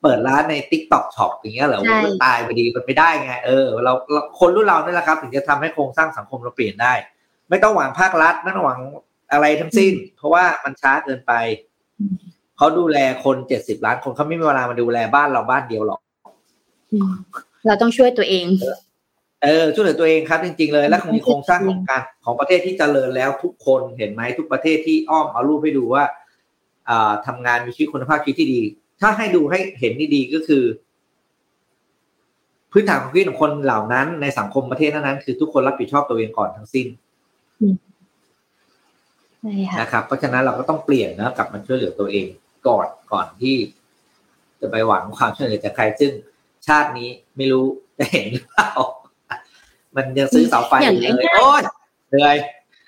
[0.02, 3.94] เปิดร้านใน TikTok Shop อย่างเงี้ยเหรอมันตายพอดีมันไม่ได้ไงเออเรา
[4.40, 6.94] คนรุ่นเราเนี่ยแหละครับ ถึงจะทำให้โครงสร้างสังคมเราเปลี่ยนได้
[7.52, 8.80] ไม่ต้องหวังภาครัฐไม่ต้องหวัง
[9.32, 11.34] อะไรทั้งสิ้น เพราะว่ามันช้าเกินไป
[12.58, 16.00] เขาดูแลคนเจ็ดสิบล้านคนเขาไม่มีเวลามาดูแลบ้านเราบ้านเดียวหรอก
[17.66, 18.46] เราต้องช่วยตัวเอง
[19.44, 26.04] เออช่วยเหลือตัวเองครับจริงๆเลย และมีโครงสร้างของการของประเทศที่เจริญแล้วทุกคนเห็นไหมทุกประเทศที่อ้อมเอารูปให้ดูว่า
[26.90, 28.62] อ่าทำงานมีชีวิตคุณภาพชีวิตที่ดี
[29.02, 30.64] ถ้าให้ดูให้เห็นดีก็คือ
[32.72, 36.88] พื้นฐานของชีวิตของคนเหล่านั้นในสังคมประเทศนั้นคือทุกคนรับผิดชอบตัวเองก่อนทั้งสิ้น
[39.80, 42.28] นะครับเพราะฉะนั้นเราก็ต้องเปลี่ยนนะกลับมาช่วยเหลือตัวเอง
[42.68, 43.56] ก่อนก่อนที่
[44.62, 46.12] จะไปหวังความช่วยเหลือจากใครซึ่ง
[46.68, 47.66] ชาตินี้ไม่รู้
[47.98, 48.72] จะเห็นหรือเปล่า
[49.96, 51.62] มันยังซื้อเสาไฟอยู่เลยโอ้ย
[52.10, 52.38] เหนื่อย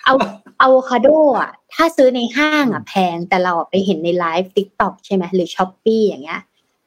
[0.04, 0.14] เอา
[0.60, 1.08] อะโวคาโด
[1.40, 6.42] อะ ถ้าซื้อในห้างอะแพงแต่เราไปเห็นใน live TikTok ใช่ไหมหรือ Shopee อย่างเงี้ย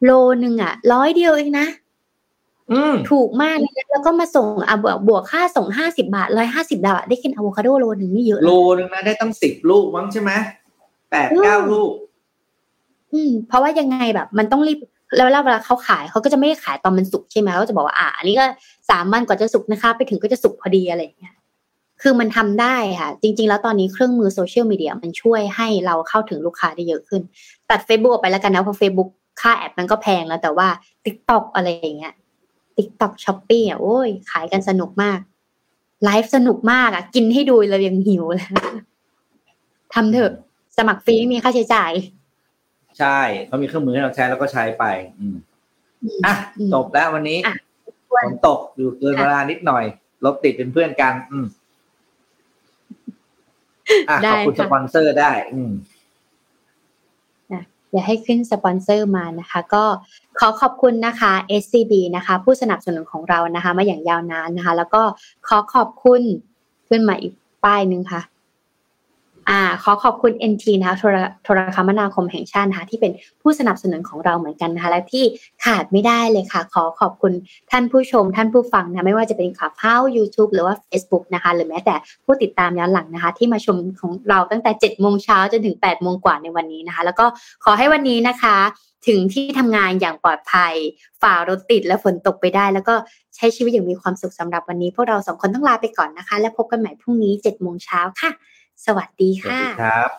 [0.05, 0.11] โล
[0.45, 1.67] นึงอะร้อยเดียวเองนะ
[3.11, 10.31] ถูกมากเลยแล้วก็มาส่งอะบวกบวกค่าส่งห้าสิบบาทร้อยห้าสิบบาทได้กินอะโวคาโดโลนึงไม่เยอะโลนึงนะได้ตั้งสิบลูกมั้งใช่ไหม
[11.11, 11.91] แปดเก้าลูก
[13.13, 14.79] อืม เพราะว่ายังไงแบบ มันต้องรีบ
[15.17, 18.45] แล้วเวลาเขาขายเขาก็จะไม่ได้ขายตอนมันสุกใช่ไหมเขาจะบอกว่าอ่าอันนี้ก็
[18.91, 21.35] สามวันกว่าจะสุกนะคะ ไปถึงก็จะสุกพอดีอะไรอย่างเงี้ย
[22.03, 27.23] คือมันทำได้ค่ะ จริง ๆ แล้วตอนนี้เครื่องมือโซเชียลมีเดียมันช่วยให้เราเข้าถึงลูกค้าได้เยอะขึ้น
[27.71, 29.09] ตัด Facebook ออกไปแล้วกันนะเพราะ Facebook
[29.41, 30.69] ค่าแอดมันก็แพงแล้วแต่ว่า
[31.05, 32.15] t ิ k t o k อะไรอย่างเงี้ย
[32.77, 35.19] t ิ k t o k ช้อปปี้อะโอ้ยขายกันสนุกมาก
[36.05, 38.47] ไลฟ์สนุกมากอะ กินให้ดูเรายังหิวเลย
[39.95, 40.33] ทำเถอะ
[40.77, 41.93] สมัครฟรีไม่มีค่าใช้จ่าย
[42.99, 44.85] ใช่เขามีเครื่องมือให้เราใช้แล้วก็ใช้ไป
[45.19, 45.37] อืม
[46.27, 46.35] อะ
[46.73, 47.39] จบแล้ววันนี้
[48.11, 49.85] ฝนตกอยู่เกินเวลานิดหน่อย
[50.25, 51.47] รถติดเป็นเพื่อนกัน อืม
[54.11, 55.71] อะขอบคุณสปอนเซอร์ได้ อืม
[57.97, 59.85] อย่าให้ขึ้นสปอนเซอร์มานะคะ ก็
[60.39, 61.33] ขอขอบคุณนะคะ
[61.63, 65.03] SCB นะคะ ผู้สนับสนุนของเรานะคะ มาอย่างยาวนานนะคะ แล้วก็
[65.49, 66.23] ขอขอบคุณ
[66.89, 67.33] ขึ้นมาอีก
[67.65, 68.21] ป้ายหนึ่งค่ะ
[69.51, 75.25] อ่าขอขอบคุณ NT นะคะโทรคมนาคมแห่งชาตินะคะที่เป็นผู้สนับสนุนของเราเหมือนกันนะคะและที่
[75.65, 77.33] ขาดไม่ได้เลยค่ะ ขอขอบคุณ
[77.71, 81.95] ท่านผู้ชม ท่านผู้ฟังนะไม่ว่าจะเป็นข่าวเข้า YouTube หรือว่า Facebook นะคะหรือแม้แต่
[82.25, 87.27] ผู้ติดตามย้อนหลังนะคะ ที่มาชมของเราตั้งแต่7โมงเช้าจนถึง8โมงกว่าในวันนี้นะคะ แล้วก็
[87.65, 88.57] ขอให้วันนี้นะคะ
[89.07, 90.75] ถึงที่ทำงานอย่างปลอดภัย
[91.23, 92.95] ฝ่ารถติดและฝนตกไปได้ แล้วก็
[93.37, 98.31] ใช้ชีวิตอย่างมีความสุขสำหรับวันนี้ พวกเราสองคนต้องลาไปก่อนนะคะ และพบกันใหม่พรุ่งนี้7โมงเช้าค่ะ
[98.85, 100.11] สวัสดีสวัสค่ะดีครับ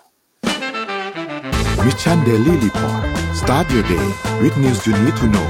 [1.86, 3.02] Mission Daily Report
[3.42, 4.08] start your day
[4.42, 5.48] with news you need to know